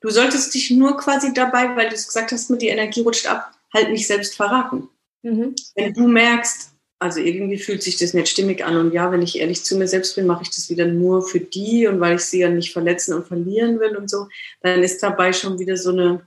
Du 0.07 0.13
solltest 0.13 0.53
dich 0.53 0.71
nur 0.71 0.95
quasi 0.95 1.33
dabei, 1.33 1.75
weil 1.75 1.89
du 1.89 1.95
es 1.95 2.07
gesagt 2.07 2.31
hast, 2.31 2.49
mit 2.49 2.61
die 2.61 2.69
Energie 2.69 3.01
rutscht 3.01 3.27
ab, 3.27 3.51
halt 3.73 3.89
nicht 3.89 4.07
selbst 4.07 4.37
verraten. 4.37 4.87
Mhm. 5.21 5.53
Wenn 5.75 5.93
du 5.93 6.07
merkst, 6.07 6.71
also 6.97 7.19
irgendwie 7.19 7.57
fühlt 7.57 7.83
sich 7.83 7.97
das 7.97 8.13
nicht 8.13 8.29
stimmig 8.29 8.63
an. 8.63 8.77
Und 8.77 8.93
ja, 8.93 9.11
wenn 9.11 9.21
ich 9.21 9.37
ehrlich 9.37 9.65
zu 9.65 9.77
mir 9.77 9.89
selbst 9.89 10.15
bin, 10.15 10.25
mache 10.25 10.43
ich 10.43 10.49
das 10.49 10.69
wieder 10.69 10.85
nur 10.85 11.27
für 11.27 11.41
die 11.41 11.87
und 11.87 11.99
weil 11.99 12.15
ich 12.15 12.21
sie 12.21 12.39
ja 12.39 12.47
nicht 12.47 12.71
verletzen 12.71 13.15
und 13.15 13.27
verlieren 13.27 13.81
will 13.81 13.97
und 13.97 14.09
so, 14.09 14.29
dann 14.61 14.81
ist 14.81 15.03
dabei 15.03 15.33
schon 15.33 15.59
wieder 15.59 15.75
so 15.75 15.89
eine, 15.89 16.25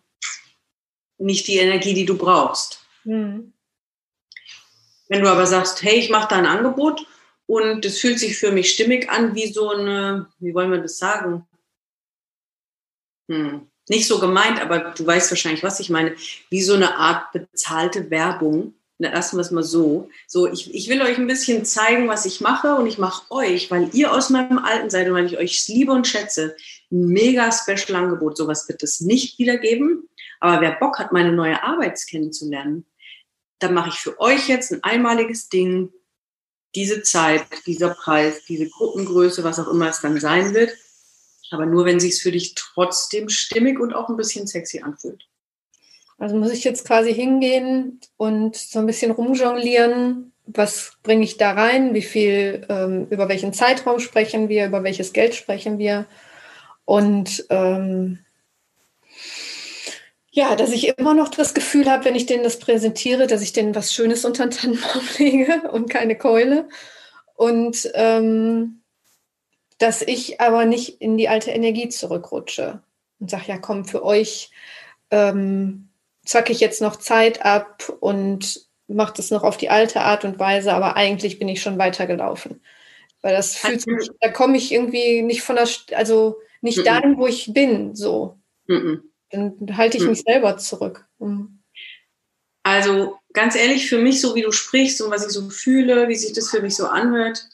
nicht 1.16 1.46
die 1.46 1.56
Energie, 1.56 1.94
die 1.94 2.04
du 2.04 2.18
brauchst. 2.18 2.84
Mhm. 3.04 3.54
Wenn 5.08 5.22
du 5.22 5.30
aber 5.30 5.46
sagst, 5.46 5.82
hey, 5.82 5.94
ich 5.94 6.10
mache 6.10 6.28
da 6.28 6.36
ein 6.36 6.44
Angebot 6.44 7.06
und 7.46 7.86
es 7.86 7.98
fühlt 7.98 8.18
sich 8.18 8.36
für 8.36 8.52
mich 8.52 8.74
stimmig 8.74 9.08
an, 9.08 9.34
wie 9.34 9.50
so 9.50 9.70
eine, 9.70 10.26
wie 10.38 10.52
wollen 10.52 10.70
wir 10.70 10.82
das 10.82 10.98
sagen? 10.98 11.46
Hm. 13.30 13.69
Nicht 13.90 14.06
so 14.06 14.20
gemeint, 14.20 14.62
aber 14.62 14.94
du 14.96 15.04
weißt 15.04 15.32
wahrscheinlich, 15.32 15.64
was 15.64 15.80
ich 15.80 15.90
meine, 15.90 16.14
wie 16.48 16.62
so 16.62 16.74
eine 16.74 16.94
Art 16.94 17.32
bezahlte 17.32 18.08
Werbung 18.08 18.74
lassen 18.98 19.36
wir 19.36 19.40
es 19.40 19.50
mal 19.50 19.64
so. 19.64 20.08
So, 20.28 20.46
ich, 20.46 20.72
ich 20.72 20.88
will 20.88 21.02
euch 21.02 21.18
ein 21.18 21.26
bisschen 21.26 21.64
zeigen, 21.64 22.06
was 22.06 22.24
ich 22.24 22.40
mache 22.40 22.76
und 22.76 22.86
ich 22.86 22.98
mache 22.98 23.28
euch, 23.32 23.68
weil 23.68 23.90
ihr 23.92 24.12
aus 24.12 24.30
meinem 24.30 24.58
Alten 24.58 24.90
seid 24.90 25.08
und 25.08 25.14
weil 25.14 25.26
ich 25.26 25.38
euch 25.38 25.66
liebe 25.66 25.90
und 25.90 26.06
schätze, 26.06 26.54
ein 26.92 27.08
mega 27.08 27.50
special 27.50 28.00
Angebot. 28.00 28.36
Sowas 28.36 28.68
wird 28.68 28.80
es 28.84 29.00
nicht 29.00 29.40
wiedergeben. 29.40 30.08
Aber 30.38 30.60
wer 30.60 30.76
Bock 30.78 31.00
hat, 31.00 31.10
meine 31.10 31.32
neue 31.32 31.60
Arbeit 31.60 31.98
kennenzulernen, 32.08 32.86
dann 33.58 33.74
mache 33.74 33.88
ich 33.88 33.96
für 33.96 34.20
euch 34.20 34.48
jetzt 34.48 34.70
ein 34.70 34.84
einmaliges 34.84 35.48
Ding. 35.48 35.90
Diese 36.76 37.02
Zeit, 37.02 37.44
dieser 37.66 37.88
Preis, 37.88 38.44
diese 38.48 38.68
Gruppengröße, 38.68 39.42
was 39.42 39.58
auch 39.58 39.66
immer 39.66 39.88
es 39.88 40.00
dann 40.00 40.20
sein 40.20 40.54
wird. 40.54 40.70
Aber 41.50 41.66
nur, 41.66 41.84
wenn 41.84 42.00
sich 42.00 42.12
es 42.12 42.20
für 42.20 42.32
dich 42.32 42.54
trotzdem 42.54 43.28
stimmig 43.28 43.80
und 43.80 43.92
auch 43.92 44.08
ein 44.08 44.16
bisschen 44.16 44.46
sexy 44.46 44.80
anfühlt. 44.80 45.26
Also 46.18 46.36
muss 46.36 46.52
ich 46.52 46.64
jetzt 46.64 46.86
quasi 46.86 47.14
hingehen 47.14 48.00
und 48.16 48.54
so 48.54 48.78
ein 48.78 48.86
bisschen 48.86 49.10
rumjonglieren. 49.10 50.32
Was 50.46 50.92
bringe 51.02 51.24
ich 51.24 51.38
da 51.38 51.52
rein? 51.52 51.94
Wie 51.94 52.02
viel, 52.02 52.66
ähm, 52.68 53.06
über 53.10 53.28
welchen 53.28 53.52
Zeitraum 53.52 54.00
sprechen 54.00 54.48
wir? 54.48 54.66
Über 54.66 54.84
welches 54.84 55.12
Geld 55.12 55.34
sprechen 55.34 55.78
wir? 55.78 56.06
Und 56.84 57.46
ähm, 57.50 58.18
ja, 60.32 60.56
dass 60.56 60.72
ich 60.72 60.88
immer 60.96 61.14
noch 61.14 61.28
das 61.28 61.54
Gefühl 61.54 61.90
habe, 61.90 62.04
wenn 62.04 62.14
ich 62.14 62.26
denen 62.26 62.44
das 62.44 62.58
präsentiere, 62.58 63.26
dass 63.26 63.42
ich 63.42 63.52
denen 63.52 63.74
was 63.74 63.92
Schönes 63.92 64.24
unter 64.24 64.46
den 64.46 64.50
Tannenbaum 64.52 65.02
lege 65.18 65.70
und 65.72 65.88
keine 65.88 66.16
Keule. 66.16 66.68
Und 67.34 67.90
ähm, 67.94 68.79
dass 69.80 70.02
ich 70.02 70.40
aber 70.40 70.66
nicht 70.66 71.00
in 71.00 71.16
die 71.16 71.28
alte 71.28 71.50
Energie 71.50 71.88
zurückrutsche 71.88 72.82
und 73.18 73.30
sage, 73.30 73.44
ja, 73.48 73.58
komm, 73.58 73.86
für 73.86 74.04
euch 74.04 74.50
ähm, 75.10 75.88
zacke 76.24 76.52
ich 76.52 76.60
jetzt 76.60 76.82
noch 76.82 76.96
Zeit 76.96 77.44
ab 77.46 77.90
und 77.98 78.66
mache 78.88 79.14
das 79.16 79.30
noch 79.30 79.42
auf 79.42 79.56
die 79.56 79.70
alte 79.70 80.02
Art 80.02 80.24
und 80.26 80.38
Weise, 80.38 80.74
aber 80.74 80.96
eigentlich 80.96 81.38
bin 81.38 81.48
ich 81.48 81.62
schon 81.62 81.78
weitergelaufen. 81.78 82.60
Weil 83.22 83.34
das 83.34 83.56
fühlt 83.56 83.80
sich, 83.80 84.10
da 84.20 84.28
komme 84.28 84.58
ich 84.58 84.70
irgendwie 84.70 85.22
nicht 85.22 85.42
von 85.42 85.56
der, 85.56 85.66
also 85.92 86.36
nicht 86.60 86.78
mhm. 86.78 86.84
dahin, 86.84 87.18
wo 87.18 87.26
ich 87.26 87.52
bin, 87.54 87.94
so. 87.94 88.38
Mhm. 88.66 89.04
Dann 89.30 89.76
halte 89.78 89.96
ich 89.96 90.02
mhm. 90.02 90.10
mich 90.10 90.20
selber 90.20 90.58
zurück. 90.58 91.06
Mhm. 91.18 91.62
Also 92.62 93.16
ganz 93.32 93.56
ehrlich, 93.56 93.88
für 93.88 93.98
mich, 93.98 94.20
so 94.20 94.34
wie 94.34 94.42
du 94.42 94.52
sprichst 94.52 95.00
und 95.00 95.10
was 95.10 95.26
ich 95.26 95.32
so 95.32 95.48
fühle, 95.48 96.08
wie 96.08 96.16
sich 96.16 96.34
das 96.34 96.50
für 96.50 96.60
mich 96.60 96.76
so 96.76 96.86
anhört, 96.86 97.48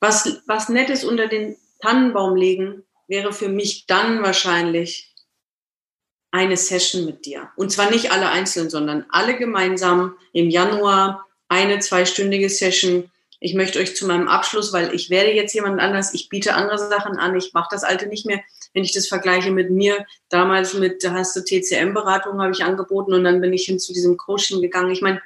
was, 0.00 0.42
was 0.46 0.68
Nettes 0.68 1.04
unter 1.04 1.28
den 1.28 1.56
Tannenbaum 1.80 2.36
legen, 2.36 2.84
wäre 3.06 3.32
für 3.32 3.48
mich 3.48 3.86
dann 3.86 4.22
wahrscheinlich 4.22 5.14
eine 6.30 6.56
Session 6.56 7.06
mit 7.06 7.24
dir. 7.24 7.50
Und 7.56 7.72
zwar 7.72 7.90
nicht 7.90 8.12
alle 8.12 8.28
einzeln, 8.28 8.68
sondern 8.70 9.06
alle 9.10 9.36
gemeinsam 9.36 10.16
im 10.32 10.50
Januar 10.50 11.26
eine 11.48 11.78
zweistündige 11.78 12.50
Session. 12.50 13.10
Ich 13.40 13.54
möchte 13.54 13.78
euch 13.78 13.96
zu 13.96 14.06
meinem 14.06 14.28
Abschluss, 14.28 14.72
weil 14.72 14.94
ich 14.94 15.10
werde 15.10 15.32
jetzt 15.32 15.54
jemand 15.54 15.80
anders, 15.80 16.12
ich 16.12 16.28
biete 16.28 16.54
andere 16.54 16.78
Sachen 16.78 17.16
an, 17.16 17.36
ich 17.36 17.54
mache 17.54 17.68
das 17.70 17.84
alte 17.84 18.06
nicht 18.06 18.26
mehr. 18.26 18.40
Wenn 18.74 18.84
ich 18.84 18.92
das 18.92 19.08
vergleiche 19.08 19.50
mit 19.50 19.70
mir, 19.70 20.04
damals 20.28 20.74
mit, 20.74 21.02
da 21.02 21.12
hast 21.12 21.34
du 21.34 21.42
TCM-Beratung, 21.42 22.42
habe 22.42 22.52
ich 22.52 22.62
angeboten 22.62 23.14
und 23.14 23.24
dann 23.24 23.40
bin 23.40 23.54
ich 23.54 23.64
hin 23.64 23.78
zu 23.78 23.94
diesem 23.94 24.18
Coaching 24.18 24.60
gegangen. 24.60 24.90
Ich 24.90 25.00
meine, 25.00 25.22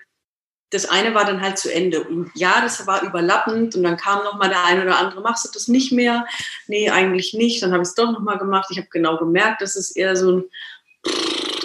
das 0.72 0.86
eine 0.86 1.14
war 1.14 1.24
dann 1.24 1.42
halt 1.42 1.58
zu 1.58 1.72
Ende. 1.72 2.02
Und 2.02 2.30
ja, 2.34 2.60
das 2.62 2.86
war 2.86 3.02
überlappend 3.02 3.76
und 3.76 3.82
dann 3.82 3.98
kam 3.98 4.24
noch 4.24 4.38
mal 4.38 4.48
der 4.48 4.64
eine 4.64 4.82
oder 4.82 4.98
andere, 4.98 5.20
machst 5.20 5.44
du 5.44 5.50
das 5.52 5.68
nicht 5.68 5.92
mehr? 5.92 6.26
Nee, 6.66 6.90
eigentlich 6.90 7.34
nicht. 7.34 7.62
Dann 7.62 7.72
habe 7.72 7.82
ich 7.82 7.90
es 7.90 7.94
doch 7.94 8.10
noch 8.10 8.20
mal 8.20 8.38
gemacht. 8.38 8.68
Ich 8.70 8.78
habe 8.78 8.88
genau 8.90 9.18
gemerkt, 9.18 9.60
das 9.60 9.76
ist 9.76 9.96
eher 9.96 10.16
so 10.16 10.32
ein 10.32 10.44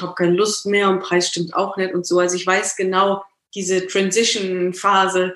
habe 0.01 0.15
keine 0.15 0.33
Lust 0.35 0.65
mehr 0.65 0.89
und 0.89 0.99
Preis 0.99 1.29
stimmt 1.29 1.55
auch 1.55 1.77
nicht 1.77 1.93
und 1.93 2.05
so. 2.05 2.19
Also 2.19 2.35
ich 2.35 2.45
weiß 2.45 2.75
genau, 2.75 3.23
diese 3.55 3.87
Transition-Phase 3.87 5.35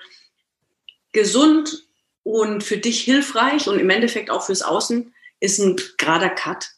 gesund 1.12 1.84
und 2.24 2.64
für 2.64 2.78
dich 2.78 3.02
hilfreich 3.02 3.68
und 3.68 3.80
im 3.80 3.90
Endeffekt 3.90 4.30
auch 4.30 4.46
fürs 4.46 4.62
Außen 4.62 5.14
ist 5.40 5.60
ein 5.60 5.78
gerader 5.98 6.30
Cut. 6.30 6.70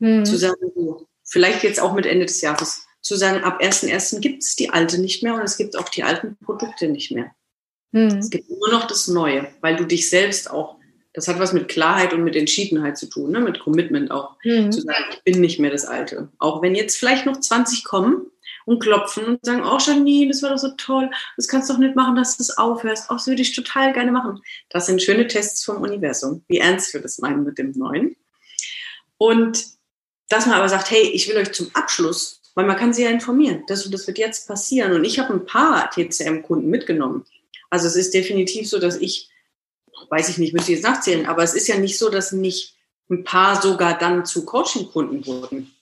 Hm. 0.00 0.24
Zu 0.24 0.36
sagen, 0.36 0.56
so, 0.74 1.08
vielleicht 1.24 1.62
jetzt 1.62 1.80
auch 1.80 1.94
mit 1.94 2.06
Ende 2.06 2.26
des 2.26 2.40
Jahres, 2.40 2.86
zu 3.02 3.16
sagen, 3.16 3.44
ab 3.44 3.60
1.1. 3.60 4.20
gibt 4.20 4.42
es 4.42 4.56
die 4.56 4.70
alte 4.70 5.00
nicht 5.00 5.22
mehr 5.22 5.34
und 5.34 5.42
es 5.42 5.56
gibt 5.56 5.76
auch 5.76 5.88
die 5.88 6.04
alten 6.04 6.36
Produkte 6.44 6.88
nicht 6.88 7.10
mehr. 7.10 7.32
Hm. 7.92 8.18
Es 8.18 8.30
gibt 8.30 8.48
nur 8.48 8.70
noch 8.70 8.86
das 8.86 9.08
Neue, 9.08 9.48
weil 9.60 9.76
du 9.76 9.84
dich 9.84 10.08
selbst 10.08 10.50
auch 10.50 10.76
das 11.14 11.28
hat 11.28 11.38
was 11.38 11.52
mit 11.52 11.68
Klarheit 11.68 12.12
und 12.12 12.24
mit 12.24 12.36
Entschiedenheit 12.36 12.96
zu 12.96 13.06
tun, 13.06 13.32
ne? 13.32 13.40
mit 13.40 13.60
Commitment 13.60 14.10
auch. 14.10 14.36
Mhm. 14.44 14.72
Zu 14.72 14.80
sagen, 14.80 15.04
ich 15.10 15.22
bin 15.24 15.40
nicht 15.40 15.58
mehr 15.58 15.70
das 15.70 15.84
Alte. 15.84 16.30
Auch 16.38 16.62
wenn 16.62 16.74
jetzt 16.74 16.96
vielleicht 16.96 17.26
noch 17.26 17.38
20 17.38 17.84
kommen 17.84 18.30
und 18.64 18.80
klopfen 18.80 19.24
und 19.24 19.44
sagen, 19.44 19.62
oh 19.64 19.78
Janine, 19.78 20.28
das 20.28 20.42
war 20.42 20.50
doch 20.50 20.58
so 20.58 20.70
toll, 20.76 21.10
das 21.36 21.48
kannst 21.48 21.68
du 21.68 21.74
doch 21.74 21.80
nicht 21.80 21.96
machen, 21.96 22.16
dass 22.16 22.36
du 22.36 22.44
das 22.44 22.56
aufhörst. 22.56 23.10
Auch 23.10 23.14
oh, 23.14 23.16
das 23.16 23.26
würde 23.26 23.42
ich 23.42 23.54
total 23.54 23.92
gerne 23.92 24.12
machen. 24.12 24.40
Das 24.70 24.86
sind 24.86 25.02
schöne 25.02 25.26
Tests 25.26 25.64
vom 25.64 25.82
Universum, 25.82 26.44
wie 26.48 26.58
ernst 26.58 26.94
wir 26.94 27.02
das 27.02 27.18
meinen 27.18 27.44
mit 27.44 27.58
dem 27.58 27.72
Neuen. 27.72 28.16
Und 29.18 29.66
dass 30.28 30.46
man 30.46 30.54
aber 30.56 30.68
sagt, 30.68 30.90
hey, 30.90 31.02
ich 31.02 31.28
will 31.28 31.36
euch 31.36 31.52
zum 31.52 31.70
Abschluss, 31.74 32.40
weil 32.54 32.66
man 32.66 32.76
kann 32.76 32.92
sie 32.92 33.04
ja 33.04 33.10
informieren, 33.10 33.64
das, 33.66 33.88
das 33.90 34.06
wird 34.06 34.18
jetzt 34.18 34.46
passieren. 34.46 34.92
Und 34.92 35.04
ich 35.04 35.18
habe 35.18 35.32
ein 35.32 35.46
paar 35.46 35.90
TCM-Kunden 35.90 36.68
mitgenommen. 36.68 37.24
Also 37.70 37.86
es 37.86 37.96
ist 37.96 38.12
definitiv 38.12 38.68
so, 38.68 38.78
dass 38.78 38.96
ich 38.96 39.30
weiß 40.10 40.28
ich 40.28 40.38
nicht, 40.38 40.52
müsste 40.52 40.72
ich 40.72 40.78
jetzt 40.78 40.84
nachzählen, 40.86 41.26
aber 41.26 41.42
es 41.42 41.54
ist 41.54 41.68
ja 41.68 41.78
nicht 41.78 41.98
so, 41.98 42.10
dass 42.10 42.32
nicht 42.32 42.74
ein 43.10 43.24
paar 43.24 43.60
sogar 43.60 43.98
dann 43.98 44.24
zu 44.24 44.44
Coaching-Kunden 44.44 45.26
wurden. 45.26 45.74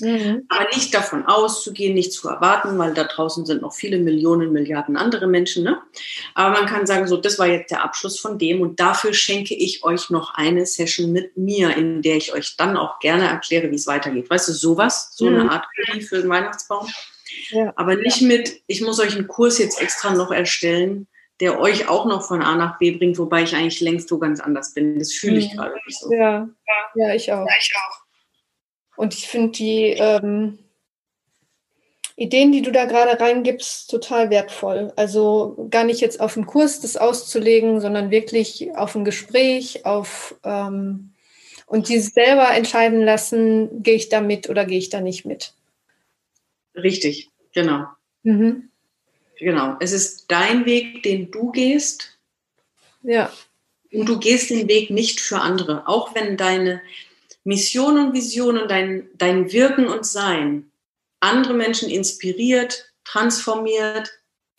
Mhm. 0.00 0.46
Aber 0.48 0.66
nicht 0.74 0.92
davon 0.92 1.24
auszugehen, 1.24 1.94
nicht 1.94 2.12
zu 2.12 2.28
erwarten, 2.28 2.76
weil 2.78 2.94
da 2.94 3.04
draußen 3.04 3.46
sind 3.46 3.62
noch 3.62 3.74
viele 3.74 3.98
Millionen, 3.98 4.52
Milliarden 4.52 4.96
andere 4.96 5.28
Menschen. 5.28 5.62
Ne? 5.62 5.80
Aber 6.34 6.58
man 6.58 6.66
kann 6.66 6.86
sagen, 6.86 7.06
so, 7.06 7.16
das 7.16 7.38
war 7.38 7.46
jetzt 7.46 7.70
der 7.70 7.84
Abschluss 7.84 8.18
von 8.18 8.38
dem 8.38 8.60
und 8.60 8.80
dafür 8.80 9.14
schenke 9.14 9.54
ich 9.54 9.84
euch 9.84 10.10
noch 10.10 10.34
eine 10.34 10.66
Session 10.66 11.12
mit 11.12 11.36
mir, 11.36 11.76
in 11.76 12.02
der 12.02 12.16
ich 12.16 12.32
euch 12.32 12.56
dann 12.56 12.76
auch 12.76 12.98
gerne 12.98 13.28
erkläre, 13.28 13.70
wie 13.70 13.76
es 13.76 13.86
weitergeht. 13.86 14.28
Weißt 14.28 14.48
du, 14.48 14.52
sowas, 14.52 15.12
so 15.14 15.30
mhm. 15.30 15.40
eine 15.40 15.50
Art 15.52 15.66
für 16.08 16.20
den 16.20 16.28
Weihnachtsbaum. 16.28 16.88
Ja. 17.50 17.72
Aber 17.76 17.94
nicht 17.94 18.22
mit, 18.22 18.62
ich 18.66 18.80
muss 18.80 18.98
euch 18.98 19.14
einen 19.14 19.28
Kurs 19.28 19.58
jetzt 19.58 19.80
extra 19.80 20.12
noch 20.12 20.30
erstellen, 20.32 21.06
der 21.40 21.60
euch 21.60 21.88
auch 21.88 22.06
noch 22.06 22.22
von 22.22 22.42
A 22.42 22.56
nach 22.56 22.78
B 22.78 22.92
bringt, 22.92 23.18
wobei 23.18 23.42
ich 23.42 23.54
eigentlich 23.54 23.80
längst 23.80 24.08
so 24.08 24.18
ganz 24.18 24.40
anders 24.40 24.72
bin. 24.74 24.98
Das 24.98 25.12
fühle 25.12 25.38
ich 25.38 25.52
mhm. 25.52 25.56
gerade 25.56 25.74
nicht 25.86 25.98
so. 25.98 26.12
Ja, 26.12 26.48
ja, 26.94 27.14
ich 27.14 27.32
auch. 27.32 27.46
Ja, 27.46 27.54
ich 27.58 27.72
auch. 27.76 28.03
Und 28.96 29.14
ich 29.14 29.28
finde 29.28 29.52
die 29.52 29.94
ähm, 29.98 30.58
Ideen, 32.16 32.52
die 32.52 32.62
du 32.62 32.70
da 32.70 32.84
gerade 32.84 33.18
reingibst, 33.18 33.90
total 33.90 34.30
wertvoll. 34.30 34.92
Also 34.96 35.68
gar 35.70 35.84
nicht 35.84 36.00
jetzt 36.00 36.20
auf 36.20 36.36
einen 36.36 36.46
Kurs 36.46 36.80
das 36.80 36.96
auszulegen, 36.96 37.80
sondern 37.80 38.10
wirklich 38.10 38.76
auf 38.76 38.94
ein 38.94 39.04
Gespräch, 39.04 39.84
auf 39.84 40.36
ähm, 40.44 41.10
und 41.66 41.88
die 41.88 41.98
selber 41.98 42.50
entscheiden 42.50 43.00
lassen, 43.02 43.82
gehe 43.82 43.94
ich 43.94 44.08
da 44.08 44.20
mit 44.20 44.48
oder 44.48 44.64
gehe 44.64 44.78
ich 44.78 44.90
da 44.90 45.00
nicht 45.00 45.24
mit. 45.24 45.54
Richtig, 46.74 47.30
genau. 47.52 47.86
Mhm. 48.22 48.68
Genau. 49.38 49.76
Es 49.80 49.92
ist 49.92 50.30
dein 50.30 50.66
Weg, 50.66 51.02
den 51.02 51.30
du 51.30 51.50
gehst. 51.50 52.18
Ja. 53.02 53.32
Und 53.92 54.08
du 54.08 54.18
gehst 54.18 54.50
den 54.50 54.68
Weg 54.68 54.90
nicht 54.90 55.20
für 55.20 55.40
andere. 55.40 55.88
Auch 55.88 56.14
wenn 56.14 56.36
deine 56.36 56.80
Mission 57.44 57.98
und 57.98 58.14
Vision 58.14 58.58
und 58.58 58.70
dein, 58.70 59.08
dein 59.16 59.52
Wirken 59.52 59.86
und 59.86 60.06
Sein 60.06 60.70
andere 61.24 61.54
Menschen 61.54 61.88
inspiriert, 61.88 62.92
transformiert, 63.04 64.10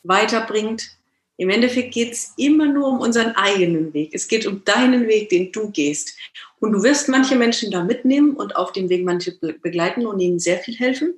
weiterbringt. 0.03 0.89
Im 1.37 1.49
Endeffekt 1.49 1.93
geht 1.93 2.13
es 2.13 2.33
immer 2.37 2.65
nur 2.65 2.87
um 2.87 2.99
unseren 2.99 3.35
eigenen 3.35 3.93
Weg. 3.93 4.11
Es 4.13 4.27
geht 4.27 4.47
um 4.47 4.63
deinen 4.65 5.07
Weg, 5.07 5.29
den 5.29 5.51
du 5.51 5.69
gehst. 5.69 6.17
Und 6.59 6.71
du 6.71 6.81
wirst 6.81 7.09
manche 7.09 7.35
Menschen 7.35 7.71
da 7.71 7.83
mitnehmen 7.83 8.35
und 8.35 8.55
auf 8.55 8.71
dem 8.71 8.89
Weg 8.89 9.03
manche 9.03 9.33
begleiten 9.33 10.05
und 10.07 10.19
ihnen 10.19 10.39
sehr 10.39 10.57
viel 10.57 10.75
helfen. 10.75 11.13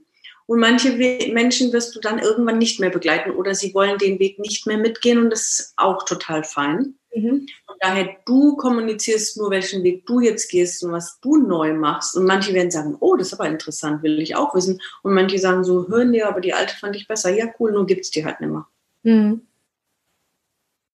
Und 0.47 0.59
manche 0.59 0.93
Menschen 1.31 1.71
wirst 1.71 1.95
du 1.95 1.99
dann 1.99 2.19
irgendwann 2.19 2.57
nicht 2.57 2.79
mehr 2.79 2.89
begleiten 2.89 3.31
oder 3.31 3.53
sie 3.53 3.73
wollen 3.73 3.97
den 3.97 4.17
Weg 4.19 4.39
nicht 4.39 4.65
mehr 4.65 4.77
mitgehen 4.77 5.19
und 5.19 5.29
das 5.29 5.41
ist 5.47 5.73
auch 5.75 6.03
total 6.03 6.43
fein. 6.43 6.95
Mhm. 7.17 7.47
Und 7.67 7.77
daher, 7.79 8.15
du 8.25 8.55
kommunizierst 8.55 9.37
nur, 9.37 9.49
welchen 9.49 9.83
Weg 9.83 10.05
du 10.05 10.19
jetzt 10.19 10.49
gehst 10.49 10.83
und 10.83 10.91
was 10.91 11.19
du 11.19 11.37
neu 11.37 11.73
machst. 11.73 12.15
Und 12.15 12.25
manche 12.25 12.53
werden 12.53 12.71
sagen, 12.71 12.95
oh, 12.99 13.15
das 13.15 13.27
ist 13.27 13.33
aber 13.33 13.49
interessant, 13.49 14.03
will 14.03 14.21
ich 14.21 14.35
auch 14.35 14.53
wissen. 14.53 14.79
Und 15.01 15.13
manche 15.13 15.39
sagen 15.39 15.63
so, 15.63 15.87
hören 15.87 16.13
dir, 16.13 16.27
aber 16.27 16.41
die 16.41 16.53
alte 16.53 16.75
fand 16.75 16.95
ich 16.95 17.07
besser. 17.07 17.33
Ja, 17.33 17.47
cool, 17.59 17.71
nur 17.71 17.87
gibt 17.87 18.01
es 18.01 18.11
die 18.11 18.23
halt 18.23 18.39
nicht 18.39 18.51
mehr. 18.51 18.67
Mhm. 19.03 19.41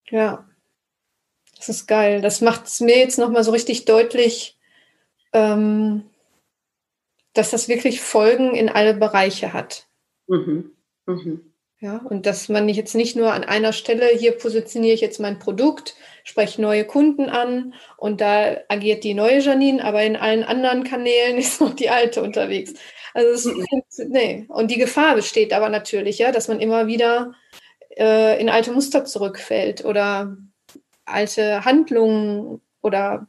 Ja, 0.10 0.48
das 1.58 1.70
ist 1.70 1.88
geil. 1.88 2.22
Das 2.22 2.42
macht 2.42 2.68
es 2.68 2.80
mir 2.80 2.98
jetzt 2.98 3.18
nochmal 3.18 3.44
so 3.44 3.52
richtig 3.52 3.86
deutlich, 3.86 4.58
ähm, 5.34 6.04
dass 7.34 7.52
das 7.52 7.68
wirklich 7.68 8.02
Folgen 8.02 8.56
in 8.56 8.70
alle 8.70 8.94
Bereiche 8.94 9.54
hat. 9.54 9.88
Mhm. 10.28 10.72
Mhm. 11.06 11.53
Ja, 11.84 11.98
und 11.98 12.26
dass 12.26 12.48
man 12.48 12.70
jetzt 12.70 12.96
nicht 12.96 13.18
nur 13.18 13.34
an 13.34 13.44
einer 13.44 13.74
Stelle, 13.74 14.08
hier 14.08 14.32
positioniere 14.38 14.94
ich 14.94 15.02
jetzt 15.02 15.20
mein 15.20 15.38
Produkt, 15.38 15.96
spreche 16.24 16.62
neue 16.62 16.86
Kunden 16.86 17.28
an 17.28 17.74
und 17.98 18.22
da 18.22 18.56
agiert 18.70 19.04
die 19.04 19.14
neue 19.14 19.40
Janine, 19.40 19.84
aber 19.84 20.02
in 20.02 20.16
allen 20.16 20.46
anderen 20.46 20.86
Kanälen 20.86 21.38
ist 21.40 21.60
noch 21.60 21.74
die 21.76 21.90
alte 21.90 22.24
unterwegs. 22.24 22.74
Also 23.14 23.52
es, 23.52 23.98
mhm. 23.98 24.12
nee. 24.12 24.46
Und 24.48 24.72
die 24.72 24.78
Gefahr 24.78 25.16
besteht 25.16 25.52
aber 25.52 25.68
natürlich, 25.68 26.20
ja, 26.20 26.32
dass 26.32 26.48
man 26.48 26.62
immer 26.62 26.88
wieder 26.88 27.34
äh, 27.98 28.40
in 28.40 28.48
alte 28.48 28.72
Muster 28.72 29.04
zurückfällt 29.04 29.84
oder 29.84 30.38
alte 31.04 31.66
Handlungen 31.66 32.62
oder 32.82 33.28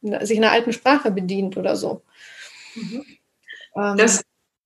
sich 0.00 0.38
einer 0.38 0.52
alten 0.52 0.72
Sprache 0.72 1.10
bedient 1.10 1.58
oder 1.58 1.76
so. 1.76 2.00
Mhm. 2.74 3.04
Ähm, 3.76 3.96
das 3.98 4.22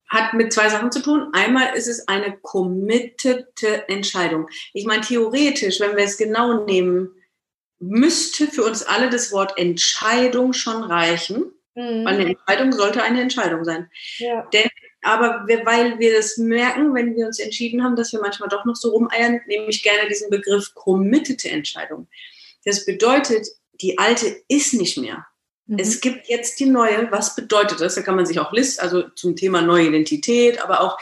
hat 0.07 0.33
mit 0.33 0.53
zwei 0.53 0.69
Sachen 0.69 0.91
zu 0.91 1.01
tun. 1.01 1.29
Einmal 1.33 1.75
ist 1.75 1.87
es 1.87 2.07
eine 2.07 2.37
committete 2.37 3.87
Entscheidung. 3.89 4.47
Ich 4.73 4.85
meine, 4.85 5.01
theoretisch, 5.01 5.79
wenn 5.79 5.97
wir 5.97 6.05
es 6.05 6.17
genau 6.17 6.65
nehmen, 6.65 7.09
müsste 7.79 8.47
für 8.47 8.63
uns 8.63 8.83
alle 8.83 9.09
das 9.09 9.31
Wort 9.31 9.57
Entscheidung 9.57 10.53
schon 10.53 10.83
reichen. 10.83 11.51
Mhm. 11.75 12.05
Weil 12.05 12.15
eine 12.15 12.25
Entscheidung 12.29 12.71
sollte 12.71 13.03
eine 13.03 13.21
Entscheidung 13.21 13.63
sein. 13.63 13.89
Ja. 14.17 14.47
Denn, 14.51 14.67
aber 15.03 15.43
wir, 15.47 15.65
weil 15.65 15.99
wir 15.99 16.15
das 16.15 16.37
merken, 16.37 16.93
wenn 16.95 17.15
wir 17.15 17.27
uns 17.27 17.39
entschieden 17.39 17.83
haben, 17.83 17.95
dass 17.95 18.11
wir 18.11 18.19
manchmal 18.19 18.49
doch 18.49 18.65
noch 18.65 18.75
so 18.75 18.89
rumeiern, 18.89 19.39
nehme 19.45 19.67
ich 19.67 19.83
gerne 19.83 20.09
diesen 20.09 20.29
Begriff 20.29 20.73
committete 20.73 21.49
Entscheidung. 21.49 22.07
Das 22.65 22.85
bedeutet, 22.85 23.47
die 23.79 23.97
alte 23.99 24.41
ist 24.47 24.73
nicht 24.73 24.97
mehr. 24.97 25.27
Mhm. 25.67 25.79
Es 25.79 26.01
gibt 26.01 26.27
jetzt 26.27 26.59
die 26.59 26.65
neue. 26.65 27.11
Was 27.11 27.35
bedeutet 27.35 27.81
das? 27.81 27.95
Da 27.95 28.01
kann 28.01 28.15
man 28.15 28.25
sich 28.25 28.39
auch 28.39 28.51
listen, 28.51 28.81
also 28.81 29.03
zum 29.09 29.35
Thema 29.35 29.61
neue 29.61 29.87
Identität, 29.87 30.61
aber 30.63 30.81
auch, 30.81 30.97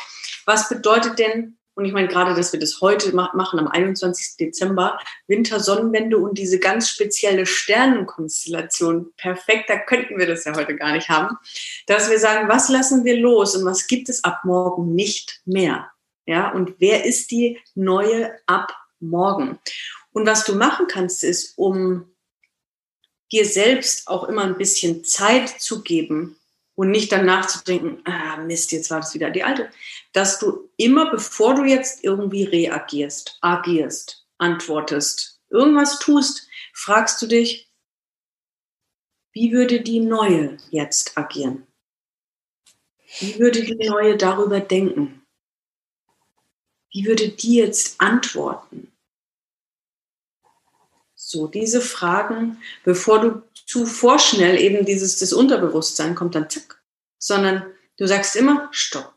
was 0.45 0.70
bedeutet 0.70 1.20
denn, 1.20 1.57
und 1.76 1.84
ich 1.84 1.91
meine 1.91 2.07
gerade, 2.07 2.34
dass 2.34 2.53
wir 2.53 2.59
das 2.59 2.80
heute 2.80 3.13
machen, 3.13 3.59
am 3.59 3.68
21. 3.68 4.38
Dezember, 4.38 4.97
Wintersonnenwende 5.28 6.18
und 6.18 6.38
diese 6.38 6.57
ganz 6.57 6.89
spezielle 6.89 7.45
Sternenkonstellation, 7.45 9.11
perfekt, 9.18 9.70
da 9.70 9.78
könnten 9.78 10.18
wir 10.18 10.26
das 10.26 10.45
ja 10.45 10.55
heute 10.55 10.76
gar 10.78 10.93
nicht 10.93 11.09
haben, 11.09 11.38
dass 11.86 12.09
wir 12.09 12.18
sagen, 12.18 12.47
was 12.47 12.70
lassen 12.70 13.03
wir 13.03 13.18
los 13.18 13.55
und 13.57 13.66
was 13.66 13.88
gibt 13.88 14.07
es 14.07 14.24
ab 14.24 14.45
morgen 14.45 14.95
nicht 14.95 15.41
mehr? 15.45 15.91
Ja, 16.26 16.51
und 16.51 16.76
wer 16.80 17.05
ist 17.05 17.30
die 17.32 17.59
neue 17.76 18.32
ab 18.47 18.74
morgen? 18.99 19.59
Und 20.11 20.26
was 20.26 20.45
du 20.45 20.55
machen 20.55 20.88
kannst, 20.88 21.26
ist, 21.26 21.57
um 21.57 22.14
dir 23.32 23.45
selbst 23.45 24.07
auch 24.07 24.26
immer 24.26 24.43
ein 24.43 24.57
bisschen 24.57 25.03
Zeit 25.03 25.49
zu 25.49 25.84
geben 25.84 26.38
und 26.76 26.91
nicht 26.91 27.11
dann 27.11 27.26
nachzudenken, 27.26 28.01
ah 28.05 28.38
Mist, 28.38 28.71
jetzt 28.71 28.91
war 28.91 28.99
das 28.99 29.13
wieder 29.13 29.32
die 29.32 29.43
alte, 29.43 29.69
dass 30.13 30.39
du 30.39 30.69
immer, 30.78 31.09
bevor 31.09 31.55
du 31.55 31.63
jetzt 31.63 32.03
irgendwie 32.03 32.43
reagierst, 32.43 33.38
agierst, 33.41 34.26
antwortest, 34.38 35.39
irgendwas 35.49 35.99
tust, 35.99 36.47
fragst 36.73 37.21
du 37.21 37.28
dich, 37.28 37.69
wie 39.32 39.51
würde 39.51 39.82
die 39.82 39.99
neue 39.99 40.57
jetzt 40.71 41.17
agieren? 41.17 41.67
Wie 43.19 43.39
würde 43.39 43.63
die 43.63 43.88
neue 43.88 44.17
darüber 44.17 44.59
denken? 44.59 45.26
Wie 46.91 47.05
würde 47.05 47.30
die 47.30 47.55
jetzt 47.55 47.99
antworten? 47.99 48.91
So, 51.28 51.47
diese 51.47 51.82
Fragen, 51.82 52.59
bevor 52.84 53.19
du 53.19 53.41
zu 53.65 53.88
vorschnell 53.88 54.59
eben 54.59 54.86
dieses, 54.86 55.17
das 55.17 55.34
Unterbewusstsein 55.34 56.13
kommt 56.13 56.36
dann 56.36 56.51
zack, 56.51 56.80
sondern 57.17 57.63
du 57.97 58.05
sagst 58.05 58.36
immer, 58.36 58.69
stopp. 58.69 59.11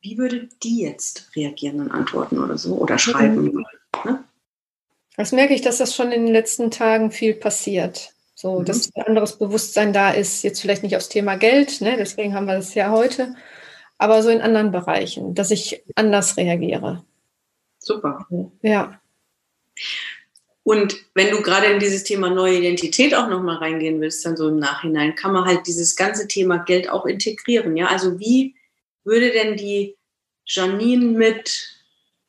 Wie 0.00 0.16
würde 0.16 0.48
die 0.62 0.80
jetzt 0.80 1.28
reagieren 1.36 1.80
und 1.80 1.90
antworten 1.90 2.38
oder 2.38 2.56
so 2.56 2.76
oder 2.76 2.96
schreiben? 2.96 3.52
Mhm. 3.52 3.66
Ne? 4.06 4.24
Das 5.18 5.32
merke 5.32 5.52
ich, 5.52 5.60
dass 5.60 5.76
das 5.76 5.94
schon 5.94 6.10
in 6.10 6.24
den 6.24 6.32
letzten 6.32 6.70
Tagen 6.70 7.10
viel 7.10 7.34
passiert. 7.34 8.14
So, 8.34 8.60
mhm. 8.60 8.64
dass 8.64 8.90
ein 8.94 9.02
anderes 9.02 9.36
Bewusstsein 9.36 9.92
da 9.92 10.10
ist, 10.10 10.42
jetzt 10.42 10.62
vielleicht 10.62 10.84
nicht 10.84 10.96
aufs 10.96 11.10
Thema 11.10 11.36
Geld, 11.36 11.82
ne, 11.82 11.96
deswegen 11.98 12.32
haben 12.34 12.46
wir 12.46 12.54
das 12.54 12.74
ja 12.74 12.90
heute, 12.90 13.36
aber 13.98 14.22
so 14.22 14.30
in 14.30 14.40
anderen 14.40 14.72
Bereichen, 14.72 15.34
dass 15.34 15.50
ich 15.50 15.84
anders 15.96 16.38
reagiere. 16.38 17.04
Super. 17.78 18.26
Ja. 18.62 18.98
Und 20.64 20.96
wenn 21.12 21.30
du 21.30 21.42
gerade 21.42 21.66
in 21.66 21.78
dieses 21.78 22.04
Thema 22.04 22.30
neue 22.30 22.58
Identität 22.58 23.14
auch 23.14 23.28
nochmal 23.28 23.58
reingehen 23.58 24.00
willst, 24.00 24.24
dann 24.24 24.36
so 24.36 24.48
im 24.48 24.58
Nachhinein, 24.58 25.14
kann 25.14 25.32
man 25.32 25.44
halt 25.44 25.66
dieses 25.66 25.94
ganze 25.94 26.26
Thema 26.26 26.56
Geld 26.56 26.88
auch 26.88 27.04
integrieren. 27.04 27.76
Ja, 27.76 27.88
also 27.88 28.18
wie 28.18 28.56
würde 29.04 29.30
denn 29.30 29.56
die 29.58 29.96
Janine 30.46 31.04
mit 31.04 31.70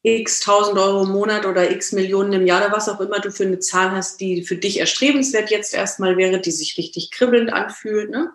x 0.04 0.42
tausend 0.42 0.78
Euro 0.78 1.04
im 1.04 1.12
Monat 1.12 1.46
oder 1.46 1.72
x 1.72 1.94
Millionen 1.94 2.34
im 2.34 2.46
Jahr 2.46 2.64
oder 2.64 2.76
was 2.76 2.90
auch 2.90 3.00
immer 3.00 3.20
du 3.20 3.32
für 3.32 3.46
eine 3.46 3.60
Zahl 3.60 3.92
hast, 3.92 4.20
die 4.20 4.44
für 4.44 4.58
dich 4.58 4.80
erstrebenswert 4.80 5.50
jetzt 5.50 5.74
erstmal 5.74 6.18
wäre, 6.18 6.40
die 6.40 6.52
sich 6.52 6.78
richtig 6.78 7.12
kribbelnd 7.12 7.52
anfühlt, 7.52 8.10
ne? 8.10 8.32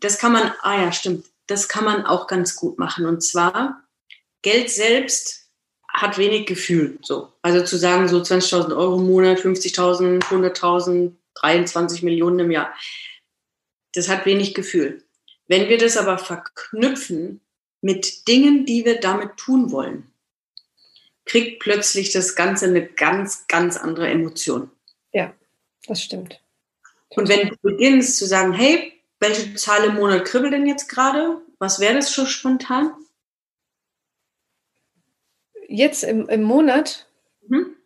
Das 0.00 0.18
kann 0.18 0.32
man, 0.32 0.52
ah 0.62 0.82
ja, 0.82 0.92
stimmt, 0.92 1.26
das 1.46 1.68
kann 1.68 1.84
man 1.84 2.06
auch 2.06 2.26
ganz 2.26 2.56
gut 2.56 2.78
machen. 2.78 3.06
Und 3.06 3.22
zwar, 3.22 3.84
Geld 4.40 4.68
selbst 4.68 5.41
hat 5.92 6.18
wenig 6.18 6.46
Gefühl. 6.46 6.98
So. 7.02 7.32
Also 7.42 7.64
zu 7.64 7.76
sagen, 7.76 8.08
so 8.08 8.18
20.000 8.18 8.76
Euro 8.76 8.98
im 8.98 9.06
Monat, 9.06 9.40
50.000, 9.40 10.22
100.000, 10.22 11.12
23 11.34 12.02
Millionen 12.02 12.38
im 12.40 12.50
Jahr, 12.50 12.74
das 13.94 14.08
hat 14.08 14.26
wenig 14.26 14.54
Gefühl. 14.54 15.04
Wenn 15.48 15.68
wir 15.68 15.78
das 15.78 15.96
aber 15.96 16.18
verknüpfen 16.18 17.40
mit 17.82 18.26
Dingen, 18.28 18.64
die 18.64 18.84
wir 18.84 19.00
damit 19.00 19.36
tun 19.36 19.70
wollen, 19.70 20.12
kriegt 21.24 21.60
plötzlich 21.60 22.12
das 22.12 22.34
Ganze 22.34 22.66
eine 22.66 22.86
ganz, 22.86 23.46
ganz 23.48 23.76
andere 23.76 24.08
Emotion. 24.08 24.70
Ja, 25.12 25.32
das 25.86 26.02
stimmt. 26.02 26.40
Und 27.10 27.28
wenn 27.28 27.48
du 27.48 27.56
beginnst 27.62 28.16
zu 28.16 28.26
sagen, 28.26 28.52
hey, 28.52 28.92
welche 29.20 29.54
Zahl 29.54 29.84
im 29.84 29.94
Monat 29.94 30.24
kribbelt 30.24 30.52
denn 30.52 30.66
jetzt 30.66 30.88
gerade? 30.88 31.40
Was 31.58 31.78
wäre 31.78 31.94
das 31.94 32.12
schon 32.12 32.26
spontan? 32.26 32.92
Jetzt 35.72 36.04
im, 36.04 36.28
im 36.28 36.42
Monat? 36.42 37.06
Mhm. 37.48 37.76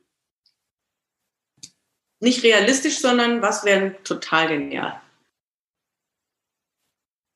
Nicht 2.21 2.43
realistisch, 2.43 2.99
sondern 2.99 3.43
was 3.43 3.65
wäre 3.65 3.95
total 4.03 4.49
genial? 4.49 5.01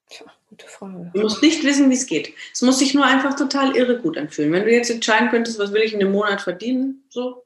Tja, 0.08 0.26
gute 0.48 0.66
Frage. 0.66 1.10
Du 1.14 1.20
musst 1.20 1.42
nicht 1.42 1.62
wissen, 1.64 1.90
wie 1.90 1.94
es 1.94 2.06
geht. 2.06 2.34
Es 2.52 2.62
muss 2.62 2.78
sich 2.78 2.94
nur 2.94 3.04
einfach 3.04 3.36
total 3.36 3.76
irre 3.76 4.00
gut 4.00 4.16
anfühlen. 4.16 4.52
Wenn 4.52 4.64
du 4.64 4.72
jetzt 4.72 4.90
entscheiden 4.90 5.30
könntest, 5.30 5.58
was 5.58 5.72
will 5.72 5.82
ich 5.82 5.92
in 5.92 6.00
einem 6.00 6.12
Monat 6.12 6.40
verdienen, 6.40 7.04
so. 7.08 7.44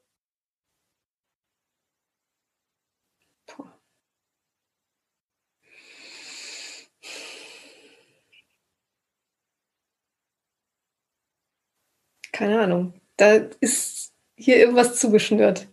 Keine 12.35 12.59
Ahnung. 12.59 12.93
Da 13.15 13.35
ist 13.61 14.11
hier 14.35 14.57
irgendwas 14.57 14.99
zugeschnürt. 14.99 15.69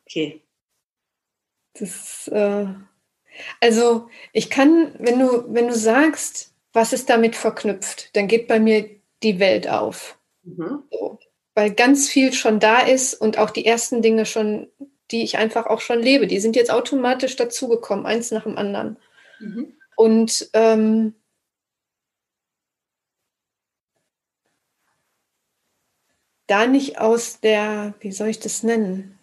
Okay. 0.00 0.40
Das, 1.78 2.28
äh, 2.28 2.64
also 3.60 4.08
ich 4.32 4.48
kann, 4.48 4.94
wenn 4.98 5.18
du, 5.18 5.44
wenn 5.52 5.68
du 5.68 5.74
sagst, 5.74 6.54
was 6.72 6.94
ist 6.94 7.10
damit 7.10 7.36
verknüpft, 7.36 8.16
dann 8.16 8.26
geht 8.26 8.48
bei 8.48 8.58
mir 8.58 8.88
die 9.22 9.38
Welt 9.38 9.68
auf. 9.68 10.18
Mhm. 10.44 10.84
So. 10.90 11.18
Weil 11.54 11.74
ganz 11.74 12.08
viel 12.08 12.32
schon 12.32 12.58
da 12.58 12.78
ist 12.78 13.12
und 13.12 13.36
auch 13.36 13.50
die 13.50 13.66
ersten 13.66 14.00
Dinge 14.00 14.24
schon, 14.24 14.68
die 15.10 15.24
ich 15.24 15.36
einfach 15.36 15.66
auch 15.66 15.82
schon 15.82 16.00
lebe, 16.00 16.26
die 16.26 16.40
sind 16.40 16.56
jetzt 16.56 16.70
automatisch 16.70 17.36
dazugekommen, 17.36 18.06
eins 18.06 18.30
nach 18.30 18.44
dem 18.44 18.56
anderen. 18.56 18.96
Mhm. 19.40 19.76
Und 19.94 20.48
ähm, 20.54 21.14
da 26.46 26.66
nicht 26.66 26.98
aus 26.98 27.40
der, 27.40 27.94
wie 28.00 28.12
soll 28.12 28.28
ich 28.28 28.40
das 28.40 28.62
nennen? 28.62 29.18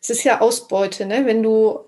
Es 0.00 0.10
ist 0.10 0.24
ja 0.24 0.40
Ausbeute, 0.40 1.06
ne? 1.06 1.26
wenn 1.26 1.42
du 1.42 1.80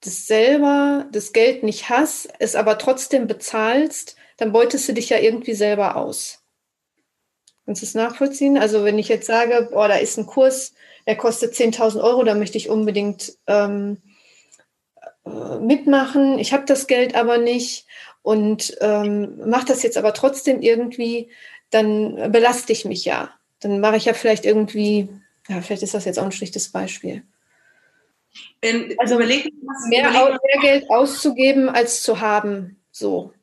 das 0.00 0.26
selber, 0.26 1.06
das 1.12 1.32
Geld 1.32 1.62
nicht 1.62 1.88
hast, 1.88 2.28
es 2.38 2.54
aber 2.54 2.78
trotzdem 2.78 3.26
bezahlst, 3.26 4.16
dann 4.36 4.52
beutest 4.52 4.88
du 4.88 4.92
dich 4.92 5.08
ja 5.08 5.18
irgendwie 5.18 5.54
selber 5.54 5.96
aus. 5.96 6.42
Kannst 7.64 7.82
du 7.82 7.86
es 7.86 7.94
nachvollziehen? 7.94 8.58
Also 8.58 8.84
wenn 8.84 8.98
ich 8.98 9.08
jetzt 9.08 9.26
sage, 9.26 9.70
boah, 9.72 9.88
da 9.88 9.96
ist 9.96 10.18
ein 10.18 10.26
Kurs, 10.26 10.74
der 11.06 11.16
kostet 11.16 11.54
10.000 11.54 12.02
Euro, 12.02 12.22
da 12.22 12.34
möchte 12.34 12.58
ich 12.58 12.68
unbedingt 12.68 13.38
ähm, 13.46 14.02
äh, 15.24 15.58
mitmachen, 15.58 16.38
ich 16.38 16.52
habe 16.52 16.66
das 16.66 16.86
Geld 16.86 17.14
aber 17.14 17.38
nicht 17.38 17.86
und 18.24 18.74
ähm, 18.80 19.38
mache 19.50 19.66
das 19.66 19.82
jetzt 19.82 19.98
aber 19.98 20.14
trotzdem 20.14 20.62
irgendwie, 20.62 21.30
dann 21.68 22.32
belaste 22.32 22.72
ich 22.72 22.86
mich 22.86 23.04
ja. 23.04 23.38
Dann 23.60 23.80
mache 23.80 23.96
ich 23.96 24.06
ja 24.06 24.14
vielleicht 24.14 24.46
irgendwie, 24.46 25.10
ja, 25.46 25.60
vielleicht 25.60 25.82
ist 25.82 25.92
das 25.92 26.06
jetzt 26.06 26.18
auch 26.18 26.24
ein 26.24 26.32
schlichtes 26.32 26.72
Beispiel. 26.72 27.22
Ähm, 28.62 28.94
also 28.96 29.16
überleg, 29.16 29.52
mehr, 29.88 30.08
überleg, 30.08 30.40
mehr 30.42 30.60
Geld 30.62 30.90
auszugeben 30.90 31.68
als 31.68 32.02
zu 32.02 32.20
haben, 32.20 32.82
so. 32.90 33.34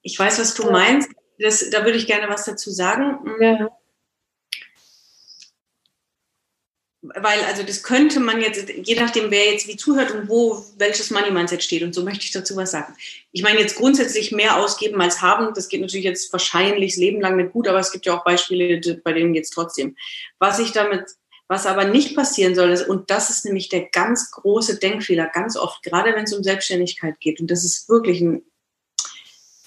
Ich 0.00 0.18
weiß, 0.18 0.38
was 0.38 0.54
du 0.54 0.70
meinst. 0.70 1.10
Das, 1.38 1.68
da 1.68 1.84
würde 1.84 1.98
ich 1.98 2.06
gerne 2.06 2.30
was 2.30 2.46
dazu 2.46 2.70
sagen. 2.70 3.18
Ja. 3.42 3.68
Weil 7.14 7.42
also 7.44 7.62
das 7.62 7.82
könnte 7.82 8.20
man 8.20 8.40
jetzt, 8.40 8.68
je 8.68 8.96
nachdem, 8.96 9.30
wer 9.30 9.52
jetzt 9.52 9.68
wie 9.68 9.76
zuhört 9.76 10.10
und 10.12 10.28
wo 10.28 10.64
welches 10.78 11.10
Money 11.10 11.30
Mindset 11.30 11.62
steht 11.62 11.82
und 11.82 11.94
so 11.94 12.02
möchte 12.02 12.24
ich 12.24 12.32
dazu 12.32 12.56
was 12.56 12.70
sagen. 12.70 12.94
Ich 13.32 13.42
meine 13.42 13.60
jetzt 13.60 13.76
grundsätzlich 13.76 14.32
mehr 14.32 14.56
ausgeben 14.56 15.00
als 15.00 15.22
haben, 15.22 15.54
das 15.54 15.68
geht 15.68 15.80
natürlich 15.80 16.04
jetzt 16.04 16.32
wahrscheinlich 16.32 16.92
das 16.92 16.98
Leben 16.98 17.20
lang 17.20 17.36
nicht 17.36 17.52
gut, 17.52 17.68
aber 17.68 17.78
es 17.78 17.92
gibt 17.92 18.06
ja 18.06 18.16
auch 18.16 18.24
Beispiele, 18.24 18.80
bei 19.04 19.12
denen 19.12 19.34
jetzt 19.34 19.50
trotzdem. 19.50 19.96
Was 20.38 20.58
ich 20.58 20.72
damit, 20.72 21.04
was 21.48 21.66
aber 21.66 21.84
nicht 21.84 22.16
passieren 22.16 22.54
soll, 22.54 22.70
ist, 22.70 22.88
und 22.88 23.10
das 23.10 23.30
ist 23.30 23.44
nämlich 23.44 23.68
der 23.68 23.86
ganz 23.90 24.30
große 24.30 24.78
Denkfehler, 24.78 25.26
ganz 25.26 25.56
oft, 25.56 25.82
gerade 25.82 26.14
wenn 26.14 26.24
es 26.24 26.34
um 26.34 26.42
Selbstständigkeit 26.42 27.20
geht, 27.20 27.40
und 27.40 27.50
das 27.50 27.64
ist 27.64 27.88
wirklich 27.88 28.20
ein 28.20 28.42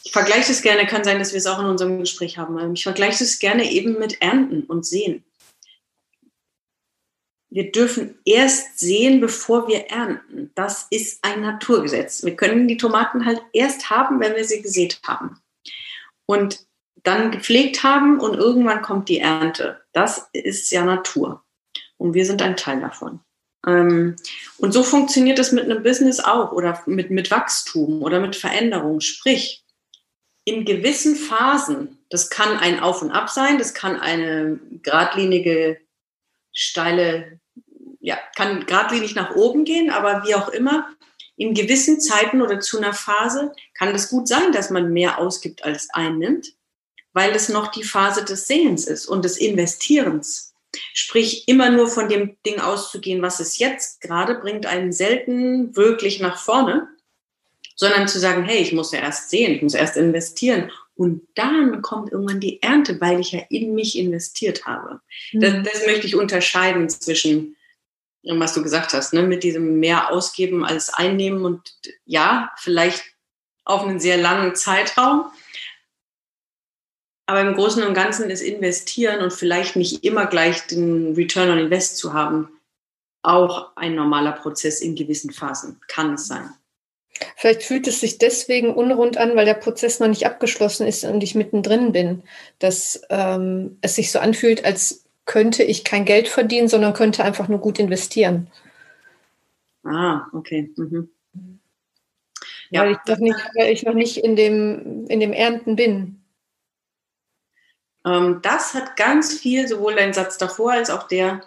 ich 0.05 0.13
vergleiche 0.13 0.51
es 0.51 0.63
gerne, 0.63 0.87
kann 0.87 1.03
sein, 1.03 1.19
dass 1.19 1.33
wir 1.33 1.37
es 1.37 1.45
auch 1.45 1.59
in 1.59 1.67
unserem 1.67 1.99
Gespräch 1.99 2.39
haben. 2.39 2.73
Ich 2.73 2.81
vergleiche 2.81 3.23
es 3.23 3.37
gerne 3.37 3.71
eben 3.71 3.99
mit 3.99 4.19
Ernten 4.23 4.63
und 4.63 4.83
Sehen 4.83 5.23
wir 7.49 7.71
dürfen 7.71 8.19
erst 8.25 8.79
sehen, 8.79 9.19
bevor 9.19 9.67
wir 9.67 9.87
ernten. 9.87 10.51
Das 10.55 10.87
ist 10.91 11.23
ein 11.23 11.41
Naturgesetz. 11.41 12.23
Wir 12.23 12.35
können 12.35 12.67
die 12.67 12.77
Tomaten 12.77 13.25
halt 13.25 13.41
erst 13.53 13.89
haben, 13.89 14.19
wenn 14.19 14.35
wir 14.35 14.45
sie 14.45 14.61
gesät 14.61 14.99
haben. 15.07 15.39
Und 16.25 16.65
dann 17.03 17.31
gepflegt 17.31 17.83
haben 17.83 18.19
und 18.19 18.35
irgendwann 18.35 18.81
kommt 18.81 19.09
die 19.09 19.19
Ernte. 19.19 19.81
Das 19.93 20.29
ist 20.33 20.69
ja 20.71 20.85
Natur. 20.85 21.43
Und 21.97 22.13
wir 22.13 22.25
sind 22.25 22.41
ein 22.41 22.55
Teil 22.55 22.81
davon. 22.81 23.21
Ähm, 23.65 24.15
und 24.57 24.71
so 24.71 24.83
funktioniert 24.83 25.39
es 25.39 25.51
mit 25.51 25.63
einem 25.63 25.81
Business 25.81 26.19
auch 26.19 26.51
oder 26.51 26.81
mit, 26.85 27.09
mit 27.09 27.31
Wachstum 27.31 28.03
oder 28.03 28.19
mit 28.19 28.35
Veränderung. 28.35 29.01
Sprich, 29.01 29.63
in 30.45 30.65
gewissen 30.65 31.15
Phasen, 31.15 31.99
das 32.09 32.29
kann 32.29 32.57
ein 32.57 32.79
Auf 32.79 33.01
und 33.01 33.11
Ab 33.11 33.29
sein, 33.29 33.57
das 33.57 33.73
kann 33.73 33.99
eine 33.99 34.59
geradlinige 34.83 35.79
steile, 36.59 37.39
ja, 38.01 38.17
kann 38.35 38.65
geradlinig 38.65 39.15
nach 39.15 39.35
oben 39.35 39.63
gehen, 39.63 39.89
aber 39.89 40.23
wie 40.25 40.35
auch 40.35 40.49
immer, 40.49 40.89
in 41.37 41.53
gewissen 41.53 42.01
Zeiten 42.01 42.41
oder 42.41 42.59
zu 42.59 42.77
einer 42.77 42.93
Phase 42.93 43.53
kann 43.73 43.95
es 43.95 44.09
gut 44.09 44.27
sein, 44.27 44.51
dass 44.51 44.69
man 44.69 44.91
mehr 44.91 45.19
ausgibt 45.19 45.63
als 45.63 45.87
einnimmt, 45.91 46.47
weil 47.13 47.31
es 47.31 47.47
noch 47.47 47.67
die 47.67 47.83
Phase 47.83 48.25
des 48.25 48.45
Sehens 48.47 48.85
ist 48.87 49.05
und 49.05 49.23
des 49.23 49.37
Investierens. 49.37 50.53
Sprich, 50.93 51.47
immer 51.47 51.69
nur 51.69 51.87
von 51.87 52.09
dem 52.09 52.35
Ding 52.45 52.59
auszugehen, 52.59 53.21
was 53.21 53.39
es 53.39 53.57
jetzt 53.57 54.01
gerade 54.01 54.35
bringt, 54.35 54.65
einen 54.65 54.91
selten 54.91 55.75
wirklich 55.77 56.19
nach 56.19 56.37
vorne, 56.37 56.89
sondern 57.75 58.09
zu 58.09 58.19
sagen, 58.19 58.43
hey, 58.43 58.57
ich 58.57 58.73
muss 58.73 58.91
ja 58.91 58.99
erst 58.99 59.29
sehen, 59.29 59.53
ich 59.53 59.61
muss 59.61 59.73
erst 59.73 59.95
investieren 59.95 60.69
und 60.99 61.25
dann 61.35 61.81
kommt 61.81 62.11
irgendwann 62.11 62.41
die 62.41 62.61
Ernte, 62.61 62.99
weil 62.99 63.21
ich 63.21 63.31
ja 63.31 63.39
in 63.49 63.73
mich 63.73 63.97
investiert 63.97 64.65
habe. 64.65 64.99
Mhm. 65.31 65.39
Das, 65.39 65.53
das, 65.71 65.85
möchte 65.85 66.05
ich 66.05 66.17
unterscheiden 66.17 66.89
zwischen, 66.89 67.55
was 68.23 68.53
du 68.53 68.61
gesagt 68.61 68.91
hast, 68.91 69.13
ne, 69.13 69.23
mit 69.23 69.43
diesem 69.43 69.79
mehr 69.79 70.11
ausgeben 70.11 70.65
als 70.65 70.93
einnehmen 70.93 71.45
und 71.45 71.61
ja, 72.03 72.51
vielleicht 72.57 73.01
auf 73.63 73.83
einen 73.83 74.01
sehr 74.01 74.17
langen 74.17 74.55
Zeitraum. 74.55 75.31
Aber 77.27 77.39
im 77.39 77.55
Großen 77.55 77.81
und 77.81 77.93
Ganzen 77.93 78.29
ist 78.29 78.41
investieren 78.41 79.21
und 79.21 79.31
vielleicht 79.31 79.77
nicht 79.77 80.03
immer 80.03 80.25
gleich 80.25 80.67
den 80.67 81.15
Return 81.15 81.49
on 81.49 81.59
Invest 81.59 81.95
zu 81.95 82.11
haben, 82.11 82.49
auch 83.21 83.73
ein 83.77 83.95
normaler 83.95 84.33
Prozess 84.33 84.81
in 84.81 84.97
gewissen 84.97 85.31
Phasen. 85.31 85.79
Kann 85.87 86.15
es 86.15 86.27
sein. 86.27 86.49
Vielleicht 87.35 87.63
fühlt 87.63 87.87
es 87.87 87.99
sich 87.99 88.17
deswegen 88.17 88.73
unrund 88.73 89.17
an, 89.17 89.35
weil 89.35 89.45
der 89.45 89.53
Prozess 89.53 89.99
noch 89.99 90.07
nicht 90.07 90.25
abgeschlossen 90.25 90.87
ist 90.87 91.03
und 91.03 91.21
ich 91.21 91.35
mittendrin 91.35 91.91
bin, 91.91 92.23
dass 92.59 93.01
ähm, 93.09 93.77
es 93.81 93.95
sich 93.95 94.11
so 94.11 94.19
anfühlt, 94.19 94.65
als 94.65 95.05
könnte 95.25 95.63
ich 95.63 95.83
kein 95.83 96.05
Geld 96.05 96.27
verdienen, 96.27 96.67
sondern 96.67 96.93
könnte 96.93 97.23
einfach 97.23 97.47
nur 97.47 97.59
gut 97.59 97.77
investieren. 97.77 98.49
Ah, 99.83 100.27
okay. 100.33 100.71
Mhm. 100.75 101.09
Ja. 102.71 102.81
Weil, 102.81 102.91
ich 102.93 102.99
noch 103.07 103.17
nicht, 103.17 103.39
weil 103.55 103.71
ich 103.71 103.83
noch 103.83 103.93
nicht 103.93 104.17
in 104.17 104.35
dem, 104.35 105.05
in 105.07 105.19
dem 105.19 105.33
Ernten 105.33 105.75
bin. 105.75 106.23
Ähm, 108.05 108.39
das 108.41 108.73
hat 108.73 108.97
ganz 108.97 109.37
viel, 109.37 109.67
sowohl 109.67 109.95
dein 109.95 110.13
Satz 110.13 110.37
davor 110.37 110.71
als 110.71 110.89
auch 110.89 111.07
der, 111.07 111.41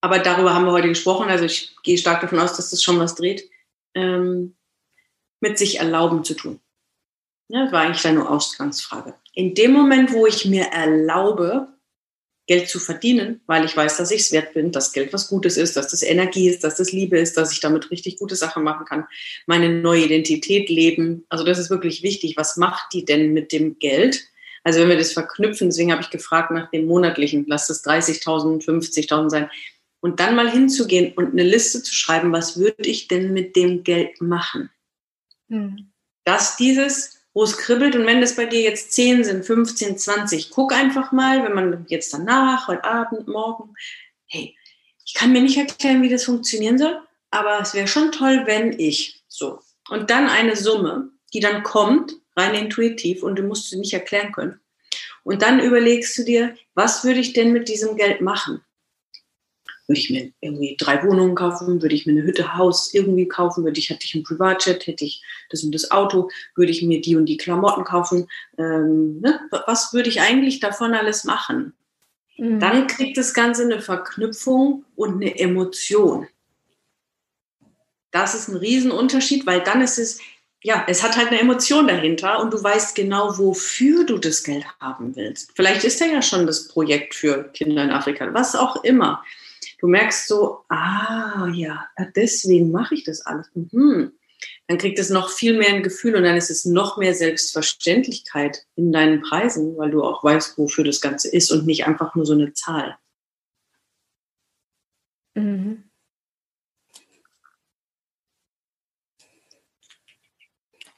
aber 0.00 0.18
darüber 0.18 0.54
haben 0.54 0.64
wir 0.64 0.72
heute 0.72 0.88
gesprochen, 0.88 1.28
also 1.28 1.44
ich 1.44 1.76
gehe 1.82 1.98
stark 1.98 2.20
davon 2.20 2.38
aus, 2.38 2.56
dass 2.56 2.70
das 2.70 2.82
schon 2.82 2.98
was 2.98 3.14
dreht. 3.14 3.48
Ähm, 3.94 4.55
mit 5.40 5.58
sich 5.58 5.78
erlauben 5.78 6.24
zu 6.24 6.34
tun. 6.34 6.60
Ja, 7.48 7.64
das 7.64 7.72
war 7.72 7.82
eigentlich 7.82 8.02
deine 8.02 8.28
Ausgangsfrage. 8.28 9.14
In 9.34 9.54
dem 9.54 9.72
Moment, 9.72 10.12
wo 10.12 10.26
ich 10.26 10.46
mir 10.46 10.64
erlaube, 10.66 11.68
Geld 12.46 12.68
zu 12.68 12.78
verdienen, 12.78 13.40
weil 13.46 13.64
ich 13.64 13.76
weiß, 13.76 13.96
dass 13.96 14.12
ich 14.12 14.20
es 14.20 14.32
wert 14.32 14.54
bin, 14.54 14.70
dass 14.70 14.92
Geld 14.92 15.12
was 15.12 15.28
Gutes 15.28 15.56
ist, 15.56 15.76
dass 15.76 15.88
das 15.88 16.02
Energie 16.02 16.48
ist, 16.48 16.62
dass 16.62 16.76
das 16.76 16.92
Liebe 16.92 17.18
ist, 17.18 17.36
dass 17.36 17.52
ich 17.52 17.60
damit 17.60 17.90
richtig 17.90 18.18
gute 18.18 18.36
Sachen 18.36 18.62
machen 18.62 18.86
kann, 18.86 19.06
meine 19.46 19.68
neue 19.68 20.04
Identität 20.04 20.68
leben. 20.68 21.24
Also 21.28 21.44
das 21.44 21.58
ist 21.58 21.70
wirklich 21.70 22.04
wichtig. 22.04 22.36
Was 22.36 22.56
macht 22.56 22.92
die 22.92 23.04
denn 23.04 23.32
mit 23.32 23.50
dem 23.50 23.78
Geld? 23.80 24.22
Also 24.62 24.80
wenn 24.80 24.88
wir 24.88 24.98
das 24.98 25.12
verknüpfen, 25.12 25.68
deswegen 25.68 25.90
habe 25.92 26.02
ich 26.02 26.10
gefragt 26.10 26.52
nach 26.52 26.70
dem 26.70 26.86
monatlichen, 26.86 27.44
lass 27.48 27.68
es 27.68 27.84
30.000, 27.84 28.64
50.000 28.64 29.30
sein. 29.30 29.50
Und 30.00 30.20
dann 30.20 30.36
mal 30.36 30.50
hinzugehen 30.50 31.14
und 31.14 31.32
eine 31.32 31.42
Liste 31.42 31.82
zu 31.82 31.92
schreiben, 31.92 32.32
was 32.32 32.58
würde 32.58 32.88
ich 32.88 33.08
denn 33.08 33.32
mit 33.32 33.56
dem 33.56 33.82
Geld 33.82 34.20
machen? 34.20 34.70
Hm. 35.48 35.92
Dass 36.24 36.56
dieses, 36.56 37.20
wo 37.34 37.44
es 37.44 37.56
kribbelt 37.56 37.94
und 37.94 38.06
wenn 38.06 38.20
das 38.20 38.36
bei 38.36 38.46
dir 38.46 38.62
jetzt 38.62 38.92
10 38.92 39.24
sind, 39.24 39.44
15, 39.44 39.98
20, 39.98 40.50
guck 40.50 40.72
einfach 40.72 41.12
mal, 41.12 41.44
wenn 41.44 41.54
man 41.54 41.86
jetzt 41.88 42.12
danach, 42.12 42.68
heute 42.68 42.84
Abend, 42.84 43.28
morgen, 43.28 43.74
hey, 44.26 44.56
ich 45.04 45.14
kann 45.14 45.32
mir 45.32 45.40
nicht 45.40 45.56
erklären, 45.56 46.02
wie 46.02 46.08
das 46.08 46.24
funktionieren 46.24 46.78
soll, 46.78 47.00
aber 47.30 47.60
es 47.60 47.74
wäre 47.74 47.86
schon 47.86 48.10
toll, 48.12 48.42
wenn 48.46 48.78
ich 48.78 49.22
so. 49.28 49.60
Und 49.88 50.10
dann 50.10 50.28
eine 50.28 50.56
Summe, 50.56 51.10
die 51.32 51.40
dann 51.40 51.62
kommt, 51.62 52.14
rein 52.34 52.54
intuitiv 52.54 53.22
und 53.22 53.36
du 53.36 53.42
musst 53.42 53.70
sie 53.70 53.78
nicht 53.78 53.92
erklären 53.92 54.32
können. 54.32 54.60
Und 55.22 55.42
dann 55.42 55.60
überlegst 55.60 56.16
du 56.18 56.24
dir, 56.24 56.56
was 56.74 57.04
würde 57.04 57.20
ich 57.20 57.32
denn 57.32 57.52
mit 57.52 57.68
diesem 57.68 57.96
Geld 57.96 58.20
machen? 58.20 58.62
Würde 59.86 60.00
ich 60.00 60.10
mir 60.10 60.32
irgendwie 60.40 60.76
drei 60.78 61.02
Wohnungen 61.04 61.34
kaufen, 61.34 61.80
würde 61.80 61.94
ich 61.94 62.06
mir 62.06 62.12
eine 62.12 62.22
Hütte, 62.22 62.56
Haus 62.56 62.92
irgendwie 62.92 63.28
kaufen, 63.28 63.64
würde 63.64 63.78
ich, 63.78 63.90
hätte 63.90 64.04
ich 64.04 64.14
ein 64.14 64.24
Privatjet, 64.24 64.86
hätte 64.86 65.04
ich 65.04 65.22
das 65.50 65.62
und 65.62 65.74
das 65.74 65.90
Auto, 65.90 66.30
würde 66.56 66.72
ich 66.72 66.82
mir 66.82 67.00
die 67.00 67.16
und 67.16 67.26
die 67.26 67.36
Klamotten 67.36 67.84
kaufen. 67.84 68.28
Ähm, 68.58 69.20
ne? 69.20 69.40
Was 69.66 69.92
würde 69.92 70.08
ich 70.08 70.20
eigentlich 70.20 70.60
davon 70.60 70.94
alles 70.94 71.24
machen? 71.24 71.72
Mhm. 72.36 72.60
Dann 72.60 72.86
kriegt 72.88 73.16
das 73.16 73.32
Ganze 73.32 73.62
eine 73.62 73.80
Verknüpfung 73.80 74.84
und 74.96 75.14
eine 75.14 75.38
Emotion. 75.38 76.26
Das 78.10 78.34
ist 78.34 78.48
ein 78.48 78.56
Riesenunterschied, 78.56 79.46
weil 79.46 79.60
dann 79.60 79.82
ist 79.82 79.98
es, 79.98 80.20
ja, 80.62 80.84
es 80.88 81.02
hat 81.02 81.16
halt 81.16 81.28
eine 81.28 81.40
Emotion 81.40 81.86
dahinter 81.86 82.40
und 82.40 82.52
du 82.52 82.62
weißt 82.62 82.96
genau, 82.96 83.38
wofür 83.38 84.04
du 84.04 84.18
das 84.18 84.42
Geld 84.42 84.64
haben 84.80 85.14
willst. 85.14 85.52
Vielleicht 85.54 85.84
ist 85.84 86.00
da 86.00 86.06
ja 86.06 86.22
schon 86.22 86.46
das 86.46 86.66
Projekt 86.66 87.14
für 87.14 87.44
Kinder 87.52 87.84
in 87.84 87.90
Afrika, 87.90 88.32
was 88.34 88.56
auch 88.56 88.82
immer 88.82 89.22
du 89.78 89.86
merkst 89.86 90.28
so, 90.28 90.64
ah 90.68 91.48
ja, 91.54 91.88
deswegen 92.14 92.70
mache 92.70 92.94
ich 92.94 93.04
das 93.04 93.24
alles. 93.24 93.48
Mhm. 93.54 94.12
Dann 94.68 94.78
kriegt 94.78 94.98
es 94.98 95.10
noch 95.10 95.30
viel 95.30 95.56
mehr 95.56 95.68
ein 95.68 95.82
Gefühl 95.82 96.16
und 96.16 96.24
dann 96.24 96.36
ist 96.36 96.50
es 96.50 96.64
noch 96.64 96.96
mehr 96.96 97.14
Selbstverständlichkeit 97.14 98.66
in 98.74 98.92
deinen 98.92 99.22
Preisen, 99.22 99.76
weil 99.76 99.90
du 99.90 100.02
auch 100.02 100.22
weißt, 100.24 100.58
wofür 100.58 100.84
das 100.84 101.00
Ganze 101.00 101.28
ist 101.28 101.50
und 101.52 101.66
nicht 101.66 101.86
einfach 101.86 102.14
nur 102.14 102.26
so 102.26 102.32
eine 102.34 102.52
Zahl. 102.52 102.98
Mhm. 105.34 105.84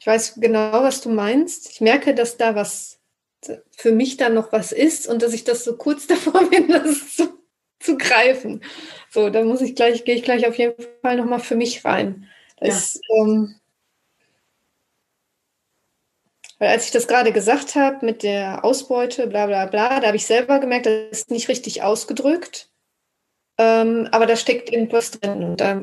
Ich 0.01 0.07
weiß 0.07 0.35
genau, 0.37 0.73
was 0.73 1.01
du 1.01 1.11
meinst. 1.11 1.71
Ich 1.71 1.81
merke, 1.81 2.15
dass 2.15 2.37
da 2.37 2.55
was 2.55 3.01
für 3.71 3.93
mich 3.93 4.17
da 4.17 4.31
noch 4.31 4.53
was 4.53 4.73
ist 4.73 5.07
und 5.07 5.23
dass 5.23 5.33
ich 5.33 5.45
das 5.45 5.65
so 5.65 5.77
kurz 5.77 6.07
davor 6.09 6.49
bin, 6.49 6.69
das 6.69 7.17
zu 7.17 7.38
zu 7.81 7.97
greifen. 7.97 8.63
So, 9.11 9.31
da 9.31 9.43
muss 9.43 9.61
ich 9.61 9.75
gleich, 9.75 10.05
gehe 10.05 10.15
ich 10.15 10.23
gleich 10.23 10.47
auf 10.47 10.57
jeden 10.57 10.75
Fall 11.03 11.17
nochmal 11.17 11.41
für 11.41 11.57
mich 11.57 11.85
rein. 11.85 12.29
Ja. 12.61 12.75
ähm, 13.17 13.55
weil 16.59 16.69
als 16.71 16.87
ich 16.87 16.91
das 16.91 17.07
gerade 17.07 17.33
gesagt 17.33 17.77
habe 17.77 18.05
mit 18.05 18.23
der 18.23 18.65
Ausbeute, 18.65 19.29
bla 19.29 19.47
bla 19.47 19.67
bla, 19.67 20.01
da 20.01 20.09
habe 20.09 20.17
ich 20.17 20.27
selber 20.27 20.59
gemerkt, 20.59 20.87
das 20.87 21.21
ist 21.21 21.31
nicht 21.31 21.49
richtig 21.49 21.83
ausgedrückt. 21.83 22.69
Ähm, 23.59 24.09
aber 24.13 24.27
da 24.27 24.37
steckt 24.37 24.71
irgendwas 24.73 25.13
drin. 25.13 25.45
Und 25.45 25.61
da 25.61 25.83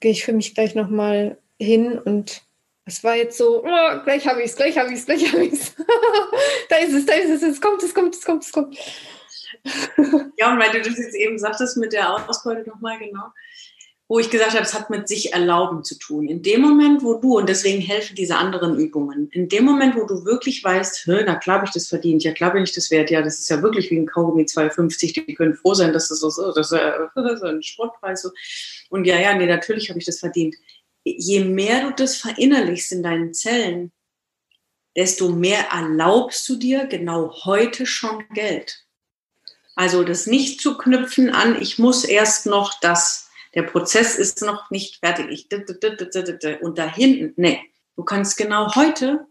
gehe 0.00 0.10
ich 0.10 0.24
für 0.24 0.32
mich 0.32 0.54
gleich 0.54 0.74
nochmal 0.74 1.38
hin 1.58 1.98
und 1.98 2.42
Es 2.86 3.02
war 3.02 3.16
jetzt 3.16 3.38
so, 3.38 3.64
oh, 3.64 4.02
gleich 4.04 4.26
habe 4.26 4.40
ich 4.42 4.50
es, 4.50 4.56
gleich 4.56 4.76
habe 4.76 4.90
ich 4.90 4.98
es, 4.98 5.06
gleich 5.06 5.32
habe 5.32 5.44
ich 5.44 5.52
es. 5.54 5.74
da 6.68 6.76
ist 6.76 6.92
es, 6.92 7.06
da 7.06 7.14
ist 7.14 7.30
es, 7.30 7.42
es 7.42 7.60
kommt, 7.60 7.82
es 7.82 7.94
kommt, 7.94 8.14
es 8.14 8.24
kommt, 8.24 8.44
es 8.44 8.52
kommt. 8.52 8.76
ja, 10.38 10.52
und 10.52 10.58
weil 10.58 10.72
du 10.72 10.82
das 10.82 10.98
jetzt 10.98 11.14
eben 11.14 11.38
sagtest 11.38 11.76
mit 11.76 11.92
der 11.92 12.28
Ausbeute 12.28 12.68
nochmal 12.68 12.98
genau, 12.98 13.32
wo 14.06 14.18
ich 14.18 14.28
gesagt 14.28 14.52
habe, 14.52 14.62
es 14.62 14.74
hat 14.74 14.90
mit 14.90 15.08
sich 15.08 15.32
erlauben 15.32 15.82
zu 15.82 15.98
tun. 15.98 16.28
In 16.28 16.42
dem 16.42 16.60
Moment, 16.60 17.02
wo 17.02 17.14
du, 17.14 17.38
und 17.38 17.48
deswegen 17.48 17.80
helfen 17.80 18.14
diese 18.14 18.36
anderen 18.36 18.78
Übungen, 18.78 19.30
in 19.32 19.48
dem 19.48 19.64
Moment, 19.64 19.96
wo 19.96 20.06
du 20.06 20.24
wirklich 20.26 20.62
weißt, 20.62 21.04
na 21.06 21.36
klar 21.36 21.56
habe 21.56 21.66
ich 21.66 21.72
das 21.72 21.88
verdient, 21.88 22.22
ja 22.22 22.32
klar 22.32 22.52
bin 22.52 22.64
ich 22.64 22.72
das 22.72 22.90
wert, 22.90 23.10
ja, 23.10 23.22
das 23.22 23.38
ist 23.38 23.48
ja 23.48 23.62
wirklich 23.62 23.90
wie 23.90 23.96
ein 23.96 24.06
Kaugummi 24.06 24.42
2,50, 24.42 25.24
die 25.26 25.34
können 25.34 25.54
froh 25.54 25.72
sein, 25.72 25.94
dass 25.94 26.08
das 26.08 26.20
so 26.20 26.28
ist, 26.28 26.56
das 26.56 26.70
ist 26.72 27.42
ein 27.42 27.62
Sportpreis 27.62 28.22
so. 28.22 28.30
Und 28.90 29.06
ja, 29.06 29.18
ja, 29.18 29.34
nee, 29.34 29.46
natürlich 29.46 29.88
habe 29.88 29.98
ich 29.98 30.04
das 30.04 30.20
verdient. 30.20 30.54
Je 31.04 31.44
mehr 31.44 31.88
du 31.88 31.94
das 31.94 32.16
verinnerlichst 32.16 32.92
in 32.92 33.02
deinen 33.02 33.32
Zellen, 33.32 33.90
desto 34.96 35.30
mehr 35.30 35.66
erlaubst 35.72 36.48
du 36.48 36.56
dir 36.56 36.86
genau 36.86 37.32
heute 37.44 37.86
schon 37.86 38.24
Geld. 38.34 38.84
Also 39.74 40.04
das 40.04 40.26
nicht 40.26 40.60
zu 40.60 40.78
knüpfen 40.78 41.30
an, 41.30 41.60
ich 41.60 41.78
muss 41.78 42.04
erst 42.04 42.46
noch 42.46 42.78
das 42.80 43.24
der 43.54 43.62
Prozess 43.62 44.16
ist 44.16 44.42
noch 44.42 44.70
nicht 44.70 44.98
fertig. 44.98 45.26
Ich, 45.30 46.60
und 46.60 46.78
da 46.78 46.92
hinten, 46.92 47.32
nee, 47.36 47.60
du 47.96 48.02
kannst 48.02 48.36
genau 48.36 48.74
heute 48.74 49.26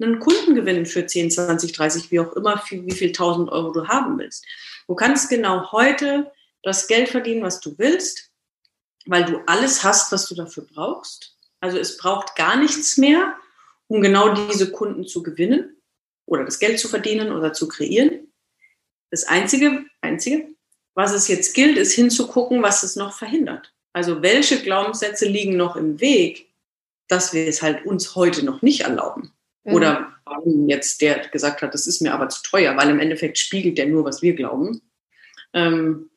einen 0.00 0.20
Kunden 0.20 0.54
gewinnen 0.54 0.86
für 0.86 1.06
10, 1.06 1.30
20, 1.30 1.72
30, 1.72 2.10
wie 2.10 2.20
auch 2.20 2.32
immer, 2.34 2.62
wie 2.70 2.92
viel 2.92 3.12
tausend 3.12 3.50
Euro 3.50 3.72
du 3.72 3.86
haben 3.88 4.18
willst. 4.18 4.44
Du 4.86 4.94
kannst 4.94 5.28
genau 5.28 5.72
heute 5.72 6.32
das 6.62 6.86
Geld 6.86 7.08
verdienen, 7.08 7.42
was 7.42 7.60
du 7.60 7.76
willst, 7.78 8.30
weil 9.06 9.24
du 9.24 9.42
alles 9.46 9.84
hast, 9.84 10.10
was 10.12 10.28
du 10.28 10.34
dafür 10.34 10.66
brauchst. 10.72 11.36
Also 11.60 11.78
es 11.78 11.96
braucht 11.96 12.36
gar 12.36 12.56
nichts 12.56 12.96
mehr, 12.96 13.34
um 13.88 14.02
genau 14.02 14.34
diese 14.34 14.70
Kunden 14.70 15.06
zu 15.06 15.22
gewinnen 15.22 15.76
oder 16.26 16.44
das 16.44 16.58
Geld 16.58 16.78
zu 16.78 16.88
verdienen 16.88 17.32
oder 17.32 17.52
zu 17.52 17.68
kreieren. 17.68 18.32
Das 19.14 19.28
Einzige, 19.28 19.84
Einzige, 20.00 20.48
was 20.94 21.12
es 21.12 21.28
jetzt 21.28 21.54
gilt, 21.54 21.78
ist 21.78 21.92
hinzugucken, 21.92 22.64
was 22.64 22.82
es 22.82 22.96
noch 22.96 23.16
verhindert. 23.16 23.72
Also 23.92 24.22
welche 24.22 24.60
Glaubenssätze 24.60 25.28
liegen 25.28 25.56
noch 25.56 25.76
im 25.76 26.00
Weg, 26.00 26.52
dass 27.06 27.32
wir 27.32 27.46
es 27.46 27.62
halt 27.62 27.86
uns 27.86 28.16
heute 28.16 28.44
noch 28.44 28.60
nicht 28.60 28.80
erlauben. 28.80 29.32
Mhm. 29.62 29.72
Oder 29.72 30.12
warum 30.24 30.68
jetzt 30.68 31.00
der 31.00 31.28
gesagt 31.28 31.62
hat, 31.62 31.74
das 31.74 31.86
ist 31.86 32.02
mir 32.02 32.12
aber 32.12 32.28
zu 32.28 32.42
teuer, 32.42 32.76
weil 32.76 32.90
im 32.90 32.98
Endeffekt 32.98 33.38
spiegelt 33.38 33.78
der 33.78 33.86
nur, 33.86 34.04
was 34.04 34.20
wir 34.20 34.34
glauben. 34.34 34.82
Ähm, 35.52 36.10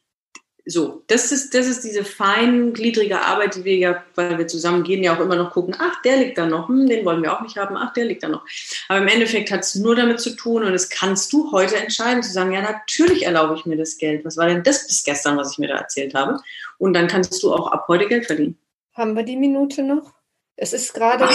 so, 0.69 1.03
das 1.07 1.31
ist, 1.31 1.53
das 1.53 1.65
ist 1.65 1.85
diese 1.85 2.03
feingliedrige 2.03 3.21
Arbeit, 3.21 3.55
die 3.55 3.63
wir 3.63 3.77
ja, 3.77 4.03
weil 4.15 4.37
wir 4.37 4.47
zusammen 4.47 4.83
gehen, 4.83 5.01
ja 5.01 5.15
auch 5.15 5.21
immer 5.21 5.37
noch 5.37 5.51
gucken, 5.51 5.73
ach, 5.79 6.01
der 6.01 6.17
liegt 6.17 6.37
da 6.37 6.45
noch, 6.45 6.67
hm, 6.67 6.87
den 6.87 7.05
wollen 7.05 7.23
wir 7.23 7.33
auch 7.33 7.41
nicht 7.41 7.57
haben, 7.57 7.77
ach, 7.77 7.93
der 7.93 8.03
liegt 8.03 8.23
da 8.23 8.27
noch. 8.27 8.45
Aber 8.89 8.99
im 8.99 9.07
Endeffekt 9.07 9.49
hat 9.49 9.61
es 9.61 9.75
nur 9.75 9.95
damit 9.95 10.19
zu 10.19 10.35
tun 10.35 10.65
und 10.65 10.73
das 10.73 10.89
kannst 10.89 11.31
du 11.31 11.53
heute 11.53 11.77
entscheiden, 11.77 12.21
zu 12.21 12.33
sagen, 12.33 12.51
ja, 12.51 12.61
natürlich 12.61 13.25
erlaube 13.25 13.55
ich 13.55 13.65
mir 13.65 13.77
das 13.77 13.97
Geld. 13.97 14.25
Was 14.25 14.35
war 14.35 14.47
denn 14.47 14.63
das 14.63 14.85
bis 14.87 15.03
gestern, 15.03 15.37
was 15.37 15.53
ich 15.53 15.57
mir 15.57 15.69
da 15.69 15.77
erzählt 15.77 16.13
habe? 16.13 16.41
Und 16.77 16.93
dann 16.93 17.07
kannst 17.07 17.41
du 17.41 17.53
auch 17.53 17.71
ab 17.71 17.85
heute 17.87 18.07
Geld 18.07 18.25
verdienen. 18.25 18.59
Haben 18.93 19.15
wir 19.15 19.23
die 19.23 19.37
Minute 19.37 19.83
noch? 19.83 20.13
Es 20.57 20.73
ist 20.73 20.93
gerade, 20.93 21.29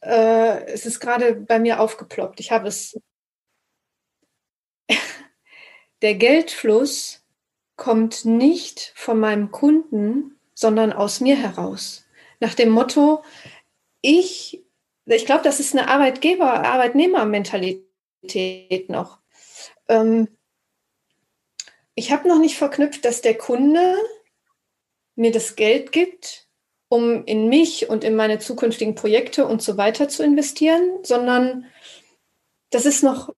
äh, 0.00 0.64
es 0.66 0.86
ist 0.86 1.00
gerade 1.00 1.34
bei 1.34 1.58
mir 1.58 1.80
aufgeploppt. 1.80 2.40
Ich 2.40 2.50
habe 2.50 2.68
es. 2.68 2.98
Der 6.00 6.14
Geldfluss 6.14 7.21
kommt 7.76 8.24
nicht 8.24 8.92
von 8.94 9.18
meinem 9.18 9.50
Kunden, 9.50 10.38
sondern 10.54 10.92
aus 10.92 11.20
mir 11.20 11.36
heraus. 11.36 12.04
Nach 12.40 12.54
dem 12.54 12.70
Motto, 12.70 13.22
ich, 14.00 14.62
ich 15.06 15.26
glaube, 15.26 15.44
das 15.44 15.60
ist 15.60 15.74
eine 15.74 15.88
Arbeitgeber, 15.88 16.64
Arbeitnehmermentalität 16.64 18.88
noch. 18.88 19.18
Ähm, 19.88 20.28
ich 21.94 22.12
habe 22.12 22.28
noch 22.28 22.38
nicht 22.38 22.56
verknüpft, 22.56 23.04
dass 23.04 23.20
der 23.20 23.36
Kunde 23.36 23.96
mir 25.14 25.30
das 25.30 25.56
Geld 25.56 25.92
gibt, 25.92 26.48
um 26.88 27.24
in 27.24 27.48
mich 27.48 27.88
und 27.88 28.04
in 28.04 28.16
meine 28.16 28.38
zukünftigen 28.38 28.94
Projekte 28.94 29.46
und 29.46 29.62
so 29.62 29.76
weiter 29.76 30.08
zu 30.08 30.22
investieren, 30.22 30.98
sondern 31.02 31.66
das 32.70 32.86
ist 32.86 33.02
noch 33.02 33.34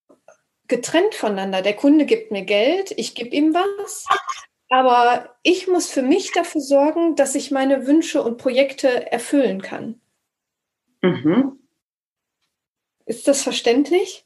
getrennt 0.69 1.15
voneinander. 1.15 1.63
Der 1.63 1.75
Kunde 1.75 2.07
gibt 2.07 2.31
mir 2.31 2.43
Geld, 2.43 2.93
ich 2.97 3.15
gebe 3.15 3.31
ihm 3.31 3.55
was, 3.55 4.07
aber 4.69 5.37
ich 5.43 5.69
muss 5.69 5.89
für 5.89 6.03
mich 6.03 6.33
dafür 6.33 6.61
sorgen, 6.61 7.17
dass 7.17 7.35
ich 7.35 7.51
meine 7.51 7.87
Wünsche 7.87 8.23
und 8.23 8.39
Projekte 8.39 9.11
erfüllen 9.13 9.63
kann. 9.63 10.01
Mhm. 11.03 11.59
Ist 13.07 13.29
das 13.29 13.43
verständlich? 13.43 14.25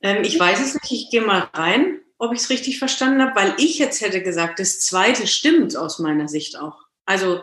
Ähm, 0.00 0.22
ich 0.22 0.38
weiß 0.38 0.60
es 0.60 0.74
nicht, 0.74 0.92
ich 0.92 1.10
gehe 1.10 1.22
mal 1.22 1.48
rein, 1.52 2.00
ob 2.18 2.32
ich 2.32 2.40
es 2.40 2.50
richtig 2.50 2.78
verstanden 2.78 3.20
habe, 3.22 3.34
weil 3.34 3.54
ich 3.58 3.78
jetzt 3.78 4.00
hätte 4.00 4.22
gesagt, 4.22 4.60
das 4.60 4.80
zweite 4.80 5.26
stimmt 5.26 5.76
aus 5.76 5.98
meiner 5.98 6.28
Sicht 6.28 6.58
auch. 6.58 6.86
Also 7.04 7.42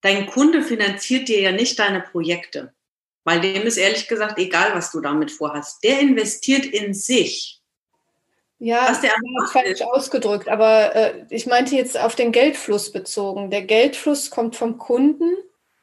dein 0.00 0.26
Kunde 0.26 0.62
finanziert 0.62 1.28
dir 1.28 1.40
ja 1.40 1.52
nicht 1.52 1.78
deine 1.78 2.00
Projekte. 2.00 2.74
Weil 3.24 3.40
dem 3.40 3.62
ist 3.62 3.76
ehrlich 3.76 4.08
gesagt 4.08 4.38
egal, 4.38 4.74
was 4.74 4.90
du 4.92 5.00
damit 5.00 5.30
vorhast. 5.30 5.82
Der 5.84 6.00
investiert 6.00 6.64
in 6.64 6.94
sich. 6.94 7.60
Ja, 8.58 8.88
was 8.90 9.00
der 9.00 9.12
falsch 9.52 9.80
ausgedrückt, 9.80 10.48
aber 10.48 10.94
äh, 10.94 11.24
ich 11.30 11.46
meinte 11.46 11.74
jetzt 11.74 11.98
auf 11.98 12.14
den 12.14 12.30
Geldfluss 12.30 12.92
bezogen. 12.92 13.50
Der 13.50 13.62
Geldfluss 13.62 14.30
kommt 14.30 14.54
vom 14.54 14.76
Kunden. 14.76 15.34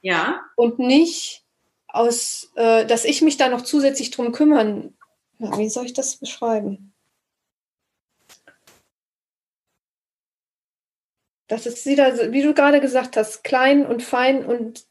Ja. 0.02 0.42
Und 0.56 0.78
nicht 0.78 1.44
aus, 1.88 2.52
äh, 2.56 2.86
dass 2.86 3.04
ich 3.04 3.24
mich 3.24 3.38
da 3.38 3.50
noch 3.50 3.64
zusätzlich 3.64 4.12
drum 4.12 4.32
kümmern. 4.32 4.96
Ja, 5.40 5.58
wie 5.58 5.70
soll 5.70 5.86
ich 5.86 5.94
das 5.94 6.18
beschreiben? 6.18 6.94
Das 11.48 11.66
ist 11.66 11.86
wieder, 11.86 12.32
wie 12.32 12.44
du 12.44 12.54
gerade 12.54 12.82
gesagt 12.82 13.18
hast, 13.18 13.44
klein 13.44 13.86
und 13.86 14.04
fein 14.04 14.46
und 14.46 14.86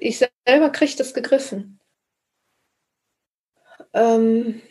ich 0.00 0.18
selber 0.46 0.70
kriege 0.70 0.96
das 0.96 1.14
gegriffen. 1.14 1.80
Ähm, 3.92 4.62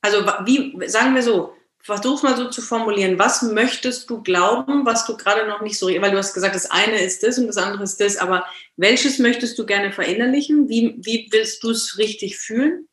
also 0.00 0.24
wie, 0.44 0.88
sagen 0.88 1.14
wir 1.14 1.22
so, 1.22 1.54
versuch 1.84 2.22
mal 2.22 2.36
so 2.36 2.48
zu 2.48 2.62
formulieren, 2.62 3.18
was 3.18 3.42
möchtest 3.42 4.08
du 4.08 4.22
glauben, 4.22 4.86
was 4.86 5.04
du 5.06 5.16
gerade 5.16 5.46
noch 5.46 5.60
nicht 5.60 5.78
so, 5.78 5.88
weil 5.88 6.10
du 6.10 6.16
hast 6.16 6.32
gesagt, 6.32 6.54
das 6.54 6.70
eine 6.70 6.98
ist 7.02 7.22
das 7.22 7.38
und 7.38 7.46
das 7.46 7.58
andere 7.58 7.84
ist 7.84 8.00
das, 8.00 8.16
aber 8.16 8.46
welches 8.76 9.18
möchtest 9.18 9.58
du 9.58 9.66
gerne 9.66 9.92
verinnerlichen? 9.92 10.68
Wie, 10.68 10.96
wie 10.98 11.28
willst 11.30 11.62
du 11.62 11.70
es 11.70 11.98
richtig 11.98 12.38
fühlen? 12.38 12.88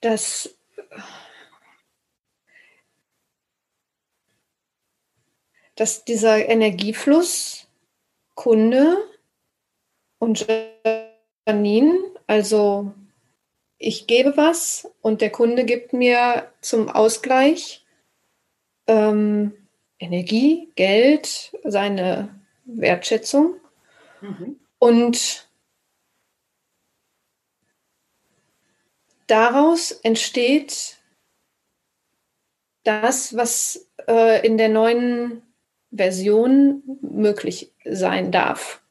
Das 0.00 0.56
dass 5.76 6.04
dieser 6.04 6.48
Energiefluss 6.48 7.68
Kunde 8.34 8.96
und 10.18 10.46
Janine, 11.46 11.98
also 12.26 12.92
ich 13.78 14.06
gebe 14.06 14.36
was 14.36 14.90
und 15.02 15.20
der 15.20 15.30
Kunde 15.30 15.64
gibt 15.64 15.92
mir 15.92 16.50
zum 16.60 16.88
Ausgleich 16.88 17.84
ähm, 18.86 19.52
Energie, 19.98 20.70
Geld, 20.76 21.52
seine 21.64 22.34
Wertschätzung. 22.64 23.60
Mhm. 24.20 24.58
Und 24.78 25.48
daraus 29.26 29.92
entsteht 29.92 30.98
das, 32.84 33.36
was 33.36 33.88
äh, 34.06 34.46
in 34.46 34.58
der 34.58 34.68
neuen 34.68 35.42
Version 35.96 36.82
möglich 37.00 37.72
sein 37.84 38.32
darf, 38.32 38.82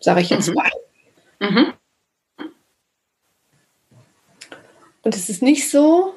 sage 0.00 0.20
ich 0.20 0.30
jetzt 0.30 0.48
mhm. 0.48 0.54
mal. 0.54 0.70
Mhm. 1.40 1.72
Und 5.02 5.16
es 5.16 5.28
ist 5.28 5.42
nicht 5.42 5.70
so, 5.70 6.14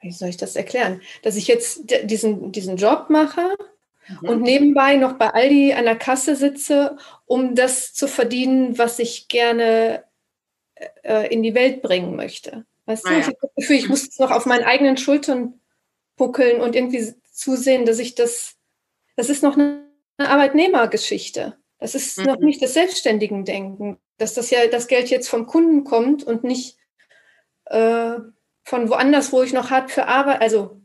wie 0.00 0.12
soll 0.12 0.28
ich 0.28 0.36
das 0.36 0.56
erklären, 0.56 1.02
dass 1.22 1.36
ich 1.36 1.46
jetzt 1.46 1.82
diesen, 2.04 2.52
diesen 2.52 2.76
Job 2.76 3.10
mache 3.10 3.56
mhm. 4.08 4.28
und 4.28 4.42
nebenbei 4.42 4.96
noch 4.96 5.14
bei 5.14 5.30
Aldi 5.30 5.74
an 5.74 5.84
der 5.84 5.96
Kasse 5.96 6.36
sitze, 6.36 6.96
um 7.26 7.54
das 7.54 7.92
zu 7.92 8.08
verdienen, 8.08 8.78
was 8.78 8.98
ich 8.98 9.28
gerne 9.28 10.04
äh, 11.02 11.32
in 11.32 11.42
die 11.42 11.54
Welt 11.54 11.82
bringen 11.82 12.16
möchte. 12.16 12.64
Weißt 12.86 13.06
ah, 13.06 13.10
du, 13.10 13.14
ja. 13.14 13.20
ich 13.20 13.26
habe 13.26 13.38
das 13.40 13.54
Gefühl, 13.54 13.76
ich 13.76 13.88
muss 13.88 14.08
es 14.08 14.18
noch 14.18 14.30
auf 14.30 14.46
meinen 14.46 14.64
eigenen 14.64 14.96
Schultern 14.96 15.60
buckeln 16.16 16.60
und 16.60 16.74
irgendwie 16.74 17.14
zusehen, 17.32 17.86
dass 17.86 17.98
ich 17.98 18.14
das 18.14 18.56
das 19.20 19.28
ist 19.28 19.42
noch 19.42 19.58
eine 19.58 19.84
Arbeitnehmergeschichte. 20.16 21.58
Das 21.78 21.94
ist 21.94 22.16
mhm. 22.16 22.24
noch 22.24 22.38
nicht 22.38 22.62
das 22.62 22.72
selbstständigen 22.72 23.44
Denken, 23.44 23.98
dass 24.16 24.32
das 24.32 24.48
ja 24.48 24.66
das 24.66 24.86
Geld 24.86 25.10
jetzt 25.10 25.28
vom 25.28 25.46
Kunden 25.46 25.84
kommt 25.84 26.24
und 26.24 26.42
nicht 26.42 26.78
äh, 27.66 28.14
von 28.64 28.88
woanders, 28.88 29.30
wo 29.30 29.42
ich 29.42 29.52
noch 29.52 29.70
hart 29.70 29.90
für 29.90 30.06
Arbeit, 30.06 30.40
also 30.40 30.80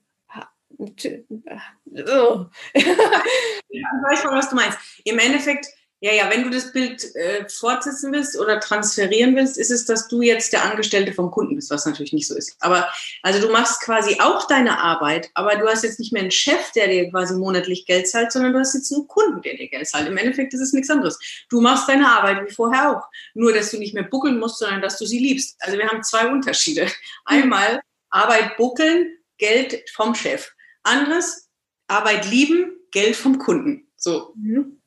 Oh. 0.77 2.47
ich 2.73 2.85
weiß 2.85 4.21
schon, 4.21 4.35
was 4.35 4.49
du 4.49 4.55
meinst. 4.55 4.77
Im 5.05 5.17
Endeffekt 5.17 5.67
ja, 6.05 6.13
ja, 6.13 6.29
wenn 6.29 6.43
du 6.43 6.51
das 6.51 6.71
Bild 6.71 7.15
äh, 7.15 7.49
fortsetzen 7.49 8.13
willst 8.13 8.37
oder 8.37 8.59
transferieren 8.59 9.35
willst, 9.35 9.57
ist 9.57 9.71
es, 9.71 9.85
dass 9.85 10.07
du 10.07 10.21
jetzt 10.21 10.53
der 10.53 10.63
Angestellte 10.63 11.13
vom 11.13 11.31
Kunden 11.31 11.55
bist, 11.55 11.71
was 11.71 11.87
natürlich 11.87 12.13
nicht 12.13 12.27
so 12.27 12.35
ist. 12.35 12.55
Aber 12.59 12.87
also 13.23 13.39
du 13.39 13.51
machst 13.51 13.81
quasi 13.81 14.19
auch 14.19 14.47
deine 14.47 14.77
Arbeit, 14.77 15.31
aber 15.33 15.55
du 15.55 15.67
hast 15.67 15.83
jetzt 15.83 15.99
nicht 15.99 16.13
mehr 16.13 16.21
einen 16.21 16.29
Chef, 16.29 16.71
der 16.73 16.89
dir 16.89 17.09
quasi 17.09 17.33
monatlich 17.33 17.87
Geld 17.87 18.07
zahlt, 18.07 18.31
sondern 18.31 18.53
du 18.53 18.59
hast 18.59 18.75
jetzt 18.75 18.93
einen 18.93 19.07
Kunden, 19.07 19.41
der 19.41 19.55
dir 19.57 19.67
Geld 19.67 19.87
zahlt. 19.87 20.07
Im 20.07 20.15
Endeffekt 20.15 20.53
ist 20.53 20.61
es 20.61 20.73
nichts 20.73 20.91
anderes. 20.91 21.17
Du 21.49 21.59
machst 21.59 21.89
deine 21.89 22.07
Arbeit 22.07 22.47
wie 22.47 22.53
vorher 22.53 22.91
auch. 22.91 23.07
Nur, 23.33 23.51
dass 23.51 23.71
du 23.71 23.79
nicht 23.79 23.95
mehr 23.95 24.03
buckeln 24.03 24.37
musst, 24.37 24.59
sondern 24.59 24.83
dass 24.83 24.99
du 24.99 25.07
sie 25.07 25.17
liebst. 25.17 25.55
Also 25.61 25.75
wir 25.79 25.87
haben 25.87 26.03
zwei 26.03 26.27
Unterschiede. 26.27 26.85
Einmal 27.25 27.81
Arbeit 28.11 28.57
buckeln, 28.57 29.17
Geld 29.39 29.89
vom 29.89 30.13
Chef. 30.13 30.51
Anderes, 30.83 31.49
Arbeit 31.87 32.29
lieben, 32.29 32.77
Geld 32.91 33.15
vom 33.15 33.39
Kunden. 33.39 33.87
So. 33.95 34.33
Mhm. 34.35 34.79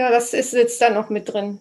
Ja, 0.00 0.10
das 0.10 0.32
ist 0.32 0.54
jetzt 0.54 0.80
da 0.80 0.88
noch 0.88 1.10
mit 1.10 1.30
drin. 1.30 1.60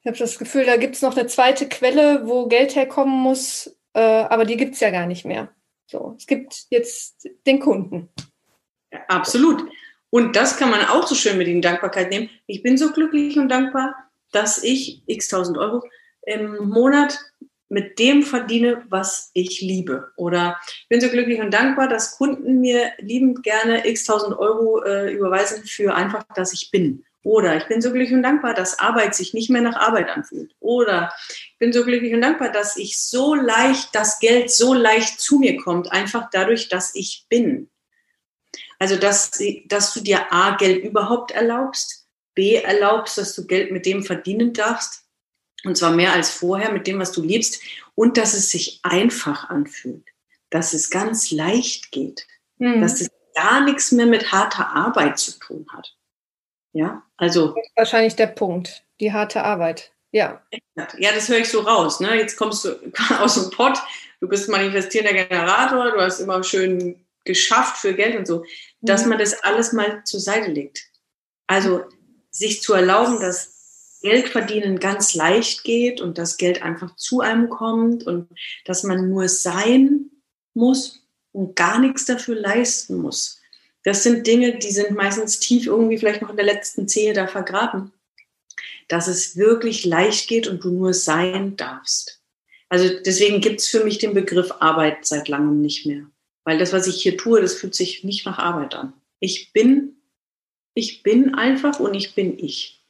Ich 0.00 0.06
habe 0.06 0.16
das 0.16 0.38
Gefühl, 0.38 0.64
da 0.64 0.76
gibt 0.76 0.94
es 0.94 1.02
noch 1.02 1.16
eine 1.16 1.26
zweite 1.26 1.68
Quelle, 1.68 2.24
wo 2.28 2.46
Geld 2.46 2.76
herkommen 2.76 3.20
muss, 3.20 3.76
äh, 3.94 4.00
aber 4.00 4.44
die 4.44 4.56
gibt 4.56 4.74
es 4.74 4.80
ja 4.80 4.90
gar 4.90 5.06
nicht 5.06 5.24
mehr. 5.24 5.48
So, 5.88 6.14
es 6.16 6.28
gibt 6.28 6.66
jetzt 6.70 7.28
den 7.44 7.58
Kunden. 7.58 8.10
Ja, 8.92 9.00
absolut. 9.08 9.68
Und 10.10 10.36
das 10.36 10.56
kann 10.56 10.70
man 10.70 10.84
auch 10.84 11.08
so 11.08 11.16
schön 11.16 11.36
mit 11.36 11.48
in 11.48 11.60
Dankbarkeit 11.60 12.10
nehmen. 12.10 12.30
Ich 12.46 12.62
bin 12.62 12.78
so 12.78 12.92
glücklich 12.92 13.36
und 13.36 13.48
dankbar, 13.48 13.96
dass 14.30 14.62
ich 14.62 15.02
x 15.06 15.26
tausend 15.26 15.58
Euro 15.58 15.82
im 16.22 16.68
Monat 16.68 17.18
mit 17.68 17.98
dem 17.98 18.22
verdiene, 18.22 18.84
was 18.88 19.32
ich 19.34 19.60
liebe. 19.60 20.12
Oder 20.14 20.60
ich 20.82 20.88
bin 20.88 21.00
so 21.00 21.08
glücklich 21.08 21.40
und 21.40 21.52
dankbar, 21.52 21.88
dass 21.88 22.16
Kunden 22.16 22.60
mir 22.60 22.92
liebend 22.98 23.42
gerne 23.42 23.84
x 23.84 24.04
tausend 24.04 24.38
Euro 24.38 24.84
äh, 24.84 25.12
überweisen 25.12 25.64
für 25.64 25.92
einfach, 25.92 26.22
dass 26.36 26.52
ich 26.52 26.70
bin. 26.70 27.04
Oder 27.26 27.56
ich 27.56 27.66
bin 27.66 27.82
so 27.82 27.90
glücklich 27.90 28.14
und 28.14 28.22
dankbar, 28.22 28.54
dass 28.54 28.78
Arbeit 28.78 29.16
sich 29.16 29.34
nicht 29.34 29.50
mehr 29.50 29.60
nach 29.60 29.74
Arbeit 29.74 30.10
anfühlt. 30.10 30.54
Oder 30.60 31.12
ich 31.28 31.56
bin 31.58 31.72
so 31.72 31.84
glücklich 31.84 32.14
und 32.14 32.20
dankbar, 32.20 32.52
dass 32.52 32.76
ich 32.76 33.00
so 33.00 33.34
leicht, 33.34 33.96
das 33.96 34.20
Geld 34.20 34.48
so 34.48 34.74
leicht 34.74 35.18
zu 35.18 35.40
mir 35.40 35.56
kommt, 35.56 35.90
einfach 35.90 36.30
dadurch, 36.30 36.68
dass 36.68 36.94
ich 36.94 37.26
bin. 37.28 37.68
Also, 38.78 38.94
dass, 38.94 39.32
dass 39.64 39.92
du 39.92 40.02
dir 40.02 40.32
A, 40.32 40.54
Geld 40.54 40.84
überhaupt 40.84 41.32
erlaubst, 41.32 42.06
B, 42.36 42.54
erlaubst, 42.54 43.18
dass 43.18 43.34
du 43.34 43.44
Geld 43.44 43.72
mit 43.72 43.86
dem 43.86 44.04
verdienen 44.04 44.52
darfst, 44.52 45.02
und 45.64 45.76
zwar 45.76 45.90
mehr 45.90 46.12
als 46.12 46.30
vorher, 46.30 46.70
mit 46.70 46.86
dem, 46.86 47.00
was 47.00 47.10
du 47.10 47.22
liebst, 47.22 47.60
und 47.96 48.18
dass 48.18 48.34
es 48.34 48.50
sich 48.50 48.78
einfach 48.84 49.50
anfühlt, 49.50 50.06
dass 50.50 50.74
es 50.74 50.90
ganz 50.90 51.32
leicht 51.32 51.90
geht, 51.90 52.24
mhm. 52.58 52.82
dass 52.82 53.00
es 53.00 53.10
gar 53.34 53.64
nichts 53.64 53.90
mehr 53.90 54.06
mit 54.06 54.30
harter 54.30 54.68
Arbeit 54.68 55.18
zu 55.18 55.36
tun 55.40 55.66
hat. 55.72 55.95
Ja, 56.76 57.02
also. 57.16 57.54
Das 57.54 57.66
ist 57.66 57.72
wahrscheinlich 57.74 58.16
der 58.16 58.26
Punkt, 58.26 58.84
die 59.00 59.10
harte 59.10 59.42
Arbeit. 59.42 59.92
Ja. 60.12 60.42
Ja, 60.98 61.12
das 61.14 61.26
höre 61.26 61.38
ich 61.38 61.48
so 61.48 61.60
raus. 61.60 62.00
Ne? 62.00 62.14
Jetzt 62.16 62.36
kommst 62.36 62.66
du 62.66 62.76
aus 63.18 63.34
dem 63.34 63.50
Pott, 63.50 63.78
du 64.20 64.28
bist 64.28 64.50
manifestierender 64.50 65.24
Generator, 65.24 65.90
du 65.92 66.00
hast 66.00 66.20
immer 66.20 66.44
schön 66.44 67.06
geschafft 67.24 67.78
für 67.78 67.94
Geld 67.94 68.14
und 68.14 68.26
so, 68.26 68.44
dass 68.82 69.04
mhm. 69.04 69.10
man 69.10 69.18
das 69.18 69.42
alles 69.42 69.72
mal 69.72 70.04
zur 70.04 70.20
Seite 70.20 70.50
legt. 70.50 70.84
Also 71.46 71.84
sich 72.30 72.60
zu 72.60 72.74
erlauben, 72.74 73.20
dass 73.20 73.98
Geld 74.02 74.28
verdienen 74.28 74.78
ganz 74.78 75.14
leicht 75.14 75.64
geht 75.64 76.02
und 76.02 76.18
dass 76.18 76.36
Geld 76.36 76.62
einfach 76.62 76.94
zu 76.96 77.22
einem 77.22 77.48
kommt 77.48 78.06
und 78.06 78.28
dass 78.66 78.82
man 78.82 79.08
nur 79.08 79.28
sein 79.30 80.10
muss 80.52 81.06
und 81.32 81.56
gar 81.56 81.78
nichts 81.78 82.04
dafür 82.04 82.34
leisten 82.34 82.96
muss. 82.96 83.40
Das 83.86 84.02
sind 84.02 84.26
Dinge, 84.26 84.58
die 84.58 84.72
sind 84.72 84.90
meistens 84.90 85.38
tief 85.38 85.66
irgendwie 85.66 85.96
vielleicht 85.96 86.20
noch 86.20 86.30
in 86.30 86.36
der 86.36 86.44
letzten 86.44 86.88
Zehe 86.88 87.12
da 87.12 87.28
vergraben. 87.28 87.92
Dass 88.88 89.06
es 89.06 89.36
wirklich 89.36 89.84
leicht 89.84 90.28
geht 90.28 90.48
und 90.48 90.64
du 90.64 90.70
nur 90.70 90.92
sein 90.92 91.56
darfst. 91.56 92.20
Also 92.68 92.88
deswegen 93.04 93.40
gibt 93.40 93.60
es 93.60 93.68
für 93.68 93.84
mich 93.84 93.98
den 93.98 94.12
Begriff 94.12 94.50
Arbeit 94.58 95.06
seit 95.06 95.28
langem 95.28 95.60
nicht 95.62 95.86
mehr. 95.86 96.04
Weil 96.42 96.58
das, 96.58 96.72
was 96.72 96.88
ich 96.88 97.00
hier 97.00 97.16
tue, 97.16 97.40
das 97.40 97.54
fühlt 97.54 97.76
sich 97.76 98.02
nicht 98.02 98.26
nach 98.26 98.40
Arbeit 98.40 98.74
an. 98.74 98.92
Ich 99.20 99.52
bin, 99.52 99.94
ich 100.74 101.04
bin 101.04 101.36
einfach 101.36 101.78
und 101.78 101.94
ich 101.94 102.16
bin 102.16 102.36
ich. 102.40 102.84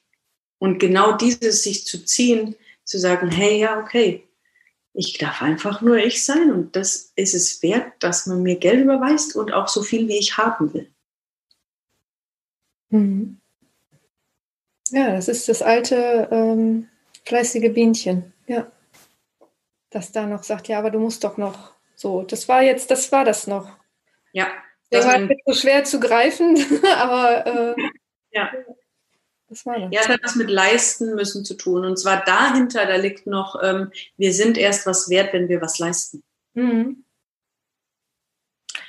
Und 0.58 0.78
genau 0.78 1.12
dieses 1.12 1.62
sich 1.62 1.84
zu 1.84 2.06
ziehen, 2.06 2.56
zu 2.84 2.98
sagen, 2.98 3.30
hey, 3.30 3.60
ja, 3.60 3.78
okay, 3.78 4.25
ich 4.96 5.18
darf 5.18 5.42
einfach 5.42 5.82
nur 5.82 5.98
ich 5.98 6.24
sein 6.24 6.50
und 6.50 6.74
das 6.74 7.12
ist 7.16 7.34
es 7.34 7.62
wert, 7.62 7.92
dass 8.00 8.26
man 8.26 8.42
mir 8.42 8.56
Geld 8.56 8.80
überweist 8.80 9.36
und 9.36 9.52
auch 9.52 9.68
so 9.68 9.82
viel, 9.82 10.08
wie 10.08 10.18
ich 10.18 10.38
haben 10.38 10.72
will. 10.72 10.90
Mhm. 12.88 13.40
Ja, 14.90 15.14
das 15.14 15.28
ist 15.28 15.48
das 15.48 15.62
alte 15.62 16.28
ähm, 16.30 16.88
fleißige 17.24 17.72
Bienchen, 17.74 18.32
ja. 18.46 18.70
Das 19.90 20.12
da 20.12 20.26
noch 20.26 20.42
sagt, 20.42 20.68
ja, 20.68 20.78
aber 20.78 20.90
du 20.90 20.98
musst 20.98 21.24
doch 21.24 21.36
noch 21.36 21.74
so. 21.94 22.22
Das 22.22 22.48
war 22.48 22.62
jetzt, 22.62 22.90
das 22.90 23.12
war 23.12 23.24
das 23.24 23.46
noch. 23.46 23.76
Ja. 24.32 24.48
Das 24.90 25.04
war 25.04 25.14
halt 25.14 25.32
so 25.44 25.54
schwer 25.54 25.84
zu 25.84 26.00
greifen, 26.00 26.56
aber 26.96 27.46
äh, 27.46 27.74
ja. 28.30 28.52
Das 29.48 29.64
war 29.64 29.78
das. 29.78 29.88
Ja, 29.92 30.00
das 30.00 30.08
hat 30.08 30.20
was 30.24 30.36
mit 30.36 30.50
leisten 30.50 31.14
müssen 31.14 31.44
zu 31.44 31.54
tun. 31.54 31.84
Und 31.84 31.98
zwar 31.98 32.24
dahinter, 32.24 32.86
da 32.86 32.96
liegt 32.96 33.26
noch, 33.26 33.60
ähm, 33.62 33.92
wir 34.16 34.32
sind 34.32 34.58
erst 34.58 34.86
was 34.86 35.08
wert, 35.08 35.32
wenn 35.32 35.48
wir 35.48 35.60
was 35.60 35.78
leisten. 35.78 36.22
Mhm. 36.54 37.04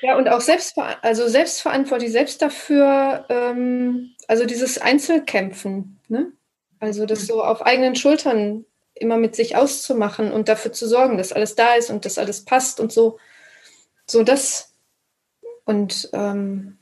Ja, 0.02 0.18
und 0.18 0.28
auch 0.28 0.42
selbstver 0.42 1.04
also 1.04 1.28
selbstverantwortlich, 1.28 2.12
selbst 2.12 2.42
dafür, 2.42 3.26
ähm, 3.30 4.16
also 4.28 4.46
dieses 4.46 4.78
Einzelkämpfen, 4.78 6.00
ne? 6.08 6.32
Also 6.80 7.06
das 7.08 7.26
so 7.26 7.44
auf 7.44 7.64
eigenen 7.64 7.96
Schultern 7.96 8.66
immer 8.94 9.18
mit 9.18 9.36
sich 9.36 9.56
auszumachen 9.56 10.32
und 10.32 10.50
dafür 10.50 10.74
zu 10.74 10.88
sorgen, 10.88 11.18
dass 11.18 11.34
alles 11.34 11.56
da 11.56 11.76
ist 11.76 11.90
und 11.90 12.06
dass 12.06 12.18
alles 12.18 12.46
passt 12.46 12.80
und 12.80 12.92
so. 12.92 13.20
So 14.06 14.24
das. 14.24 14.74
Und 15.66 16.10
ähm, 16.14 16.78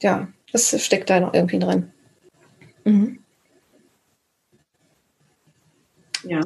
ja, 0.00 0.28
das 0.52 0.84
steckt 0.84 1.10
da 1.10 1.20
noch 1.20 1.34
irgendwie 1.34 1.58
drin. 1.58 1.92
Mhm. 2.84 3.18
Ja. 6.24 6.40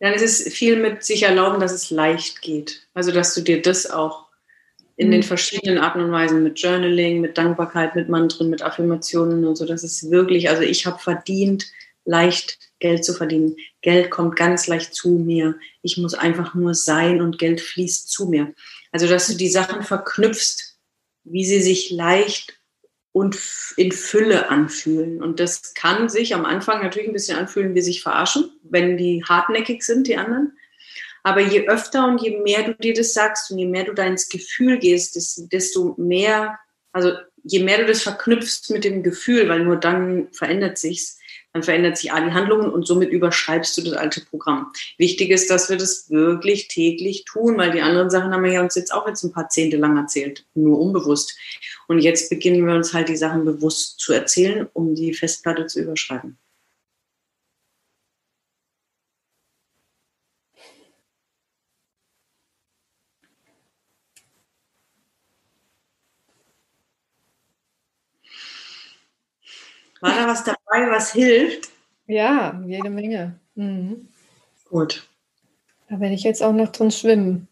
Dann 0.00 0.12
ist 0.12 0.22
es 0.22 0.52
viel 0.52 0.76
mit 0.76 1.04
sich 1.04 1.22
erlauben, 1.22 1.60
dass 1.60 1.72
es 1.72 1.90
leicht 1.90 2.42
geht. 2.42 2.86
Also, 2.94 3.12
dass 3.12 3.34
du 3.34 3.40
dir 3.40 3.62
das 3.62 3.90
auch 3.90 4.26
in 4.96 5.08
mhm. 5.08 5.12
den 5.12 5.22
verschiedenen 5.22 5.78
Arten 5.78 6.00
und 6.00 6.12
Weisen 6.12 6.42
mit 6.42 6.58
Journaling, 6.58 7.20
mit 7.20 7.38
Dankbarkeit, 7.38 7.96
mit 7.96 8.08
Mantren, 8.08 8.50
mit 8.50 8.62
Affirmationen 8.62 9.44
und 9.44 9.56
so, 9.56 9.66
dass 9.66 9.82
es 9.82 10.10
wirklich, 10.10 10.48
also 10.48 10.62
ich 10.62 10.86
habe 10.86 10.98
verdient, 10.98 11.66
leicht 12.04 12.58
Geld 12.78 13.04
zu 13.04 13.14
verdienen. 13.14 13.56
Geld 13.80 14.10
kommt 14.10 14.36
ganz 14.36 14.66
leicht 14.66 14.94
zu 14.94 15.10
mir. 15.10 15.56
Ich 15.82 15.96
muss 15.96 16.14
einfach 16.14 16.54
nur 16.54 16.74
sein 16.74 17.20
und 17.20 17.38
Geld 17.38 17.60
fließt 17.60 18.10
zu 18.10 18.26
mir. 18.26 18.54
Also, 18.92 19.06
dass 19.06 19.26
du 19.26 19.34
die 19.34 19.48
Sachen 19.48 19.82
verknüpfst, 19.82 20.65
wie 21.28 21.44
sie 21.44 21.60
sich 21.60 21.90
leicht 21.90 22.58
und 23.12 23.38
in 23.76 23.92
Fülle 23.92 24.50
anfühlen. 24.50 25.22
Und 25.22 25.40
das 25.40 25.74
kann 25.74 26.08
sich 26.08 26.34
am 26.34 26.44
Anfang 26.44 26.82
natürlich 26.82 27.08
ein 27.08 27.14
bisschen 27.14 27.38
anfühlen, 27.38 27.74
wie 27.74 27.80
sich 27.80 28.02
verarschen, 28.02 28.50
wenn 28.62 28.96
die 28.96 29.24
hartnäckig 29.24 29.82
sind, 29.82 30.06
die 30.06 30.16
anderen. 30.16 30.56
Aber 31.22 31.40
je 31.40 31.66
öfter 31.66 32.06
und 32.06 32.22
je 32.22 32.38
mehr 32.38 32.62
du 32.62 32.74
dir 32.74 32.94
das 32.94 33.12
sagst 33.12 33.50
und 33.50 33.58
je 33.58 33.66
mehr 33.66 33.84
du 33.84 33.94
da 33.94 34.04
ins 34.04 34.28
Gefühl 34.28 34.78
gehst, 34.78 35.16
desto 35.52 35.94
mehr, 35.98 36.58
also 36.92 37.12
je 37.42 37.64
mehr 37.64 37.78
du 37.78 37.86
das 37.86 38.02
verknüpfst 38.02 38.70
mit 38.70 38.84
dem 38.84 39.02
Gefühl, 39.02 39.48
weil 39.48 39.64
nur 39.64 39.76
dann 39.76 40.28
verändert 40.32 40.78
sich's, 40.78 41.15
dann 41.56 41.62
verändert 41.62 41.96
sich 41.96 42.12
A 42.12 42.20
die 42.20 42.34
Handlungen 42.34 42.70
und 42.70 42.86
somit 42.86 43.08
überschreibst 43.10 43.76
du 43.78 43.82
das 43.82 43.94
alte 43.94 44.20
Programm. 44.20 44.72
Wichtig 44.98 45.30
ist, 45.30 45.50
dass 45.50 45.70
wir 45.70 45.78
das 45.78 46.10
wirklich 46.10 46.68
täglich 46.68 47.24
tun, 47.24 47.56
weil 47.56 47.70
die 47.70 47.80
anderen 47.80 48.10
Sachen 48.10 48.32
haben 48.32 48.44
wir 48.44 48.52
ja 48.52 48.60
uns 48.60 48.74
jetzt 48.74 48.92
auch 48.92 49.08
jetzt 49.08 49.22
ein 49.22 49.32
paar 49.32 49.48
Zehnte 49.48 49.78
lang 49.78 49.96
erzählt, 49.96 50.44
nur 50.54 50.78
unbewusst. 50.78 51.34
Und 51.88 52.00
jetzt 52.00 52.28
beginnen 52.28 52.66
wir 52.66 52.74
uns 52.74 52.92
halt 52.92 53.08
die 53.08 53.16
Sachen 53.16 53.46
bewusst 53.46 54.00
zu 54.00 54.12
erzählen, 54.12 54.68
um 54.74 54.94
die 54.94 55.14
Festplatte 55.14 55.66
zu 55.66 55.80
überschreiben. 55.80 56.36
War 70.02 70.14
da 70.14 70.28
was 70.28 70.44
dabei, 70.44 70.56
was 70.90 71.12
hilft? 71.12 71.70
Ja, 72.06 72.60
jede 72.66 72.90
Menge. 72.90 73.38
Mhm. 73.54 74.08
Gut. 74.68 75.08
Da 75.88 76.00
werde 76.00 76.14
ich 76.14 76.22
jetzt 76.22 76.42
auch 76.42 76.52
noch 76.52 76.72
drin 76.72 76.90
schwimmen. 76.90 77.48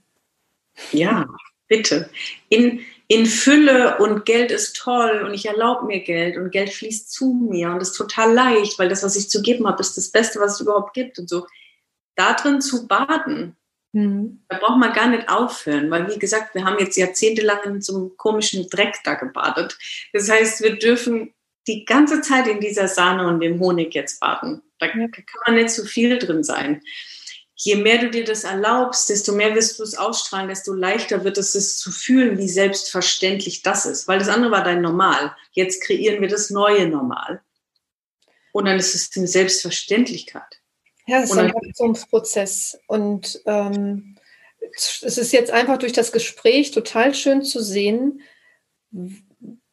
Ja, 0.93 1.27
bitte. 1.69 2.11
In, 2.49 2.81
in 3.09 3.27
Fülle 3.27 3.99
und 3.99 4.25
Geld 4.25 4.51
ist 4.51 4.77
toll 4.77 5.23
und 5.25 5.35
ich 5.35 5.47
erlaube 5.47 5.87
mir 5.87 6.01
Geld 6.01 6.37
und 6.37 6.51
Geld 6.51 6.71
fließt 6.71 7.13
zu 7.13 7.33
mir 7.33 7.71
und 7.71 7.81
ist 7.81 7.93
total 7.93 8.33
leicht, 8.33 8.79
weil 8.79 8.89
das, 8.89 9.03
was 9.03 9.17
ich 9.17 9.31
zu 9.31 9.43
geben 9.43 9.67
habe, 9.67 9.81
ist 9.81 9.97
das 9.97 10.11
Beste, 10.11 10.41
was 10.41 10.55
es 10.55 10.61
überhaupt 10.61 10.95
gibt 10.95 11.19
und 11.19 11.29
so. 11.29 11.47
Da 12.17 12.35
drin 12.35 12.61
zu 12.61 12.87
baden 12.87 13.57
Mhm. 13.95 14.43
Da 14.49 14.59
braucht 14.59 14.79
man 14.79 14.93
gar 14.93 15.09
nicht 15.09 15.29
aufhören, 15.29 15.89
weil 15.89 16.09
wie 16.09 16.19
gesagt, 16.19 16.55
wir 16.57 16.65
haben 16.65 16.79
jetzt 16.81 16.97
jahrzehntelang 16.97 17.63
in 17.65 17.81
so 17.81 17.95
einem 17.95 18.17
komischen 18.17 18.69
Dreck 18.69 18.97
da 19.05 19.15
gebadet. 19.15 19.79
Das 20.13 20.29
heißt, 20.29 20.63
wir 20.63 20.79
dürfen 20.79 21.33
die 21.67 21.85
ganze 21.85 22.21
Zeit 22.21 22.47
in 22.47 22.61
dieser 22.61 22.89
Sahne 22.89 23.29
und 23.29 23.41
dem 23.41 23.59
Honig 23.61 23.95
jetzt 23.95 24.21
baden. 24.21 24.63
Da 24.79 24.89
kann 24.89 25.11
man 25.47 25.55
nicht 25.55 25.71
zu 25.71 25.85
viel 25.85 26.19
drin 26.19 26.45
sein. 26.45 26.83
Je 27.57 27.77
mehr 27.77 27.99
du 27.99 28.11
dir 28.11 28.25
das 28.25 28.45
erlaubst, 28.45 29.09
desto 29.09 29.33
mehr 29.33 29.55
wirst 29.55 29.79
du 29.79 29.85
es 29.85 29.97
ausstrahlen, 29.97 30.49
desto 30.49 30.73
leichter 30.73 31.25
wird 31.25 31.39
es, 31.39 31.55
es 31.55 31.79
zu 31.79 31.93
fühlen, 31.93 32.37
wie 32.37 32.49
selbstverständlich 32.49 33.63
das 33.63 33.87
ist. 33.87 34.09
Weil 34.09 34.19
das 34.19 34.29
andere 34.29 34.51
war 34.51 34.65
dein 34.65 34.83
Normal. 34.83 35.35
Jetzt 35.53 35.83
kreieren 35.83 36.21
wir 36.21 36.29
das 36.29 36.51
neue 36.51 36.89
Normal. 36.89 37.43
Und 38.53 38.67
dann 38.67 38.79
ist 38.79 38.95
es 38.95 39.17
eine 39.17 39.29
Selbstverständlichkeit. 39.29 40.61
Ja, 41.07 41.23
es 41.23 41.31
ist 41.31 41.39
ein 41.39 41.53
Wachstumsprozess. 41.55 42.79
Und 42.87 43.41
ähm, 43.47 44.17
es 44.77 45.03
ist 45.03 45.33
jetzt 45.33 45.51
einfach 45.51 45.79
durch 45.79 45.93
das 45.93 46.13
Gespräch 46.13 46.71
total 46.73 47.15
schön 47.15 47.43
zu 47.43 47.63
sehen, 47.63 48.21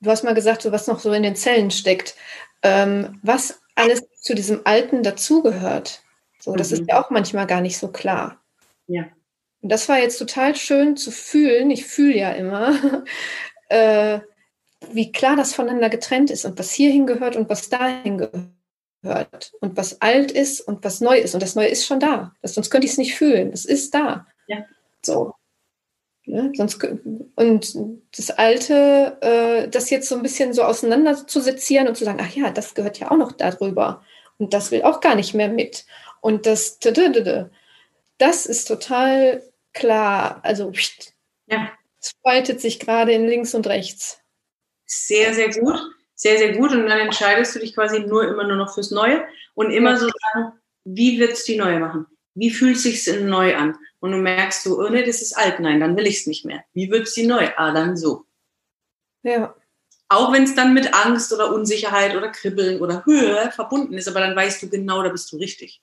du 0.01 0.09
hast 0.09 0.23
mal 0.23 0.33
gesagt, 0.33 0.69
was 0.71 0.87
noch 0.87 0.99
so 0.99 1.11
in 1.13 1.23
den 1.23 1.35
Zellen 1.35 1.71
steckt, 1.71 2.15
ähm, 2.63 3.19
was 3.23 3.61
alles 3.75 4.03
zu 4.21 4.35
diesem 4.35 4.61
Alten 4.65 5.03
dazugehört. 5.03 6.03
So, 6.39 6.55
das 6.55 6.71
mhm. 6.71 6.77
ist 6.77 6.83
ja 6.89 7.01
auch 7.01 7.09
manchmal 7.09 7.47
gar 7.47 7.61
nicht 7.61 7.77
so 7.77 7.87
klar. 7.87 8.41
Ja. 8.87 9.05
Und 9.61 9.71
das 9.71 9.87
war 9.87 9.99
jetzt 9.99 10.17
total 10.17 10.55
schön 10.55 10.97
zu 10.97 11.11
fühlen. 11.11 11.69
Ich 11.69 11.85
fühle 11.85 12.17
ja 12.17 12.31
immer, 12.31 13.03
äh, 13.69 14.19
wie 14.91 15.11
klar 15.11 15.35
das 15.35 15.53
voneinander 15.53 15.89
getrennt 15.89 16.31
ist 16.31 16.45
und 16.45 16.57
was 16.57 16.71
hierhin 16.71 17.05
gehört 17.05 17.35
und 17.35 17.49
was 17.49 17.69
dahin 17.69 18.17
gehört 18.17 18.49
hört 19.03 19.53
und 19.61 19.77
was 19.77 20.01
alt 20.01 20.31
ist 20.31 20.61
und 20.61 20.83
was 20.83 21.01
neu 21.01 21.17
ist. 21.17 21.33
Und 21.33 21.41
das 21.41 21.55
Neue 21.55 21.67
ist 21.67 21.85
schon 21.85 21.99
da. 21.99 22.33
Das, 22.41 22.53
sonst 22.53 22.69
könnte 22.69 22.85
ich 22.85 22.93
es 22.93 22.97
nicht 22.97 23.15
fühlen. 23.15 23.51
Es 23.51 23.65
ist 23.65 23.93
da. 23.93 24.27
Ja. 24.47 24.65
So. 25.03 25.33
Ja, 26.23 26.49
sonst, 26.53 26.83
und 27.35 27.75
das 28.15 28.29
Alte, 28.31 29.17
äh, 29.21 29.67
das 29.69 29.89
jetzt 29.89 30.07
so 30.07 30.15
ein 30.15 30.21
bisschen 30.21 30.53
so 30.53 30.63
auseinander 30.63 31.27
zu 31.27 31.41
sezieren 31.41 31.87
und 31.87 31.97
zu 31.97 32.05
sagen, 32.05 32.19
ach 32.21 32.31
ja, 32.33 32.51
das 32.51 32.75
gehört 32.75 32.99
ja 32.99 33.09
auch 33.11 33.17
noch 33.17 33.31
darüber. 33.31 34.03
Und 34.37 34.53
das 34.53 34.71
will 34.71 34.83
auch 34.83 35.01
gar 35.01 35.15
nicht 35.15 35.33
mehr 35.33 35.49
mit. 35.49 35.85
Und 36.21 36.45
das, 36.45 36.79
das 38.17 38.45
ist 38.45 38.67
total 38.67 39.43
klar. 39.73 40.39
Also, 40.43 40.71
ja. 41.47 41.71
es 41.99 42.11
spaltet 42.11 42.61
sich 42.61 42.79
gerade 42.79 43.13
in 43.13 43.27
links 43.27 43.55
und 43.55 43.67
rechts. 43.67 44.19
Sehr, 44.85 45.33
sehr 45.33 45.49
gut 45.49 45.79
sehr, 46.21 46.37
sehr 46.37 46.55
gut 46.55 46.71
und 46.71 46.85
dann 46.85 46.99
entscheidest 46.99 47.55
du 47.55 47.59
dich 47.59 47.73
quasi 47.73 48.01
nur 48.01 48.27
immer 48.27 48.43
nur 48.43 48.55
noch 48.55 48.71
fürs 48.71 48.91
Neue 48.91 49.25
und 49.55 49.71
immer 49.71 49.97
so 49.97 50.07
sagen, 50.07 50.53
wie 50.83 51.19
wird 51.19 51.31
es 51.31 51.45
die 51.45 51.57
Neue 51.57 51.79
machen? 51.79 52.05
Wie 52.33 52.49
fühlt 52.49 52.77
es 52.77 52.83
sich 52.83 53.07
neu 53.21 53.55
an? 53.55 53.77
Und 53.99 54.11
du 54.11 54.17
merkst 54.17 54.65
du, 54.65 54.79
oh 54.79 54.89
nee, 54.89 55.03
das 55.03 55.21
ist 55.21 55.37
alt, 55.37 55.59
nein, 55.59 55.79
dann 55.79 55.95
will 55.97 56.07
ich 56.07 56.21
es 56.21 56.27
nicht 56.27 56.45
mehr. 56.45 56.63
Wie 56.73 56.89
wird 56.89 57.07
es 57.07 57.13
die 57.13 57.27
neu? 57.27 57.49
Ah, 57.57 57.71
dann 57.71 57.97
so. 57.97 58.25
Ja. 59.23 59.55
Auch 60.09 60.33
wenn 60.33 60.43
es 60.43 60.55
dann 60.55 60.73
mit 60.73 60.93
Angst 60.93 61.31
oder 61.31 61.53
Unsicherheit 61.53 62.15
oder 62.15 62.29
Kribbeln 62.29 62.81
oder 62.81 63.05
Höhe 63.05 63.51
verbunden 63.51 63.93
ist, 63.93 64.07
aber 64.07 64.19
dann 64.19 64.35
weißt 64.35 64.63
du 64.63 64.69
genau, 64.69 65.03
da 65.03 65.09
bist 65.09 65.31
du 65.31 65.37
richtig. 65.37 65.81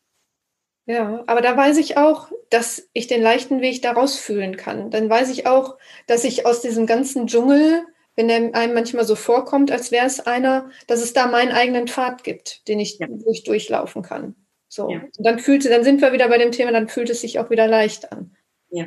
Ja, 0.86 1.22
aber 1.26 1.42
da 1.42 1.56
weiß 1.56 1.76
ich 1.76 1.98
auch, 1.98 2.32
dass 2.50 2.88
ich 2.94 3.06
den 3.06 3.22
leichten 3.22 3.60
Weg 3.60 3.82
daraus 3.82 4.18
fühlen 4.18 4.56
kann. 4.56 4.90
Dann 4.90 5.08
weiß 5.10 5.30
ich 5.30 5.46
auch, 5.46 5.78
dass 6.06 6.24
ich 6.24 6.46
aus 6.46 6.62
diesem 6.62 6.86
ganzen 6.86 7.26
Dschungel 7.26 7.86
wenn 8.18 8.28
er 8.28 8.52
einem 8.52 8.74
manchmal 8.74 9.04
so 9.04 9.14
vorkommt, 9.14 9.70
als 9.70 9.92
wäre 9.92 10.04
es 10.04 10.18
einer, 10.18 10.72
dass 10.88 11.00
es 11.00 11.12
da 11.12 11.28
meinen 11.28 11.52
eigenen 11.52 11.86
Pfad 11.86 12.24
gibt, 12.24 12.66
den 12.66 12.80
ich, 12.80 12.98
ja. 12.98 13.06
wo 13.08 13.30
ich 13.30 13.44
durchlaufen 13.44 14.02
kann. 14.02 14.34
So. 14.68 14.90
Ja. 14.90 15.00
Und 15.00 15.24
dann 15.24 15.38
fühlt 15.38 15.64
dann 15.64 15.84
sind 15.84 16.00
wir 16.00 16.12
wieder 16.12 16.28
bei 16.28 16.38
dem 16.38 16.52
Thema, 16.52 16.72
dann 16.72 16.88
fühlt 16.88 17.10
es 17.10 17.20
sich 17.22 17.38
auch 17.38 17.50
wieder 17.50 17.66
leicht 17.66 18.12
an. 18.12 18.36
Ja. 18.70 18.86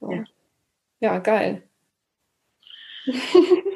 So. 0.00 0.10
Ja. 0.10 0.24
ja, 1.00 1.18
geil. 1.18 1.62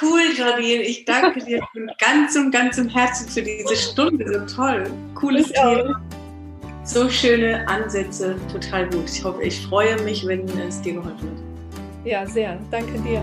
Cool, 0.00 0.22
Jardine. 0.36 0.82
Ich 0.82 1.04
danke 1.04 1.44
dir 1.44 1.60
von 1.72 1.90
ganzem, 1.98 2.50
ganzem 2.50 2.88
Herzen 2.88 3.28
für 3.28 3.42
diese 3.42 3.76
Stunde. 3.76 4.46
So 4.46 4.56
toll. 4.56 4.84
Cooles 5.14 5.50
ich 5.50 5.52
Thema. 5.54 5.90
Auch. 5.90 6.84
So 6.84 7.08
schöne 7.08 7.66
Ansätze. 7.68 8.36
Total 8.50 8.88
gut. 8.90 9.10
Ich 9.10 9.22
hoffe, 9.24 9.42
ich 9.42 9.60
freue 9.60 10.00
mich, 10.02 10.26
wenn 10.26 10.46
es 10.58 10.80
dir 10.82 10.94
geholfen 10.94 11.30
hat. 11.30 12.06
Ja, 12.06 12.26
sehr. 12.26 12.58
Danke 12.70 12.98
dir. 13.00 13.22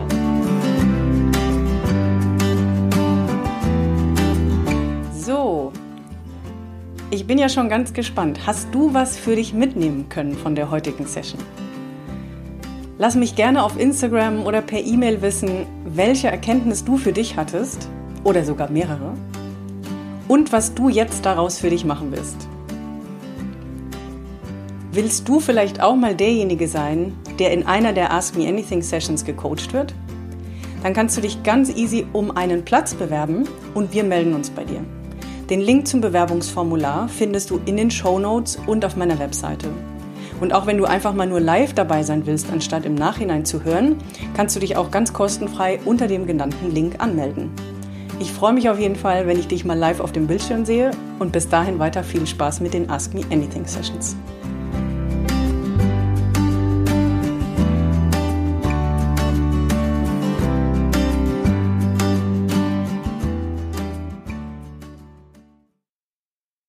So, 5.13 5.73
ich 7.11 7.25
bin 7.25 7.39
ja 7.39 7.49
schon 7.49 7.69
ganz 7.69 7.93
gespannt. 7.93 8.45
Hast 8.45 8.67
du 8.71 8.93
was 8.93 9.17
für 9.17 9.35
dich 9.35 9.53
mitnehmen 9.53 10.09
können 10.09 10.33
von 10.33 10.53
der 10.53 10.69
heutigen 10.69 11.07
Session? 11.07 11.41
Lass 12.97 13.15
mich 13.15 13.35
gerne 13.35 13.63
auf 13.63 13.79
Instagram 13.79 14.45
oder 14.45 14.61
per 14.61 14.79
E-Mail 14.79 15.21
wissen, 15.21 15.65
welche 15.85 16.27
Erkenntnis 16.27 16.83
du 16.83 16.97
für 16.97 17.13
dich 17.13 17.35
hattest 17.35 17.89
oder 18.23 18.43
sogar 18.43 18.69
mehrere 18.69 19.13
und 20.27 20.51
was 20.51 20.75
du 20.75 20.89
jetzt 20.89 21.25
daraus 21.25 21.57
für 21.57 21.69
dich 21.69 21.85
machen 21.85 22.11
willst. 22.11 22.47
Willst 24.91 25.27
du 25.27 25.39
vielleicht 25.39 25.81
auch 25.81 25.95
mal 25.95 26.15
derjenige 26.15 26.67
sein, 26.67 27.13
der 27.39 27.53
in 27.53 27.65
einer 27.65 27.93
der 27.93 28.11
Ask 28.11 28.35
Me 28.35 28.47
Anything 28.47 28.81
Sessions 28.81 29.23
gecoacht 29.23 29.73
wird? 29.73 29.95
Dann 30.83 30.93
kannst 30.93 31.17
du 31.17 31.21
dich 31.21 31.41
ganz 31.43 31.69
easy 31.75 32.05
um 32.13 32.35
einen 32.35 32.65
Platz 32.65 32.93
bewerben 32.93 33.47
und 33.73 33.93
wir 33.93 34.03
melden 34.03 34.33
uns 34.33 34.49
bei 34.49 34.63
dir. 34.63 34.83
Den 35.49 35.61
Link 35.61 35.87
zum 35.87 35.99
Bewerbungsformular 35.99 37.09
findest 37.09 37.49
du 37.49 37.59
in 37.65 37.75
den 37.75 37.89
Show 37.89 38.19
Notes 38.19 38.59
und 38.67 38.85
auf 38.85 38.95
meiner 38.95 39.17
Webseite. 39.17 39.69
Und 40.39 40.53
auch 40.53 40.67
wenn 40.67 40.77
du 40.77 40.85
einfach 40.85 41.13
mal 41.13 41.25
nur 41.25 41.39
live 41.39 41.73
dabei 41.73 42.03
sein 42.03 42.27
willst, 42.27 42.51
anstatt 42.51 42.85
im 42.85 42.93
Nachhinein 42.93 43.45
zu 43.45 43.63
hören, 43.63 43.95
kannst 44.35 44.55
du 44.55 44.59
dich 44.59 44.77
auch 44.77 44.91
ganz 44.91 45.11
kostenfrei 45.11 45.79
unter 45.85 46.07
dem 46.07 46.27
genannten 46.27 46.71
Link 46.71 46.97
anmelden. 46.99 47.49
Ich 48.19 48.31
freue 48.31 48.53
mich 48.53 48.69
auf 48.69 48.79
jeden 48.79 48.95
Fall, 48.95 49.25
wenn 49.25 49.39
ich 49.39 49.47
dich 49.47 49.65
mal 49.65 49.77
live 49.77 50.01
auf 50.01 50.11
dem 50.11 50.27
Bildschirm 50.27 50.65
sehe 50.65 50.91
und 51.17 51.31
bis 51.31 51.49
dahin 51.49 51.79
weiter 51.79 52.03
viel 52.03 52.27
Spaß 52.27 52.59
mit 52.59 52.75
den 52.75 52.87
Ask 52.89 53.15
Me 53.15 53.21
Anything 53.31 53.65
Sessions. 53.65 54.15